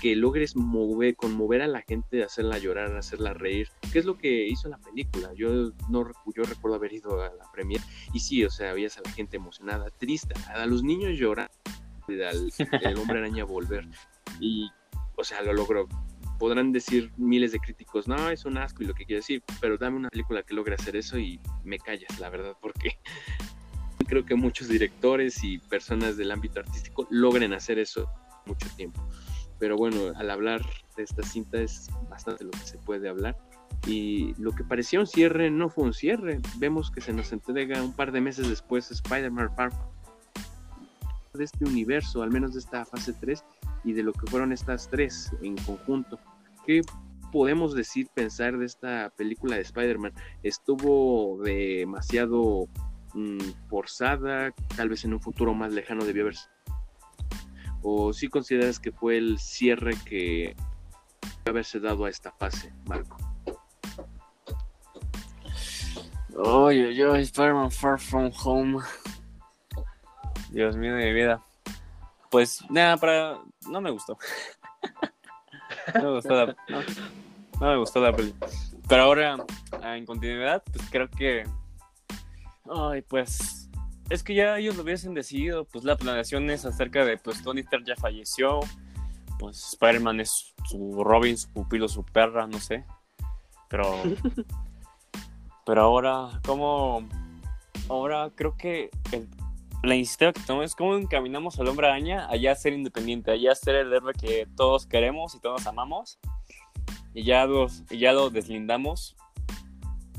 que 0.00 0.14
logres 0.14 0.54
mover, 0.54 1.16
conmover 1.16 1.62
a 1.62 1.66
la 1.66 1.80
gente, 1.80 2.22
hacerla 2.22 2.58
llorar, 2.58 2.94
hacerla 2.96 3.32
reír, 3.32 3.68
que 3.92 3.98
es 3.98 4.04
lo 4.04 4.18
que 4.18 4.46
hizo 4.46 4.68
la 4.68 4.78
película. 4.78 5.32
Yo 5.34 5.72
no 5.88 6.10
yo 6.34 6.42
recuerdo 6.42 6.76
haber 6.76 6.92
ido 6.92 7.22
a 7.22 7.32
la 7.32 7.50
premier 7.52 7.80
y 8.12 8.20
sí, 8.20 8.44
o 8.44 8.50
sea, 8.50 8.70
habías 8.70 8.98
a 8.98 9.02
la 9.02 9.10
gente 9.10 9.38
emocionada, 9.38 9.90
triste, 9.90 10.34
a 10.54 10.66
los 10.66 10.82
niños 10.82 11.18
llorar, 11.18 11.50
al 12.08 12.52
el 12.82 12.98
hombre 12.98 13.18
araña 13.18 13.44
volver 13.44 13.88
y 14.38 14.70
o 15.16 15.24
sea, 15.24 15.42
lo 15.42 15.54
logró 15.54 15.88
podrán 16.38 16.72
decir 16.72 17.12
miles 17.16 17.52
de 17.52 17.58
críticos, 17.58 18.08
no, 18.08 18.30
es 18.30 18.44
un 18.44 18.58
asco 18.58 18.82
y 18.82 18.86
lo 18.86 18.94
que 18.94 19.04
quiero 19.04 19.20
decir, 19.20 19.42
pero 19.60 19.78
dame 19.78 19.96
una 19.96 20.08
película 20.08 20.42
que 20.42 20.54
logre 20.54 20.74
hacer 20.74 20.96
eso 20.96 21.18
y 21.18 21.40
me 21.64 21.78
callas, 21.78 22.18
la 22.20 22.30
verdad, 22.30 22.56
porque 22.60 22.98
creo 24.06 24.24
que 24.24 24.34
muchos 24.34 24.68
directores 24.68 25.42
y 25.42 25.58
personas 25.58 26.16
del 26.16 26.30
ámbito 26.30 26.60
artístico 26.60 27.06
logren 27.10 27.52
hacer 27.52 27.78
eso 27.78 28.08
mucho 28.46 28.68
tiempo. 28.76 29.06
Pero 29.58 29.76
bueno, 29.76 30.12
al 30.16 30.30
hablar 30.30 30.62
de 30.96 31.02
esta 31.02 31.22
cinta 31.22 31.58
es 31.58 31.88
bastante 32.10 32.44
lo 32.44 32.50
que 32.50 32.58
se 32.58 32.78
puede 32.78 33.08
hablar. 33.08 33.36
Y 33.86 34.34
lo 34.40 34.52
que 34.52 34.64
parecía 34.64 35.00
un 35.00 35.06
cierre 35.06 35.50
no 35.50 35.70
fue 35.70 35.84
un 35.84 35.94
cierre. 35.94 36.40
Vemos 36.58 36.90
que 36.90 37.00
se 37.00 37.12
nos 37.12 37.32
entrega 37.32 37.82
un 37.82 37.94
par 37.94 38.12
de 38.12 38.20
meses 38.20 38.48
después 38.48 38.90
Spider-Man 38.90 39.54
Far 39.56 39.72
de 41.36 41.44
este 41.44 41.64
universo, 41.64 42.22
al 42.22 42.30
menos 42.30 42.54
de 42.54 42.60
esta 42.60 42.84
fase 42.84 43.12
3, 43.12 43.44
y 43.84 43.92
de 43.92 44.02
lo 44.02 44.12
que 44.12 44.26
fueron 44.30 44.52
estas 44.52 44.88
tres 44.90 45.30
en 45.42 45.56
conjunto. 45.58 46.18
¿Qué 46.66 46.82
podemos 47.30 47.74
decir, 47.74 48.08
pensar 48.12 48.58
de 48.58 48.66
esta 48.66 49.10
película 49.16 49.56
de 49.56 49.62
Spider-Man? 49.62 50.12
¿Estuvo 50.42 51.40
demasiado 51.42 52.68
mm, 53.14 53.68
forzada? 53.68 54.52
Tal 54.76 54.88
vez 54.88 55.04
en 55.04 55.14
un 55.14 55.20
futuro 55.20 55.54
más 55.54 55.72
lejano 55.72 56.04
debió 56.04 56.22
haber 56.22 56.36
¿O 57.82 58.12
si 58.12 58.28
consideras 58.28 58.80
que 58.80 58.90
fue 58.90 59.18
el 59.18 59.38
cierre 59.38 59.94
que 60.04 60.56
debió 61.22 61.50
haberse 61.50 61.78
dado 61.78 62.06
a 62.06 62.10
esta 62.10 62.32
fase, 62.32 62.72
Marco? 62.86 63.16
Oye, 66.36 66.94
yo, 66.94 67.14
Spider-Man 67.14 67.70
Far 67.70 68.00
From 68.00 68.30
Home. 68.44 68.78
Dios 70.50 70.76
mío 70.76 70.94
de 70.94 71.04
mi 71.04 71.12
vida. 71.12 71.42
pues 72.30 72.64
nada, 72.70 72.96
para... 72.96 73.38
No 73.68 73.80
me 73.80 73.90
gustó. 73.90 74.18
no 75.94 76.02
me 76.02 76.14
gustó 76.16 76.34
la... 76.34 76.46
No, 76.68 76.80
no 77.60 77.66
me 77.70 77.76
gustó 77.76 78.00
la 78.00 78.14
peli. 78.14 78.34
Pero 78.88 79.02
ahora, 79.02 79.36
en 79.82 80.06
continuidad, 80.06 80.62
pues 80.72 80.88
creo 80.90 81.10
que... 81.10 81.44
Ay, 82.70 83.02
pues... 83.02 83.68
Es 84.08 84.22
que 84.22 84.34
ya 84.34 84.58
ellos 84.58 84.76
lo 84.76 84.84
hubiesen 84.84 85.14
decidido, 85.14 85.64
pues 85.64 85.84
la 85.84 85.96
planeación 85.96 86.48
es 86.50 86.64
acerca 86.64 87.04
de, 87.04 87.18
pues 87.18 87.42
Tony 87.42 87.62
Stark 87.62 87.84
ya 87.84 87.96
falleció, 87.96 88.60
pues 89.40 89.72
Spider-Man 89.72 90.20
es 90.20 90.54
su 90.64 91.02
Robin, 91.02 91.36
su 91.36 91.50
pupilo, 91.50 91.88
su 91.88 92.04
perra, 92.04 92.46
no 92.46 92.60
sé. 92.60 92.84
Pero... 93.68 94.02
pero 95.66 95.82
ahora, 95.82 96.40
¿cómo...? 96.44 97.08
Ahora 97.88 98.30
creo 98.34 98.56
que 98.56 98.90
el, 99.12 99.28
la 99.86 99.94
iniciativa 99.94 100.32
que 100.32 100.40
tomamos 100.40 100.70
es 100.70 100.74
cómo 100.74 100.96
encaminamos 100.96 101.58
al 101.60 101.68
hombre 101.68 101.86
araña 101.86 102.26
allá 102.28 102.52
a 102.52 102.54
ser 102.56 102.72
independiente, 102.72 103.30
allá 103.30 103.52
a 103.52 103.54
ser 103.54 103.76
el 103.76 103.92
héroe 103.92 104.12
que 104.12 104.48
todos 104.56 104.86
queremos 104.86 105.34
y 105.34 105.40
todos 105.40 105.66
amamos. 105.66 106.18
Y 107.14 107.24
ya, 107.24 107.46
y 107.90 107.98
ya 107.98 108.12
lo 108.12 108.28
deslindamos 108.30 109.16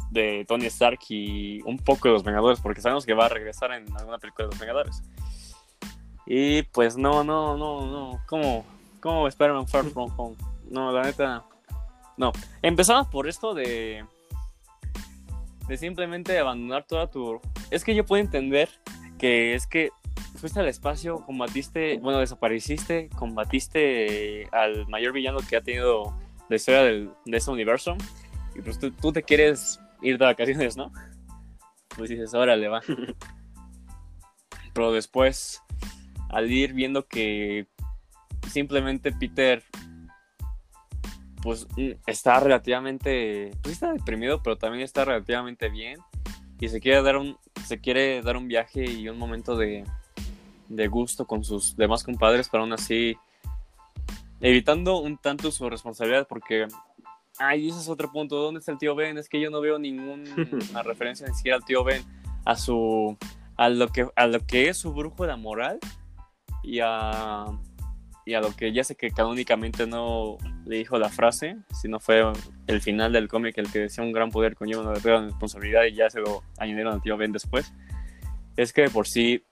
de 0.10 0.46
Tony 0.48 0.66
Stark 0.68 1.00
y 1.10 1.62
un 1.64 1.78
poco 1.78 2.08
de 2.08 2.14
los 2.14 2.24
Vengadores, 2.24 2.60
porque 2.60 2.82
sabemos 2.82 3.06
que 3.06 3.14
va 3.14 3.26
a 3.26 3.30
regresar 3.30 3.72
en 3.74 3.86
alguna 3.96 4.18
película 4.18 4.48
de 4.48 4.52
los 4.52 4.60
Vengadores. 4.60 5.04
Y 6.26 6.64
pues 6.64 6.98
no, 6.98 7.24
no, 7.24 7.58
no, 7.58 7.86
no. 7.86 8.22
¿Cómo, 8.28 8.66
cómo 9.00 9.28
Spider-Man 9.28 9.68
Far 9.68 9.86
From 9.86 10.12
Home? 10.18 10.36
No, 10.70 10.92
la 10.92 11.04
neta. 11.04 11.46
No. 12.18 12.32
Empezamos 12.62 13.08
por 13.08 13.28
esto 13.28 13.54
de. 13.54 14.06
De 15.68 15.78
simplemente 15.78 16.38
abandonar 16.38 16.86
toda 16.86 17.10
tu. 17.10 17.40
Es 17.70 17.84
que 17.84 17.94
yo 17.94 18.06
puedo 18.06 18.22
entender 18.22 18.70
que 19.18 19.54
es 19.54 19.68
que 19.68 19.92
fuiste 20.38 20.60
al 20.60 20.68
espacio, 20.68 21.24
combatiste, 21.26 21.98
bueno, 22.00 22.20
desapareciste, 22.20 23.10
combatiste 23.16 24.48
al 24.52 24.88
mayor 24.88 25.14
villano 25.14 25.40
que 25.48 25.58
ha 25.58 25.62
tenido 25.62 26.18
la 26.50 26.56
historia 26.56 26.84
del, 26.84 27.10
de 27.26 27.38
este 27.38 27.52
universo, 27.52 27.96
y 28.56 28.62
pues 28.62 28.80
tú, 28.80 28.92
tú, 28.92 29.12
te 29.12 29.24
quieres 29.24 29.80
ir 30.02 30.18
de 30.18 30.26
vacaciones, 30.26 30.78
¿no? 30.78 30.92
Pues 31.96 32.10
dices, 32.10 32.34
órale, 32.34 32.68
va. 32.68 32.82
Pero 34.74 34.92
después, 34.92 35.62
al 36.30 36.52
ir 36.52 36.74
viendo 36.74 37.08
que 37.08 37.68
simplemente 38.50 39.12
Peter 39.12 39.64
pues 41.42 41.68
está 42.06 42.40
relativamente, 42.40 43.52
pues 43.62 43.74
está 43.74 43.94
deprimido, 43.94 44.42
pero 44.44 44.58
también 44.58 44.84
está 44.84 45.06
relativamente 45.06 45.70
bien 45.70 45.98
y 46.60 46.70
se 46.70 46.80
quiere 46.80 47.02
dar 47.02 47.18
un, 47.18 47.38
se 47.66 47.80
quiere 47.80 48.22
dar 48.22 48.38
un 48.38 48.48
viaje 48.48 48.86
y 48.86 49.10
un 49.10 49.18
momento 49.18 49.56
de, 49.56 49.84
de 50.70 50.88
gusto 50.88 51.26
con 51.26 51.44
sus 51.44 51.76
demás 51.76 52.04
compadres, 52.04 52.50
pero 52.50 52.64
aún 52.64 52.74
así 52.74 53.18
evitando 54.40 55.00
un 55.00 55.18
tanto 55.18 55.52
su 55.52 55.70
responsabilidad 55.70 56.28
porque 56.28 56.68
ay, 57.40 57.70
ese 57.70 57.80
es 57.80 57.90
otro 57.90 58.12
punto, 58.12 58.38
¿dónde 58.38 58.60
está 58.60 58.72
el 58.72 58.78
tío 58.78 58.96
Ben? 58.96 59.18
Es 59.18 59.30
que 59.30 59.40
yo 59.40 59.50
no 59.50 59.62
veo 59.62 59.80
ninguna 59.80 60.36
referencia 60.84 61.28
ni 61.28 61.34
siquiera 61.34 61.58
al 61.58 61.66
tío 61.66 61.84
Ben 61.84 62.04
a 62.46 62.56
su 62.56 63.18
a 63.56 63.70
lo 63.70 63.88
que 63.90 64.08
a 64.16 64.28
lo 64.28 64.40
que 64.46 64.70
es 64.70 64.78
su 64.78 64.94
brújula 64.94 65.38
moral 65.38 65.80
y 66.64 66.80
a 66.82 67.48
y 68.28 68.34
a 68.34 68.42
lo 68.42 68.54
que 68.54 68.74
ya 68.74 68.84
sé 68.84 68.96
que 68.96 69.10
canónicamente 69.10 69.88
no 69.88 70.38
le 70.66 70.80
dijo 70.80 71.00
la 71.00 71.08
frase, 71.08 71.56
sino 71.72 71.98
fue 72.02 72.22
el 72.68 72.82
final 72.82 73.14
del 73.14 73.30
cómic 73.30 73.58
el 73.58 73.72
que 73.72 73.80
decía 73.80 74.04
un 74.04 74.12
gran 74.12 74.32
poder 74.32 74.54
conlleva 74.54 74.82
una 74.82 75.00
gran 75.00 75.28
responsabilidad 75.30 75.86
y 75.86 75.94
ya 75.94 76.10
se 76.10 76.20
lo 76.20 76.44
añadieron 76.58 76.94
al 76.94 77.02
tío 77.02 77.16
Ben 77.16 77.32
después, 77.32 77.72
es 78.58 78.74
que 78.74 78.90
por 78.90 79.08
sí 79.08 79.46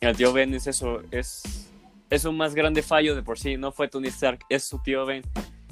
el 0.00 0.16
tío 0.16 0.32
Ben 0.32 0.54
es 0.54 0.66
eso, 0.66 1.02
es, 1.10 1.70
es 2.08 2.24
un 2.24 2.38
más 2.38 2.54
grande 2.54 2.82
fallo 2.82 3.14
de 3.14 3.22
por 3.22 3.38
sí, 3.38 3.58
no 3.58 3.72
fue 3.72 3.88
Tony 3.88 4.08
Stark, 4.08 4.38
es 4.48 4.64
su 4.64 4.78
tío 4.78 5.04
Ben. 5.04 5.22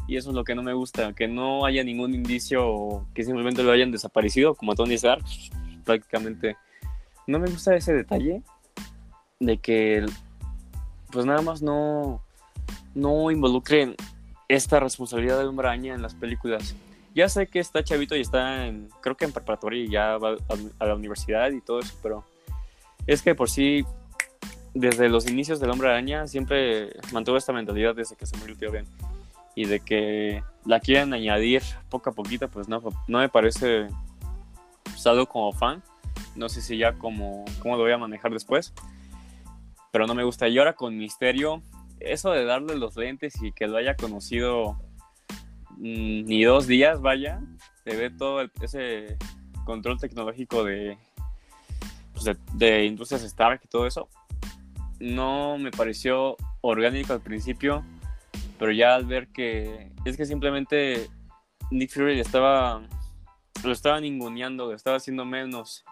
Y 0.07 0.17
eso 0.17 0.31
es 0.31 0.35
lo 0.35 0.45
que 0.45 0.55
no 0.55 0.63
me 0.63 0.75
gusta, 0.75 1.15
que 1.15 1.29
no 1.29 1.65
haya 1.65 1.85
ningún 1.85 2.13
indicio 2.13 3.07
que 3.15 3.25
simplemente 3.25 3.63
lo 3.63 3.71
hayan 3.71 3.93
desaparecido 3.93 4.55
como 4.57 4.75
Tony 4.75 4.95
Stark, 4.95 5.25
prácticamente 5.85 6.57
no 7.27 7.39
me 7.39 7.49
gusta 7.49 7.75
ese 7.77 7.95
detalle 7.95 8.43
de 9.41 9.57
que 9.57 10.05
pues 11.11 11.25
nada 11.25 11.41
más 11.41 11.63
no 11.63 12.21
no 12.95 13.31
involucren 13.31 13.97
esta 14.49 14.81
responsabilidad 14.81 15.39
de 15.39 15.47
hombre 15.47 15.69
araña 15.69 15.95
en 15.95 16.03
las 16.03 16.15
películas. 16.15 16.75
Ya 17.15 17.29
sé 17.29 17.47
que 17.47 17.59
está 17.59 17.83
chavito 17.85 18.17
y 18.17 18.21
está 18.21 18.67
en, 18.67 18.89
creo 19.01 19.17
que 19.17 19.25
en 19.25 19.33
preparatoria 19.33 19.85
y 19.85 19.89
ya 19.89 20.17
va 20.19 20.37
a, 20.79 20.87
la 20.87 20.95
universidad 20.95 21.51
y 21.51 21.61
todo 21.61 21.81
eso, 21.81 21.95
pero 22.03 22.25
es 23.07 23.23
que 23.23 23.35
por 23.35 23.51
sí, 23.51 23.85
desde 24.75 25.09
los 25.09 25.29
inicios 25.29 25.61
del 25.61 25.71
hombre 25.71 25.89
araña, 25.89 26.27
siempre 26.27 26.91
mantuvo 27.13 27.37
esta 27.37 27.53
mentalidad 27.53 27.95
desde 27.95 28.17
que 28.17 28.27
se 28.27 28.37
murió 28.39 28.57
tío 28.57 28.71
Ben. 28.71 28.87
Y 29.55 29.67
de 29.67 29.81
que 29.81 30.43
la 30.65 30.81
quieren 30.81 31.13
añadir 31.13 31.63
poco 31.91 32.09
a 32.09 32.13
poquito, 32.15 32.49
pues 32.49 32.69
no, 32.69 32.83
no 33.07 33.19
me 33.19 33.29
parece 33.29 33.89
algo 35.07 35.27
como 35.27 35.53
fan. 35.53 35.83
No 36.35 36.49
sé 36.49 36.63
si 36.63 36.79
ya 36.79 36.95
como, 36.95 37.45
cómo 37.61 37.77
lo 37.77 37.83
voy 37.83 37.93
a 37.93 37.99
manejar 37.99 38.33
después. 38.33 38.73
Pero 39.91 40.07
no 40.07 40.15
me 40.15 40.25
gusta. 40.25 40.49
Y 40.49 40.59
ahora 40.59 40.75
con 40.75 40.97
Misterio, 40.97 41.63
eso 42.05 42.31
de 42.31 42.45
darle 42.45 42.77
los 42.77 42.97
lentes 42.97 43.41
y 43.43 43.53
que 43.53 43.67
lo 43.67 43.77
haya 43.77 43.97
conocido 43.97 44.79
mm, 45.77 46.25
ni 46.25 46.45
dos 46.45 46.67
días, 46.67 47.01
vaya, 47.01 47.41
se 47.85 47.97
ve 47.97 48.11
todo 48.11 48.41
ese 48.61 49.17
control 49.65 49.99
tecnológico 49.99 50.65
de, 50.65 50.99
pues 52.13 52.25
de, 52.25 52.37
de, 52.55 52.85
Industrias 52.85 53.23
Stark 53.23 53.61
y 53.65 53.69
todo 53.69 53.87
eso. 53.87 54.09
No 55.01 55.59
me 55.59 55.71
pareció 55.71 56.37
orgánico 56.61 57.13
al 57.13 57.21
principio, 57.21 57.85
pero 58.59 58.73
ya 58.73 58.95
al 58.95 59.07
ver 59.07 59.29
que 59.29 59.91
es 60.05 60.17
que 60.17 60.27
simplemente 60.27 61.09
Nick 61.71 61.91
Fury 61.91 62.21
estaba, 62.21 62.83
lo 63.65 63.73
estaba 63.73 64.01
ninguneando, 64.01 64.67
lo 64.67 64.75
estaba 64.75 64.97
haciendo 64.97 65.25
menos. 65.25 65.85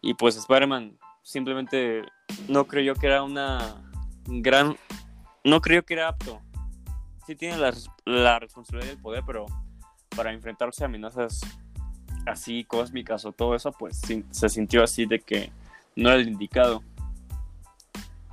Y 0.00 0.14
pues 0.14 0.36
Spider-Man 0.36 0.98
simplemente 1.22 2.02
no 2.48 2.66
creyó 2.66 2.94
que 2.94 3.06
era 3.06 3.22
una 3.22 3.82
gran 4.26 4.76
no 5.44 5.60
creo 5.60 5.84
que 5.84 5.94
era 5.94 6.08
apto. 6.08 6.40
Sí 7.26 7.36
tiene 7.36 7.58
la, 7.58 7.72
la 8.04 8.38
responsabilidad 8.38 8.92
del 8.92 9.00
poder, 9.00 9.22
pero 9.26 9.46
para 10.16 10.32
enfrentarse 10.32 10.84
a 10.84 10.86
amenazas 10.86 11.40
así 12.26 12.64
cósmicas 12.64 13.24
o 13.24 13.32
todo 13.32 13.54
eso, 13.54 13.72
pues 13.72 14.00
se 14.30 14.48
sintió 14.48 14.82
así 14.82 15.06
de 15.06 15.20
que 15.20 15.52
no 15.96 16.10
era 16.10 16.20
el 16.20 16.28
indicado. 16.28 16.82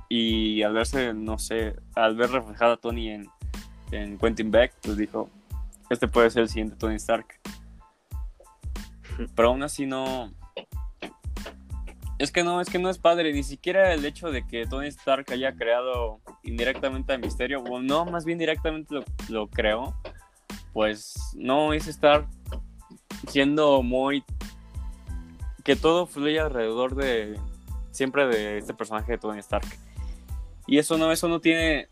Y 0.08 0.62
al 0.62 0.74
verse, 0.74 1.14
no 1.14 1.38
sé, 1.38 1.76
al 1.94 2.16
ver 2.16 2.30
reflejada 2.30 2.74
a 2.74 2.76
Tony 2.76 3.10
en, 3.10 3.28
en 3.92 4.18
Quentin 4.18 4.50
Beck, 4.50 4.74
pues 4.82 4.96
dijo, 4.96 5.30
este 5.88 6.08
puede 6.08 6.30
ser 6.30 6.42
el 6.42 6.48
siguiente 6.48 6.76
Tony 6.76 6.96
Stark. 6.96 7.26
Pero 9.34 9.48
aún 9.48 9.62
así 9.62 9.86
no, 9.86 10.32
es 12.18 12.30
que 12.30 12.44
no, 12.44 12.60
es 12.60 12.70
que 12.70 12.78
no 12.78 12.88
es 12.88 12.98
padre, 12.98 13.32
ni 13.32 13.42
siquiera 13.42 13.92
el 13.92 14.04
hecho 14.04 14.30
de 14.30 14.46
que 14.46 14.66
Tony 14.66 14.86
Stark 14.88 15.26
haya 15.32 15.54
creado 15.54 16.20
indirectamente 16.42 17.12
a 17.12 17.18
Misterio, 17.18 17.60
o 17.62 17.80
no, 17.80 18.04
más 18.04 18.24
bien 18.24 18.38
directamente 18.38 18.94
lo, 19.28 19.48
creó, 19.48 19.94
pues 20.72 21.14
no 21.34 21.72
es 21.72 21.88
estar 21.88 22.26
siendo 23.28 23.82
muy... 23.82 24.24
que 25.64 25.76
todo 25.76 26.06
fluye 26.06 26.40
alrededor 26.40 26.94
de... 26.94 27.38
siempre 27.90 28.26
de 28.26 28.58
este 28.58 28.74
personaje 28.74 29.12
de 29.12 29.18
Tony 29.18 29.38
Stark. 29.38 29.66
Y 30.66 30.78
eso 30.78 30.98
no, 30.98 31.12
eso 31.12 31.28
no 31.28 31.40
tiene... 31.40 31.88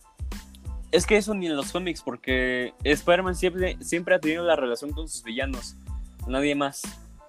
Es 0.92 1.07
que 1.07 1.16
eso 1.16 1.34
ni 1.34 1.46
en 1.46 1.57
los 1.57 1.70
cómics, 1.70 2.03
porque 2.03 2.74
Spider-Man 2.82 3.36
siempre, 3.36 3.76
siempre 3.80 4.16
ha 4.16 4.20
tenido 4.20 4.44
la 4.44 4.57
relación 4.57 4.90
con 4.90 5.09
sus 5.09 5.22
villanos. 5.22 5.76
Nadie 6.26 6.57
más. 6.57 6.82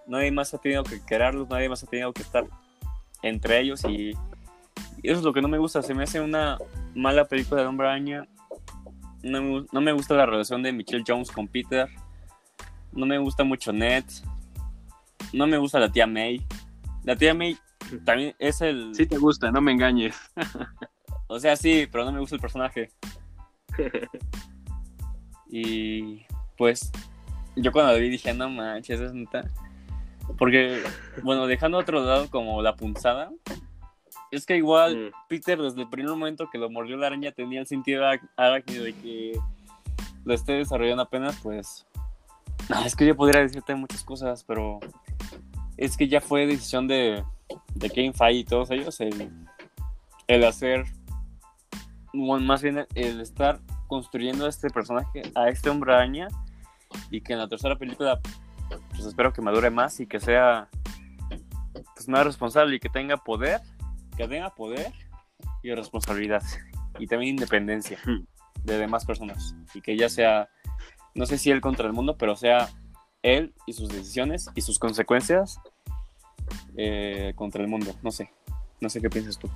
Nadie 0.08 0.32
más 0.32 0.52
ha 0.56 0.58
tenido 0.58 0.84
que 0.84 1.00
quererlos, 1.06 1.48
nadie 1.48 1.70
más 1.70 1.84
ha 1.84 1.88
tenido 1.88 2.12
que 2.12 2.24
estar 2.24 2.48
entre 3.22 3.60
ellos 3.60 3.84
y, 3.86 4.14
eso 5.10 5.20
es 5.20 5.24
lo 5.24 5.34
que 5.34 5.42
no 5.42 5.48
me 5.48 5.58
gusta. 5.58 5.82
Se 5.82 5.94
me 5.94 6.04
hace 6.04 6.22
una 6.22 6.58
mala 6.96 7.26
película 7.26 7.62
de 7.62 7.68
Hombre 7.68 7.88
Araña. 7.88 8.28
No 9.24 9.42
me, 9.42 9.66
no 9.72 9.82
me 9.82 9.92
gusta 9.92 10.16
la 10.16 10.26
relación 10.26 10.64
de 10.64 10.74
Michelle 10.74 11.04
Jones 11.08 11.32
con 11.32 11.48
Peter. 11.48 11.90
No 12.92 13.06
me 13.06 13.18
gusta 13.18 13.44
mucho 13.44 13.72
Ned. 13.72 14.04
No 15.34 15.48
me 15.48 15.58
gusta 15.58 15.80
la 15.80 15.92
tía 15.92 16.08
May. 16.08 16.46
La 17.04 17.16
tía 17.16 17.34
May 17.34 17.58
también 18.06 18.36
es 18.40 18.62
el... 18.62 18.94
Sí 18.96 19.06
te 19.06 19.18
gusta, 19.18 19.52
no 19.52 19.62
me 19.62 19.72
engañes. 19.72 20.16
o 21.28 21.40
sea, 21.40 21.56
sí, 21.56 21.88
pero 21.92 22.06
no 22.06 22.12
me 22.12 22.20
gusta 22.20 22.36
el 22.36 22.42
personaje. 22.42 22.92
y 25.50 26.26
pues 26.58 26.92
yo 27.56 27.72
cuando 27.72 27.94
la 27.94 28.00
vi 28.00 28.10
dije, 28.10 28.34
no 28.34 28.50
manches, 28.50 29.00
es 29.00 29.14
neta. 29.14 29.50
Porque, 30.38 30.82
bueno, 31.24 31.48
dejando 31.48 31.78
a 31.78 31.82
otro 31.82 32.04
lado 32.04 32.30
como 32.30 32.62
la 32.62 32.76
punzada, 32.76 33.32
es 34.32 34.46
que 34.46 34.58
igual 34.58 35.10
mm. 35.10 35.28
Peter 35.28 35.62
desde 35.62 35.82
el 35.82 35.90
primer 35.90 36.12
momento 36.12 36.50
que 36.50 36.58
lo 36.58 36.70
mordió 36.70 36.98
la 36.98 37.08
araña 37.08 37.32
tenía 37.32 37.60
el 37.60 37.68
sentido 37.68 38.04
arácnido 38.38 38.84
de 38.84 38.94
que 38.94 39.40
lo 40.24 40.34
esté 40.34 40.54
desarrollando 40.54 41.04
apenas, 41.04 41.38
pues... 41.42 41.86
No, 42.70 42.84
es 42.86 42.96
que 42.96 43.06
yo 43.06 43.16
podría 43.16 43.42
decirte 43.42 43.76
muchas 43.76 44.04
cosas, 44.04 44.44
pero 44.44 44.80
es 45.78 45.98
que 45.98 46.08
ya 46.08 46.22
fue 46.22 46.46
decisión 46.46 46.88
de, 46.88 47.24
de 47.74 47.90
Kane 47.90 48.14
Feige 48.14 48.40
y 48.40 48.44
todos 48.44 48.72
ellos 48.72 49.00
el, 49.02 49.30
el 50.28 50.44
hacer 50.44 50.86
más 52.14 52.62
bien 52.62 52.86
el 52.96 53.22
estar 53.22 53.60
construyendo 53.88 54.46
a 54.46 54.50
este 54.50 54.70
personaje, 54.70 55.22
a 55.36 55.50
este 55.50 55.70
hombre 55.70 55.94
araña, 55.94 56.28
y 57.10 57.22
que 57.22 57.34
en 57.34 57.40
la 57.40 57.48
tercera 57.48 57.78
película, 57.78 58.20
pues 58.90 59.06
espero 59.06 59.34
que 59.34 59.42
madure 59.42 59.70
más 59.70 60.00
y 60.00 60.08
que 60.08 60.20
sea 60.20 60.70
pues, 61.94 62.08
más 62.08 62.26
responsable 62.26 62.76
y 62.76 62.80
que 62.80 62.90
tenga 62.90 63.18
poder, 63.18 63.62
que 64.16 64.28
tenga 64.28 64.54
poder 64.54 64.92
y 65.64 65.74
responsabilidad, 65.74 66.44
y 67.00 67.08
también 67.08 67.36
independencia 67.36 68.00
de 68.64 68.78
demás 68.78 69.06
personas, 69.06 69.56
y 69.74 69.82
que 69.82 69.98
ya 69.98 70.10
sea, 70.10 70.50
no 71.16 71.26
sé 71.26 71.38
si 71.38 71.52
él 71.52 71.62
contra 71.62 71.88
el 71.88 71.94
mundo, 71.94 72.18
pero 72.18 72.36
sea 72.36 72.70
él 73.24 73.54
y 73.66 73.74
sus 73.74 73.90
decisiones 73.90 74.50
y 74.56 74.62
sus 74.62 74.80
consecuencias 74.80 75.60
eh, 76.78 77.34
contra 77.36 77.62
el 77.62 77.68
mundo, 77.68 77.96
no 78.02 78.12
sé, 78.12 78.32
no 78.80 78.90
sé 78.90 79.02
qué 79.02 79.10
piensas 79.10 79.38
tú. 79.38 79.50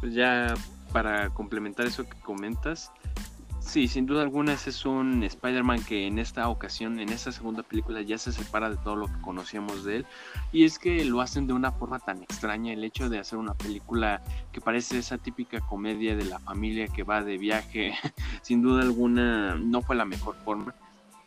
Pues 0.00 0.14
ya 0.14 0.54
para 0.92 1.30
complementar 1.30 1.86
eso 1.86 2.08
que 2.08 2.18
comentas, 2.20 2.92
sí, 3.64 3.88
sin 3.88 4.06
duda 4.06 4.22
alguna 4.22 4.52
ese 4.52 4.70
es 4.70 4.84
un 4.84 5.22
Spider-Man 5.22 5.82
que 5.84 6.06
en 6.06 6.18
esta 6.18 6.48
ocasión, 6.48 7.00
en 7.00 7.08
esta 7.08 7.32
segunda 7.32 7.62
película, 7.62 8.02
ya 8.02 8.18
se 8.18 8.32
separa 8.32 8.70
de 8.70 8.76
todo 8.76 8.96
lo 8.96 9.06
que 9.06 9.20
conocíamos 9.20 9.84
de 9.84 9.96
él. 9.96 10.06
Y 10.52 10.64
es 10.64 10.78
que 10.78 11.04
lo 11.04 11.20
hacen 11.20 11.46
de 11.46 11.52
una 11.52 11.72
forma 11.72 11.98
tan 11.98 12.22
extraña, 12.22 12.72
el 12.72 12.84
hecho 12.84 13.08
de 13.08 13.18
hacer 13.18 13.38
una 13.38 13.54
película 13.54 14.22
que 14.52 14.60
parece 14.60 14.98
esa 14.98 15.18
típica 15.18 15.60
comedia 15.60 16.14
de 16.16 16.24
la 16.24 16.38
familia 16.38 16.88
que 16.88 17.02
va 17.02 17.22
de 17.22 17.38
viaje, 17.38 17.94
sin 18.42 18.62
duda 18.62 18.82
alguna 18.82 19.56
no 19.56 19.82
fue 19.82 19.96
la 19.96 20.04
mejor 20.04 20.36
forma. 20.44 20.74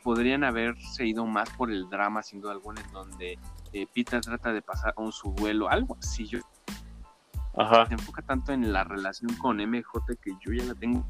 Podrían 0.04 0.44
haberse 0.44 1.06
ido 1.06 1.26
más 1.26 1.50
por 1.52 1.72
el 1.72 1.90
drama, 1.90 2.24
sin 2.24 2.40
duda 2.40 2.54
alguna, 2.54 2.82
en 2.82 2.92
donde 2.94 3.40
eh, 3.74 3.88
Peter 3.94 4.22
trata 4.22 4.54
de 4.54 4.62
pasar 4.62 4.94
un 4.98 5.12
su 5.12 5.34
duelo, 5.34 5.70
algo 5.70 5.98
así. 6.00 6.26
Yo 6.26 6.40
se 7.88 7.94
enfoca 7.94 8.22
tanto 8.22 8.52
en 8.54 8.72
la 8.72 8.84
relación 8.84 9.34
con 9.36 9.58
MJ 9.58 10.16
que 10.22 10.32
yo 10.46 10.54
ya 10.54 10.64
la 10.64 10.76
tengo. 10.76 11.04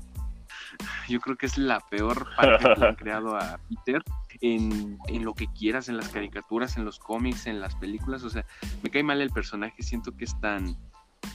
Yo 1.08 1.20
creo 1.20 1.38
que 1.38 1.46
es 1.46 1.58
la 1.58 1.80
peor 1.80 2.28
parte 2.36 2.74
que 2.76 2.86
han 2.86 2.96
creado 2.96 3.36
a 3.36 3.60
Peter 3.70 4.04
en, 4.42 4.98
en, 5.08 5.26
lo 5.26 5.34
que 5.34 5.48
quieras, 5.48 5.90
en 5.90 5.98
las 5.98 6.10
caricaturas, 6.10 6.78
en 6.78 6.86
los 6.86 7.00
cómics, 7.00 7.48
en 7.48 7.60
las 7.60 7.76
películas. 7.76 8.24
O 8.24 8.30
sea, 8.30 8.46
me 8.84 8.90
cae 8.90 9.04
mal 9.04 9.22
el 9.22 9.32
personaje, 9.32 9.84
siento 9.84 10.16
que 10.16 10.26
es 10.26 10.40
tan 10.40 10.76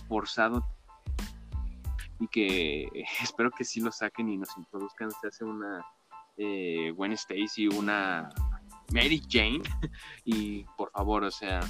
forzado 0.09 0.65
y 2.21 2.29
que 2.29 2.89
espero 3.23 3.51
que 3.51 3.65
sí 3.65 3.81
lo 3.81 3.93
saquen 3.93 4.29
y 4.29 4.39
nos 4.39 4.57
introduzcan. 4.57 5.11
Se 5.11 5.29
hace 5.29 5.45
una 5.45 5.85
eh, 6.37 6.93
Gwen 6.95 7.13
Stacy, 7.13 7.69
una 7.69 8.31
Mary 8.93 9.23
Jane 9.29 9.63
y 10.25 10.65
por 10.77 10.91
favor, 10.91 11.25
o 11.25 11.31
sea, 11.31 11.61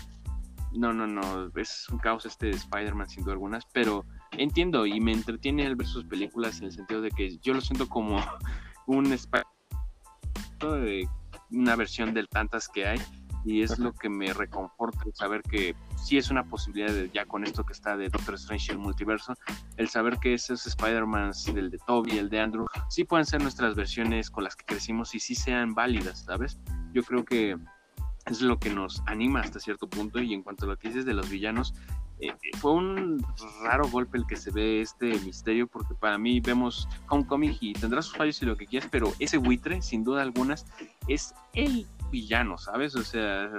no, 0.72 0.92
no, 0.92 1.06
no, 1.06 1.50
es 1.56 1.88
un 1.88 1.98
caos 1.98 2.26
este 2.26 2.46
de 2.46 2.52
Spider-Man 2.52 3.08
sin 3.08 3.24
duda 3.24 3.34
algunas, 3.34 3.64
pero 3.72 4.04
entiendo 4.38 4.86
y 4.86 5.00
me 5.00 5.12
entretiene 5.12 5.66
el 5.66 5.76
ver 5.76 5.86
sus 5.86 6.04
películas 6.04 6.58
en 6.58 6.66
el 6.66 6.72
sentido 6.72 7.00
de 7.00 7.10
que 7.10 7.38
yo 7.38 7.54
lo 7.54 7.60
siento 7.60 7.88
como 7.88 8.18
un 8.86 9.12
Spider 9.12 9.46
de 10.60 11.08
una 11.50 11.76
versión 11.76 12.14
del 12.14 12.28
tantas 12.28 12.68
que 12.68 12.86
hay 12.86 12.98
y 13.44 13.62
es 13.62 13.78
lo 13.78 13.92
que 13.92 14.08
me 14.08 14.32
reconforta 14.32 15.00
saber 15.14 15.42
que 15.42 15.74
sí 15.96 16.16
es 16.16 16.30
una 16.30 16.44
posibilidad 16.44 16.92
de, 16.92 17.10
ya 17.10 17.26
con 17.26 17.44
esto 17.44 17.64
que 17.64 17.72
está 17.72 17.96
de 17.96 18.08
Doctor 18.08 18.34
Strange 18.34 18.66
y 18.68 18.72
el 18.72 18.78
multiverso, 18.78 19.34
el 19.76 19.88
saber 19.88 20.18
que 20.18 20.34
esos 20.34 20.64
Spider-Man, 20.64 21.32
el 21.48 21.70
de 21.70 21.78
Toby, 21.78 22.18
el 22.18 22.30
de 22.30 22.40
Andrew, 22.40 22.66
sí 22.88 23.02
pueden 23.02 23.26
ser 23.26 23.42
nuestras 23.42 23.74
versiones 23.74 24.30
con 24.30 24.44
las 24.44 24.54
que 24.54 24.64
crecimos 24.64 25.14
y 25.16 25.20
sí 25.20 25.34
sean 25.34 25.74
válidas, 25.74 26.24
¿sabes? 26.24 26.60
Yo 26.92 27.02
creo 27.02 27.24
que 27.24 27.56
es 28.26 28.40
lo 28.40 28.58
que 28.58 28.70
nos 28.70 29.02
anima 29.06 29.40
hasta 29.40 29.58
cierto 29.58 29.88
punto. 29.88 30.20
Y 30.20 30.34
en 30.34 30.42
cuanto 30.42 30.64
a 30.64 30.68
lo 30.68 30.76
que 30.76 30.88
dices 30.88 31.04
de 31.04 31.14
los 31.14 31.28
villanos, 31.28 31.74
eh, 32.22 32.32
fue 32.58 32.72
un 32.72 33.24
raro 33.64 33.88
golpe 33.88 34.16
el 34.16 34.26
que 34.26 34.36
se 34.36 34.52
ve 34.52 34.80
este 34.80 35.18
misterio, 35.20 35.66
porque 35.66 35.92
para 35.94 36.18
mí 36.18 36.38
vemos 36.38 36.88
Homecoming 37.08 37.56
y 37.60 37.72
tendrá 37.72 38.00
sus 38.00 38.16
fallos 38.16 38.40
y 38.40 38.46
lo 38.46 38.56
que 38.56 38.66
quieras, 38.66 38.88
pero 38.92 39.12
ese 39.18 39.38
buitre, 39.38 39.82
sin 39.82 40.04
duda 40.04 40.22
algunas, 40.22 40.64
es 41.08 41.34
el 41.52 41.84
villano, 42.12 42.58
¿sabes? 42.58 42.94
O 42.94 43.02
sea, 43.02 43.50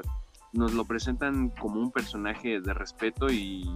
nos 0.53 0.71
lo 0.71 0.85
presentan 0.85 1.49
como 1.49 1.81
un 1.81 1.91
personaje 1.91 2.61
de 2.61 2.73
respeto 2.73 3.29
y 3.29 3.67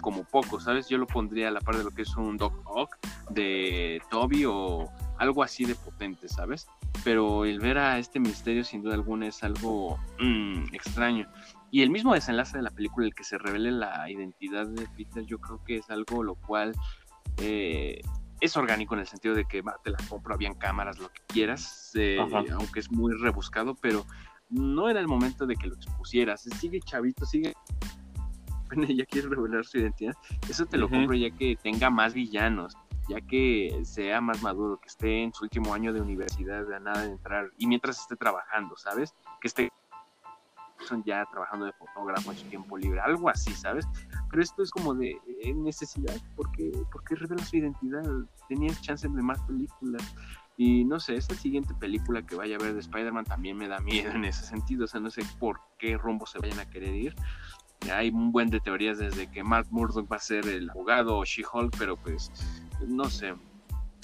como 0.00 0.22
poco, 0.22 0.60
¿sabes? 0.60 0.88
Yo 0.88 0.98
lo 0.98 1.08
pondría 1.08 1.48
a 1.48 1.50
la 1.50 1.60
par 1.60 1.76
de 1.76 1.82
lo 1.82 1.90
que 1.90 2.02
es 2.02 2.16
un 2.16 2.36
Doc 2.36 2.54
Ock 2.66 2.96
de 3.30 4.00
Toby 4.10 4.44
o 4.44 4.88
algo 5.18 5.42
así 5.42 5.64
de 5.64 5.74
potente, 5.74 6.28
¿sabes? 6.28 6.68
Pero 7.02 7.44
el 7.46 7.58
ver 7.58 7.78
a 7.78 7.98
este 7.98 8.20
misterio 8.20 8.62
sin 8.62 8.82
duda 8.82 8.94
alguna 8.94 9.26
es 9.26 9.42
algo 9.42 9.98
mm, 10.20 10.72
extraño. 10.72 11.26
Y 11.70 11.82
el 11.82 11.90
mismo 11.90 12.14
desenlace 12.14 12.56
de 12.56 12.62
la 12.62 12.70
película, 12.70 13.06
el 13.06 13.14
que 13.14 13.24
se 13.24 13.38
revele 13.38 13.72
la 13.72 14.08
identidad 14.10 14.66
de 14.66 14.86
Peter, 14.96 15.24
yo 15.24 15.38
creo 15.38 15.62
que 15.64 15.76
es 15.76 15.90
algo 15.90 16.22
lo 16.22 16.36
cual 16.36 16.72
eh, 17.38 18.00
es 18.40 18.56
orgánico 18.56 18.94
en 18.94 19.00
el 19.00 19.06
sentido 19.06 19.34
de 19.34 19.44
que 19.44 19.62
te 19.82 19.90
la 19.90 19.98
compro, 20.08 20.34
habían 20.34 20.54
cámaras, 20.54 20.98
lo 20.98 21.08
que 21.08 21.22
quieras, 21.26 21.90
eh, 21.94 22.18
aunque 22.18 22.80
es 22.80 22.90
muy 22.90 23.12
rebuscado, 23.14 23.74
pero 23.74 24.04
no 24.48 24.88
era 24.88 25.00
el 25.00 25.08
momento 25.08 25.46
de 25.46 25.56
que 25.56 25.66
lo 25.66 25.74
expusieras. 25.74 26.42
Sigue 26.42 26.80
chavito, 26.80 27.26
sigue 27.26 27.54
ya 28.88 29.04
quiere 29.06 29.28
revelar 29.28 29.64
su 29.64 29.78
identidad, 29.78 30.14
eso 30.48 30.66
te 30.66 30.76
lo 30.76 30.88
compro 30.88 31.14
ya 31.16 31.30
que 31.30 31.56
tenga 31.62 31.88
más 31.88 32.14
villanos, 32.14 32.76
ya 33.08 33.20
que 33.20 33.80
sea 33.84 34.20
más 34.20 34.42
maduro, 34.42 34.78
que 34.80 34.88
esté 34.88 35.22
en 35.22 35.32
su 35.32 35.44
último 35.44 35.72
año 35.72 35.92
de 35.92 36.00
universidad, 36.00 36.66
de 36.66 36.80
nada 36.80 37.02
de 37.02 37.12
entrar, 37.12 37.50
y 37.58 37.66
mientras 37.66 38.00
esté 38.00 38.16
trabajando, 38.16 38.76
¿sabes? 38.76 39.14
Que 39.40 39.48
esté 39.48 39.72
ya 41.04 41.24
trabajando 41.30 41.66
de 41.66 41.72
fotógrafo 41.72 42.32
en 42.32 42.38
su 42.38 42.44
tiempo 42.46 42.76
libre, 42.76 43.00
algo 43.00 43.28
así, 43.28 43.52
¿sabes? 43.52 43.86
Pero 44.30 44.42
esto 44.42 44.62
es 44.62 44.70
como 44.70 44.94
de 44.94 45.10
eh, 45.42 45.54
necesidad, 45.54 46.16
porque 46.34 46.72
porque 46.92 47.14
revela 47.14 47.44
su 47.44 47.56
identidad? 47.56 48.02
Tenías 48.48 48.80
chance 48.82 49.08
de 49.08 49.22
más 49.22 49.40
películas. 49.42 50.02
Y 50.58 50.84
no 50.84 50.98
sé, 51.00 51.16
esta 51.16 51.34
siguiente 51.34 51.74
película 51.74 52.22
que 52.22 52.34
vaya 52.34 52.56
a 52.56 52.58
ver 52.58 52.72
de 52.72 52.80
Spider-Man 52.80 53.24
también 53.24 53.58
me 53.58 53.68
da 53.68 53.78
miedo 53.80 54.10
en 54.12 54.24
ese 54.24 54.44
sentido. 54.44 54.84
O 54.84 54.88
sea, 54.88 55.00
no 55.00 55.10
sé 55.10 55.22
por 55.38 55.60
qué 55.78 55.98
rumbo 55.98 56.24
se 56.26 56.38
vayan 56.38 56.58
a 56.60 56.70
querer 56.70 56.94
ir. 56.94 57.14
Hay 57.92 58.08
un 58.08 58.32
buen 58.32 58.48
de 58.48 58.60
teorías 58.60 58.98
desde 58.98 59.30
que 59.30 59.44
Mark 59.44 59.66
Murdock 59.70 60.10
va 60.10 60.16
a 60.16 60.20
ser 60.20 60.46
el 60.48 60.70
abogado 60.70 61.18
o 61.18 61.24
She-Hulk, 61.24 61.76
pero 61.78 61.98
pues 61.98 62.32
no 62.86 63.04
sé, 63.10 63.34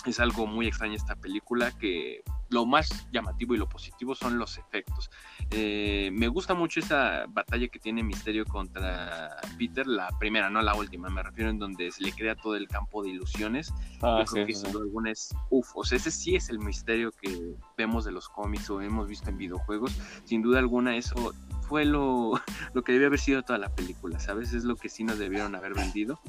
es 0.05 0.21
algo 0.21 0.47
muy 0.47 0.67
extraño 0.67 0.95
esta 0.95 1.17
película 1.17 1.73
que 1.73 2.23
lo 2.53 2.67
más 2.67 3.07
llamativo 3.11 3.55
y 3.55 3.59
lo 3.59 3.69
positivo 3.69 4.15
son 4.15 4.39
los 4.39 4.59
efectos. 4.59 5.11
Eh, 5.51 6.11
me 6.13 6.29
gusta 6.29 6.55
mucho 6.55 6.81
esa 6.81 7.25
batalla 7.29 7.69
que 7.69 7.79
tiene 7.79 8.03
Misterio 8.03 8.45
contra 8.45 9.37
Peter, 9.59 9.87
la 9.87 10.09
primera, 10.19 10.51
no 10.51 10.63
la 10.63 10.75
última, 10.75 11.09
me 11.09 11.23
refiero 11.23 11.51
en 11.51 11.59
donde 11.59 11.91
se 11.91 12.03
le 12.03 12.13
crea 12.13 12.37
todo 12.37 12.57
el 12.57 12.69
campo 12.69 13.03
de 13.03 13.11
ilusiones. 13.11 13.73
Ah, 14.03 14.19
Yo 14.21 14.33
creo 14.33 14.47
que 14.47 14.55
sin 14.55 14.73
duda 14.73 14.83
alguna 14.85 15.11
es, 15.11 15.35
uff, 15.51 15.71
o 15.75 15.85
sea, 15.85 15.97
ese 15.97 16.11
sí 16.11 16.37
es 16.37 16.49
el 16.49 16.59
misterio 16.59 17.11
que 17.13 17.57
vemos 17.77 18.05
de 18.05 18.13
los 18.13 18.29
cómics 18.29 18.71
o 18.71 18.81
hemos 18.81 19.09
visto 19.09 19.31
en 19.31 19.39
videojuegos. 19.39 19.97
Sin 20.25 20.43
duda 20.43 20.59
alguna 20.59 20.97
eso 20.97 21.33
fue 21.69 21.85
lo, 21.85 22.33
lo 22.75 22.83
que 22.85 22.93
debió 22.93 23.09
haber 23.09 23.21
sido 23.21 23.43
toda 23.43 23.59
la 23.59 23.75
película, 23.75 24.19
¿sabes? 24.21 24.53
Es 24.53 24.65
lo 24.65 24.77
que 24.77 24.89
sí 24.89 25.05
nos 25.05 25.19
debieron 25.19 25.55
haber 25.55 25.75
vendido. 25.75 26.21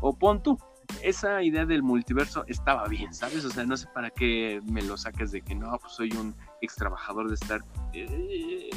O 0.00 0.18
pon 0.18 0.42
tú, 0.42 0.58
esa 1.02 1.42
idea 1.42 1.66
del 1.66 1.82
multiverso 1.82 2.44
estaba 2.46 2.86
bien, 2.88 3.12
¿sabes? 3.14 3.44
O 3.44 3.50
sea, 3.50 3.64
no 3.64 3.76
sé 3.76 3.86
para 3.94 4.10
qué 4.10 4.60
me 4.64 4.82
lo 4.82 4.96
saques 4.96 5.32
de 5.32 5.40
que 5.40 5.54
no, 5.54 5.78
pues 5.78 5.92
soy 5.92 6.12
un 6.12 6.34
ex 6.60 6.74
trabajador 6.76 7.28
de 7.28 7.34
estar. 7.34 7.60
Eh, 7.92 8.70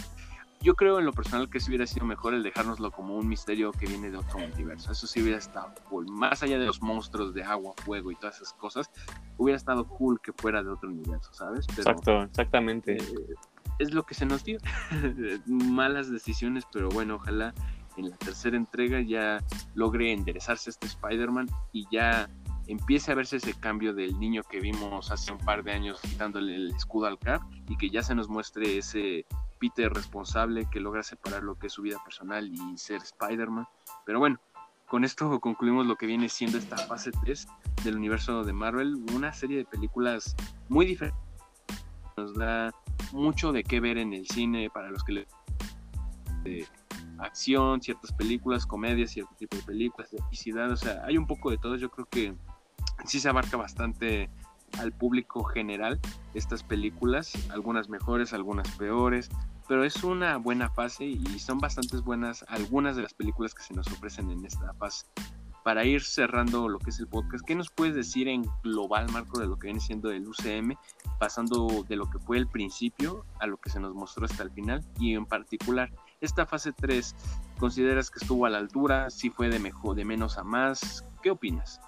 yo 0.62 0.76
creo 0.76 0.98
en 0.98 1.06
lo 1.06 1.14
personal 1.14 1.50
que 1.50 1.60
sí 1.60 1.70
hubiera 1.70 1.86
sido 1.86 2.06
mejor 2.06 2.34
el 2.34 2.42
dejárnoslo 2.42 2.90
como 2.92 3.16
un 3.16 3.28
misterio 3.28 3.72
que 3.72 3.86
viene 3.86 4.10
de 4.10 4.18
otro 4.18 4.40
multiverso. 4.40 4.92
Eso 4.92 5.06
sí 5.06 5.22
hubiera 5.22 5.38
estado 5.38 5.74
cool. 5.90 6.08
Más 6.10 6.42
allá 6.42 6.58
de 6.58 6.66
los 6.66 6.82
monstruos 6.82 7.34
de 7.34 7.44
agua, 7.44 7.74
fuego 7.84 8.12
y 8.12 8.16
todas 8.16 8.38
esas 8.38 8.54
cosas, 8.54 8.90
hubiera 9.38 9.58
estado 9.58 9.88
cool 9.88 10.20
que 10.20 10.34
fuera 10.34 10.64
de 10.64 10.70
otro 10.70 10.90
universo, 10.90 11.32
¿sabes? 11.34 11.68
Exacto, 11.70 12.24
exactamente. 12.24 12.98
Eh, 12.98 13.36
es 13.78 13.94
lo 13.94 14.04
que 14.04 14.16
se 14.16 14.26
nos 14.26 14.44
dio. 14.44 14.58
Malas 15.46 16.10
decisiones, 16.10 16.64
pero 16.72 16.90
bueno, 16.90 17.16
ojalá 17.16 17.54
en 17.98 18.10
la 18.10 18.18
tercera 18.18 18.58
entrega 18.58 19.02
ya 19.02 19.42
logre 19.74 20.12
enderezarse 20.12 20.70
este 20.70 20.88
Spider-Man 20.88 21.48
y 21.72 21.88
ya 21.92 22.30
empiece 22.68 23.12
a 23.12 23.16
verse 23.16 23.38
ese 23.38 23.54
cambio 23.54 23.94
del 23.94 24.20
niño 24.20 24.44
que 24.44 24.60
vimos 24.60 25.12
hace 25.12 25.32
un 25.32 25.38
par 25.40 25.64
de 25.64 25.72
años 25.72 26.00
quitándole 26.02 26.56
el 26.56 26.72
escudo 26.72 27.06
al 27.06 27.20
Cap 27.20 27.42
y 27.70 27.78
que 27.78 27.90
ya 27.90 28.02
se 28.02 28.16
nos 28.16 28.28
muestre 28.28 28.78
ese 28.78 29.26
Peter 29.60 29.92
responsable 29.92 30.68
que 30.72 30.80
logra 30.80 31.04
separar 31.04 31.44
lo 31.44 31.58
que 31.58 31.68
es 31.68 31.74
su 31.74 31.82
vida 31.82 31.98
personal 32.04 32.52
y 32.52 32.78
ser 32.78 33.02
Spider-Man. 33.02 33.68
Pero 34.06 34.20
bueno, 34.20 34.40
con 34.88 35.04
esto 35.04 35.40
concluimos 35.40 35.86
lo 35.86 35.96
que 35.96 36.06
viene 36.06 36.30
siendo 36.30 36.58
esta 36.58 36.78
fase 36.78 37.12
3 37.24 37.48
del 37.84 37.98
universo 37.98 38.44
de 38.44 38.54
Marvel, 38.54 38.96
una 39.14 39.34
serie 39.34 39.58
de 39.58 39.66
películas 39.66 40.36
muy 40.70 40.86
diferentes. 40.86 41.20
Nos 42.18 42.34
da 42.36 42.72
mucho 43.12 43.52
de 43.52 43.64
qué 43.64 43.80
ver 43.80 43.98
en 43.98 44.14
el 44.14 44.28
cine 44.28 44.70
para 44.70 44.90
los 44.90 45.04
que 45.04 45.12
le 45.14 45.28
acción, 47.20 47.82
ciertas 47.82 48.12
películas, 48.14 48.66
comedias, 48.66 49.12
cierto 49.12 49.34
tipo 49.36 49.56
de 49.58 49.64
películas, 49.64 50.14
epicidad, 50.14 50.72
o 50.72 50.78
sea, 50.78 51.04
hay 51.06 51.18
un 51.18 51.28
poco 51.28 51.52
de 51.52 51.58
todo, 51.58 51.76
yo 51.76 51.90
creo 51.90 52.06
que 52.06 52.36
sí 53.06 53.20
se 53.20 53.30
abarca 53.30 53.58
bastante 53.58 54.30
al 54.80 54.92
público 54.92 55.44
general 55.44 56.00
estas 56.34 56.64
películas, 56.64 57.34
algunas 57.52 57.90
mejores, 57.90 58.34
algunas 58.34 58.70
peores, 58.72 59.30
pero 59.68 59.84
es 59.84 60.04
una 60.04 60.38
buena 60.38 60.70
fase 60.70 61.06
y 61.06 61.40
son 61.40 61.60
bastantes 61.60 62.02
buenas 62.02 62.46
algunas 62.48 62.96
de 62.96 63.04
las 63.04 63.14
películas 63.14 63.54
que 63.54 63.64
se 63.64 63.74
nos 63.74 63.88
ofrecen 63.88 64.30
en 64.32 64.46
esta 64.46 64.74
fase. 64.76 65.08
para 65.64 65.84
ir 65.84 66.04
cerrando 66.04 66.70
lo 66.70 66.78
que 66.78 66.92
es 66.92 67.00
el 67.00 67.08
podcast, 67.08 67.44
¿qué 67.44 67.56
nos 67.56 67.72
puedes 67.72 67.96
decir 67.96 68.28
en 68.28 68.46
global, 68.62 69.12
Marco, 69.12 69.40
de 69.40 69.48
lo 69.48 69.58
que 69.58 69.66
viene 69.66 69.80
siendo 69.80 70.12
el 70.12 70.28
UCM, 70.28 70.76
pasando 71.20 71.84
de 71.90 71.96
lo 71.96 72.08
que 72.08 72.20
fue 72.20 72.38
el 72.38 72.48
principio 72.48 73.26
a 73.40 73.48
lo 73.48 73.58
que 73.58 73.72
se 73.72 73.80
nos 73.80 73.96
mostró 73.96 74.26
hasta 74.26 74.44
el 74.44 74.52
final? 74.52 74.86
Y 75.00 75.16
en 75.16 75.26
particular, 75.26 75.92
esta 76.22 76.46
fase 76.46 76.72
3, 76.74 77.16
¿consideras 77.58 78.10
que 78.10 78.20
estuvo 78.20 78.46
a 78.46 78.50
la 78.50 78.58
altura? 78.58 79.10
¿Si 79.10 79.30
fue 79.30 79.50
de, 79.50 79.60
mejor, 79.60 79.96
de 79.96 80.06
menos 80.06 80.38
a 80.38 80.44
más? 80.44 81.06
¿Qué 81.22 81.32
opinas? 81.32 81.82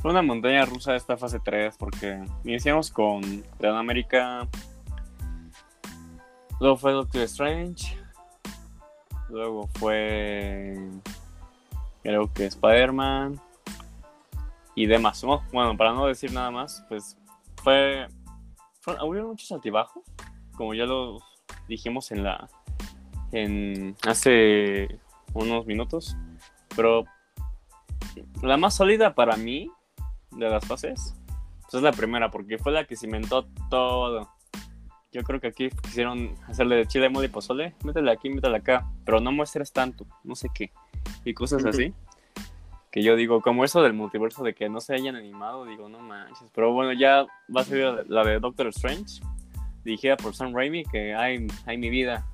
Fue 0.00 0.10
una 0.10 0.22
montaña 0.22 0.64
rusa 0.64 0.94
esta 0.94 1.16
fase 1.16 1.40
3 1.42 1.76
porque 1.78 2.22
iniciamos 2.44 2.90
con 2.90 3.22
Gran 3.58 3.76
América, 3.76 4.46
luego 6.60 6.76
fue 6.76 6.92
Doctor 6.92 7.22
Strange, 7.22 7.98
luego 9.30 9.68
fue 9.78 10.76
creo 12.02 12.30
que 12.32 12.44
Spider-Man 12.44 13.40
y 14.74 14.86
demás. 14.86 15.24
bueno, 15.24 15.76
para 15.76 15.92
no 15.92 16.06
decir 16.06 16.32
nada 16.32 16.50
más, 16.50 16.84
pues 16.88 17.16
fue, 17.62 18.06
fue 18.80 18.94
hubo 19.02 19.28
muchos 19.28 19.50
altibajos, 19.52 20.04
como 20.54 20.74
ya 20.74 20.84
lo 20.84 21.18
dijimos 21.66 22.12
en 22.12 22.24
la 22.24 22.48
en 23.34 23.96
hace 24.06 24.98
unos 25.34 25.66
minutos, 25.66 26.16
pero 26.76 27.04
la 28.42 28.56
más 28.56 28.74
sólida 28.74 29.14
para 29.14 29.36
mí 29.36 29.70
de 30.30 30.48
las 30.48 30.64
fases 30.66 31.14
pues 31.74 31.74
es 31.74 31.82
la 31.82 31.92
primera, 31.92 32.30
porque 32.30 32.58
fue 32.58 32.70
la 32.70 32.84
que 32.84 32.94
cimentó 32.94 33.46
todo. 33.68 34.30
Yo 35.10 35.22
creo 35.22 35.40
que 35.40 35.48
aquí 35.48 35.70
quisieron 35.82 36.34
hacerle 36.46 36.76
de 36.76 36.86
chile, 36.86 37.08
mole 37.08 37.26
y 37.26 37.30
pozole. 37.30 37.74
Métele 37.82 38.12
aquí, 38.12 38.28
métele 38.30 38.58
acá. 38.58 38.86
Pero 39.04 39.18
no 39.18 39.32
muestres 39.32 39.72
tanto, 39.72 40.06
no 40.22 40.36
sé 40.36 40.48
qué. 40.54 40.70
Y 41.24 41.34
cosas 41.34 41.64
así. 41.64 41.92
Que 42.92 43.02
yo 43.02 43.16
digo, 43.16 43.40
como 43.40 43.64
eso 43.64 43.82
del 43.82 43.92
multiverso 43.92 44.44
de 44.44 44.54
que 44.54 44.68
no 44.68 44.80
se 44.80 44.94
hayan 44.94 45.16
animado, 45.16 45.64
digo, 45.64 45.88
no 45.88 45.98
manches. 45.98 46.48
Pero 46.54 46.72
bueno, 46.72 46.92
ya 46.92 47.26
va 47.54 47.62
a 47.62 47.64
ser 47.64 48.08
la 48.08 48.22
de 48.22 48.38
Doctor 48.38 48.68
Strange, 48.68 49.20
dirigida 49.84 50.16
por 50.16 50.34
Sam 50.34 50.54
Raimi, 50.54 50.84
que 50.84 51.14
hay, 51.14 51.46
hay 51.66 51.76
mi 51.76 51.90
vida. 51.90 52.24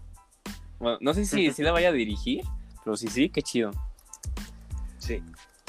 Bueno, 0.81 0.99
no 1.01 1.15
sé 1.15 1.27
si, 1.27 1.53
si 1.53 1.63
la 1.63 1.73
vaya 1.73 1.91
a 1.91 1.93
dirigir, 1.93 2.43
pero 2.83 2.97
si 2.97 3.09
sí, 3.09 3.29
qué 3.29 3.43
chido. 3.43 3.71
Sí. 4.99 5.23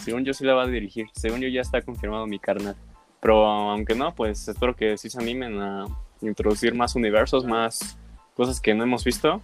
Según 0.03 0.25
yo 0.25 0.33
sí 0.33 0.45
la 0.45 0.53
va 0.53 0.63
a 0.63 0.67
dirigir. 0.67 1.07
Según 1.13 1.41
yo 1.41 1.49
ya 1.49 1.61
está 1.61 1.81
confirmado 1.81 2.25
mi 2.25 2.39
carnal. 2.39 2.75
Pero 3.19 3.45
aunque 3.45 3.93
no, 3.93 4.15
pues 4.15 4.47
espero 4.47 4.75
que 4.75 4.97
sí 4.97 5.09
se 5.09 5.19
animen 5.19 5.61
a 5.61 5.85
introducir 6.21 6.73
más 6.73 6.95
universos, 6.95 7.45
más 7.45 7.97
cosas 8.35 8.59
que 8.59 8.73
no 8.73 8.83
hemos 8.83 9.03
visto. 9.03 9.41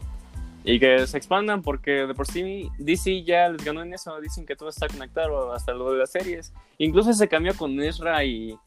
Y 0.64 0.80
que 0.80 1.06
se 1.06 1.18
expandan, 1.18 1.62
porque 1.62 1.92
de 2.08 2.14
por 2.14 2.28
sí 2.28 2.70
DC 2.80 3.24
ya 3.24 3.50
les 3.50 3.64
ganó 3.64 3.84
en 3.84 3.94
eso. 3.94 4.20
Dicen 4.20 4.46
que 4.46 4.56
todo 4.56 4.70
está 4.70 4.88
conectado, 4.88 5.54
hasta 5.54 5.74
lo 5.74 5.92
de 5.92 6.00
las 6.00 6.12
series. 6.12 6.54
Incluso 6.78 7.14
se 7.14 7.28
cambió 7.28 7.54
con 7.56 7.80
Ezra 7.82 8.24
y, 8.24 8.58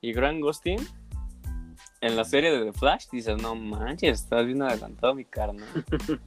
y 0.00 0.12
Grant 0.12 0.40
Gustin 0.40 0.78
en 2.04 2.16
la 2.16 2.24
serie 2.24 2.50
de 2.50 2.70
The 2.70 2.78
Flash. 2.78 3.06
Dices, 3.10 3.40
no 3.40 3.54
manches, 3.54 4.20
estás 4.20 4.44
bien 4.44 4.62
adelantado, 4.62 5.14
mi 5.14 5.24
carnal. 5.24 5.68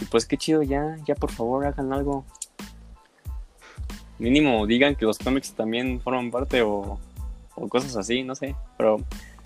y 0.00 0.04
pues 0.06 0.24
qué 0.24 0.36
chido, 0.36 0.62
ya, 0.62 0.96
ya 1.06 1.14
por 1.14 1.30
favor 1.30 1.66
hagan 1.66 1.92
algo 1.92 2.24
mínimo 4.18 4.66
digan 4.68 4.94
que 4.94 5.04
los 5.04 5.18
cómics 5.18 5.52
también 5.52 6.00
forman 6.00 6.30
parte 6.30 6.62
o, 6.62 6.98
cosas 7.68 7.96
así, 7.96 8.22
no 8.22 8.34
sé. 8.34 8.56
Pero 8.78 8.98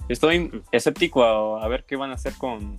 estoy 0.09 0.63
escéptico 0.71 1.25
a, 1.25 1.67
ver 1.67 1.85
qué 1.85 1.97
van 1.97 2.11
a 2.11 2.15
hacer 2.15 2.35
con, 2.35 2.79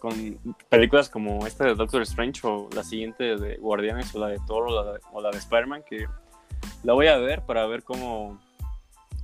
con 0.00 0.38
películas 0.68 1.08
como 1.08 1.46
esta 1.46 1.64
de 1.64 1.74
Doctor 1.74 2.02
Strange 2.02 2.40
o 2.44 2.68
la 2.74 2.84
siguiente 2.84 3.36
de 3.36 3.56
Guardianes 3.56 4.14
o 4.14 4.18
la 4.18 4.26
de 4.26 4.38
Thor 4.46 4.68
o 5.12 5.20
la 5.20 5.30
de, 5.30 5.38
Spider-Man, 5.38 5.84
que 5.88 6.06
la 6.82 6.92
voy 6.92 7.06
a 7.06 7.16
ver 7.16 7.42
para 7.46 7.64
ver 7.66 7.84
cómo, 7.84 8.38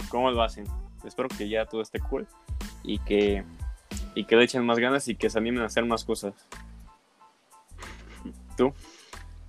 cómo 0.09 0.31
lo 0.31 0.43
hacen. 0.43 0.65
Espero 1.05 1.29
que 1.29 1.49
ya 1.49 1.67
todo 1.67 1.83
esté 1.83 2.01
cool 2.01 2.27
y 2.83 2.99
que, 2.99 3.45
y 4.15 4.25
que 4.25 4.37
le 4.37 4.45
echen 4.45 4.65
más 4.65 4.79
ganas 4.79 5.09
y 5.09 5.17
que 5.17 5.31
se 5.31 5.39
animen 5.39 5.63
a 5.63 5.67
hacer 5.67 5.85
más 5.85 6.05
cosas. 6.05 6.35
¿Tú? 8.57 8.73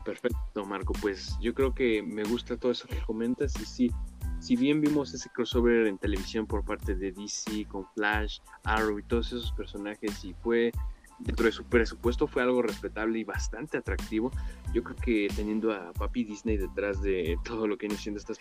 Perfecto, 0.03 0.65
Marco. 0.65 0.93
Pues 1.01 1.37
yo 1.41 1.53
creo 1.53 1.73
que 1.73 2.01
me 2.01 2.23
gusta 2.23 2.57
todo 2.57 2.71
eso 2.71 2.87
que 2.87 2.97
comentas 2.99 3.53
y 3.61 3.65
sí, 3.65 3.91
si 4.39 4.55
bien 4.55 4.81
vimos 4.81 5.13
ese 5.13 5.29
crossover 5.29 5.87
en 5.87 5.97
televisión 5.97 6.45
por 6.47 6.63
parte 6.63 6.95
de 6.95 7.11
DC 7.11 7.65
con 7.65 7.85
Flash, 7.93 8.39
Arrow 8.63 8.99
y 8.99 9.03
todos 9.03 9.27
esos 9.27 9.51
personajes 9.51 10.23
y 10.23 10.33
fue 10.33 10.71
dentro 11.19 11.45
de 11.45 11.51
su 11.51 11.63
presupuesto 11.65 12.27
fue 12.27 12.43
algo 12.43 12.61
respetable 12.61 13.19
y 13.19 13.23
bastante 13.23 13.77
atractivo. 13.77 14.31
Yo 14.73 14.83
creo 14.83 14.95
que 14.95 15.27
teniendo 15.35 15.73
a 15.73 15.91
Papi 15.93 16.23
Disney 16.23 16.57
detrás 16.57 17.01
de 17.01 17.37
todo 17.43 17.67
lo 17.67 17.77
que 17.77 17.87
viene 17.87 18.01
siendo 18.01 18.19
estas 18.19 18.37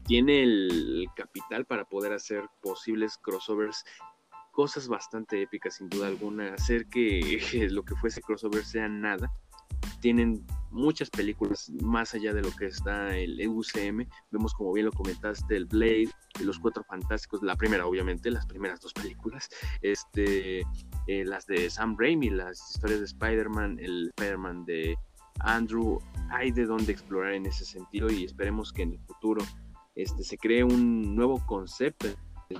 tiene 0.00 0.42
el 0.42 1.06
capital 1.14 1.64
para 1.64 1.84
poder 1.84 2.12
hacer 2.12 2.44
posibles 2.62 3.18
crossovers 3.18 3.84
cosas 4.56 4.88
bastante 4.88 5.42
épicas 5.42 5.74
sin 5.76 5.90
duda 5.90 6.06
alguna, 6.08 6.54
hacer 6.54 6.86
que 6.90 7.68
lo 7.70 7.84
que 7.84 7.94
fuese 7.96 8.22
crossover 8.22 8.64
sea 8.64 8.88
nada 8.88 9.30
tienen 10.00 10.46
muchas 10.70 11.10
películas 11.10 11.70
más 11.82 12.14
allá 12.14 12.32
de 12.32 12.42
lo 12.42 12.50
que 12.52 12.66
está 12.66 13.16
el 13.16 13.40
UCM. 13.46 14.06
Vemos, 14.30 14.54
como 14.54 14.72
bien 14.72 14.86
lo 14.86 14.92
comentaste, 14.92 15.56
el 15.56 15.66
Blade, 15.66 16.10
Los 16.40 16.58
Cuatro 16.58 16.84
Fantásticos, 16.84 17.42
la 17.42 17.56
primera, 17.56 17.86
obviamente, 17.86 18.30
las 18.30 18.46
primeras 18.46 18.80
dos 18.80 18.92
películas, 18.92 19.48
este, 19.82 20.60
eh, 21.06 21.24
las 21.24 21.46
de 21.46 21.70
Sam 21.70 21.96
Raimi, 21.98 22.30
las 22.30 22.70
historias 22.70 23.00
de 23.00 23.06
Spider-Man, 23.06 23.78
el 23.80 24.08
Spider-Man 24.16 24.64
de 24.64 24.96
Andrew. 25.40 25.98
Hay 26.30 26.50
de 26.50 26.66
dónde 26.66 26.92
explorar 26.92 27.32
en 27.32 27.46
ese 27.46 27.64
sentido 27.64 28.10
y 28.10 28.24
esperemos 28.24 28.72
que 28.72 28.82
en 28.82 28.92
el 28.92 29.00
futuro 29.00 29.42
este, 29.96 30.22
se 30.22 30.38
cree 30.38 30.62
un 30.62 31.16
nuevo 31.16 31.44
concepto. 31.46 32.08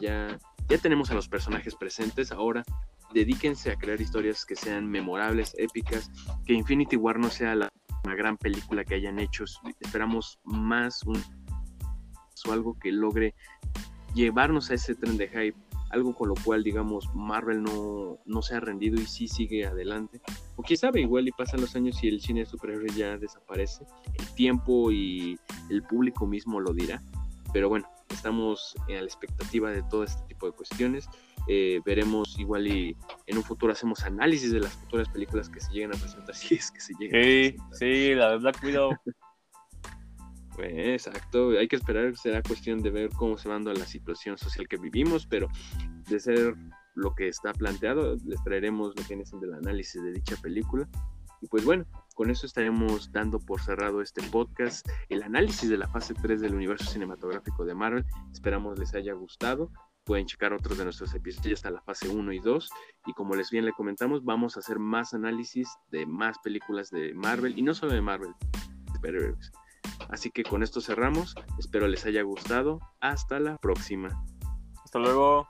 Ya, 0.01 0.39
ya 0.69 0.79
tenemos 0.79 1.11
a 1.11 1.15
los 1.15 1.29
personajes 1.29 1.77
presentes, 1.77 2.33
ahora 2.33 2.65
dedíquense 3.13 3.71
a 3.71 3.77
crear 3.77 4.01
historias 4.01 4.45
que 4.45 4.57
sean 4.57 4.89
memorables, 4.89 5.55
épicas, 5.59 6.11
que 6.45 6.55
Infinity 6.55 6.97
War 6.97 7.19
no 7.19 7.31
sea 7.31 7.55
la, 7.55 7.73
gran 8.05 8.37
película 8.37 8.85
que 8.85 8.95
hayan 8.95 9.19
hecho, 9.19 9.45
esperamos 9.81 10.39
más 10.45 11.03
un, 11.03 11.21
o 12.47 12.53
algo 12.53 12.79
que 12.79 12.93
logre 12.93 13.35
llevarnos 14.15 14.71
a 14.71 14.75
ese 14.75 14.95
tren 14.95 15.17
de 15.17 15.27
hype, 15.29 15.59
algo 15.91 16.15
con 16.15 16.29
lo 16.29 16.35
cual, 16.45 16.63
digamos, 16.63 17.13
Marvel 17.15 17.65
no, 17.65 18.19
no 18.25 18.43
se 18.43 18.55
ha 18.55 18.61
rendido 18.61 19.01
y 19.01 19.07
sí 19.07 19.27
sigue 19.27 19.67
adelante. 19.67 20.21
O 20.55 20.63
quién 20.63 20.79
sabe, 20.79 21.01
igual 21.01 21.27
y 21.27 21.33
pasan 21.33 21.61
los 21.61 21.75
años 21.75 22.03
y 22.05 22.09
el 22.09 22.21
cine 22.21 22.41
de 22.41 22.47
superhéroes 22.47 22.95
ya 22.95 23.19
desaparece, 23.19 23.85
el 24.19 24.35
tiempo 24.35 24.93
y 24.93 25.39
el 25.69 25.83
público 25.83 26.27
mismo 26.29 26.61
lo 26.61 26.73
dirá. 26.73 27.03
Pero 27.53 27.69
bueno, 27.69 27.89
estamos 28.11 28.75
a 28.89 28.93
la 28.93 29.01
expectativa 29.01 29.71
de 29.71 29.83
todo 29.85 30.05
este 30.05 30.23
tipo 30.27 30.47
de 30.47 30.53
cuestiones. 30.53 31.09
Eh, 31.49 31.81
veremos 31.85 32.39
igual 32.39 32.67
y 32.67 32.97
en 33.27 33.37
un 33.37 33.45
futuro 33.45 33.73
hacemos 33.73 34.03
análisis 34.03 34.51
de 34.51 34.61
las 34.61 34.73
futuras 34.73 35.09
películas 35.09 35.49
que 35.49 35.61
se 35.61 35.73
lleguen 35.73 35.95
a 35.95 35.99
presentar, 35.99 36.35
si 36.35 36.55
es 36.55 36.71
que 36.71 36.81
se 36.81 36.93
llegan 36.99 37.23
sí, 37.23 37.57
Sí, 37.73 38.15
la 38.15 38.31
de 38.31 38.39
Black 38.39 38.63
Widow. 38.63 38.91
Exacto, 40.59 41.51
hay 41.51 41.69
que 41.69 41.77
esperar, 41.77 42.17
será 42.17 42.43
cuestión 42.43 42.83
de 42.83 42.91
ver 42.91 43.11
cómo 43.11 43.37
se 43.37 43.49
va 43.49 43.57
dando 43.57 43.73
la 43.75 43.85
situación 43.85 44.39
social 44.39 44.67
que 44.67 44.79
vivimos, 44.79 45.27
pero 45.27 45.49
de 46.09 46.19
ser 46.19 46.55
lo 46.95 47.15
que 47.15 47.29
está 47.29 47.53
planteado, 47.53 48.17
les 48.25 48.43
traeremos 48.43 48.89
lo 48.97 49.07
que 49.07 49.25
siendo 49.27 49.47
el 49.47 49.55
análisis 49.55 50.03
de 50.03 50.13
dicha 50.13 50.35
película. 50.37 50.89
Y 51.43 51.47
pues 51.49 51.65
bueno, 51.65 51.85
con 52.17 52.31
eso 52.31 52.47
estaremos 52.47 53.13
dando 53.13 53.39
por 53.39 53.61
cerrado 53.61 54.01
este 54.01 54.23
podcast, 54.23 54.89
el 55.11 55.23
análisis 55.23 55.69
de 55.69 55.77
la 55.77 55.87
fase 55.87 56.15
3 56.15 56.41
del 56.41 56.55
universo 56.55 56.91
cinematográfico 56.91 57.67
de 57.67 57.75
Marvel. 57.75 58.07
Esperamos 58.33 58.79
les 58.79 58.95
haya 58.95 59.13
gustado 59.13 59.71
pueden 60.07 60.25
checar 60.25 60.53
otros 60.53 60.79
de 60.79 60.85
nuestros 60.85 61.13
episodios 61.15 61.59
hasta 61.59 61.71
la 61.71 61.83
fase 61.83 62.09
1 62.09 62.33
y 62.33 62.39
2. 62.39 62.71
Y 63.07 63.13
como 63.13 63.35
les 63.35 63.51
bien 63.51 63.65
le 63.65 63.73
comentamos, 63.73 64.25
vamos 64.25 64.57
a 64.57 64.61
hacer 64.61 64.79
más 64.79 65.13
análisis 65.13 65.69
de 65.91 66.07
más 66.07 66.39
películas 66.39 66.91
de 66.91 67.13
Marvel 67.13 67.59
y 67.59 67.63
no 67.63 67.75
solo 67.75 67.93
de 67.93 68.01
Marvel, 68.01 68.33
Así 70.09 70.31
que 70.31 70.45
con 70.45 70.63
esto 70.63 70.81
cerramos. 70.81 71.35
Espero 71.59 71.89
les 71.89 72.07
haya 72.07 72.23
gustado. 72.23 72.81
Hasta 73.01 73.41
la 73.41 73.59
próxima. 73.59 74.25
Hasta 74.85 75.01
luego. 75.01 75.49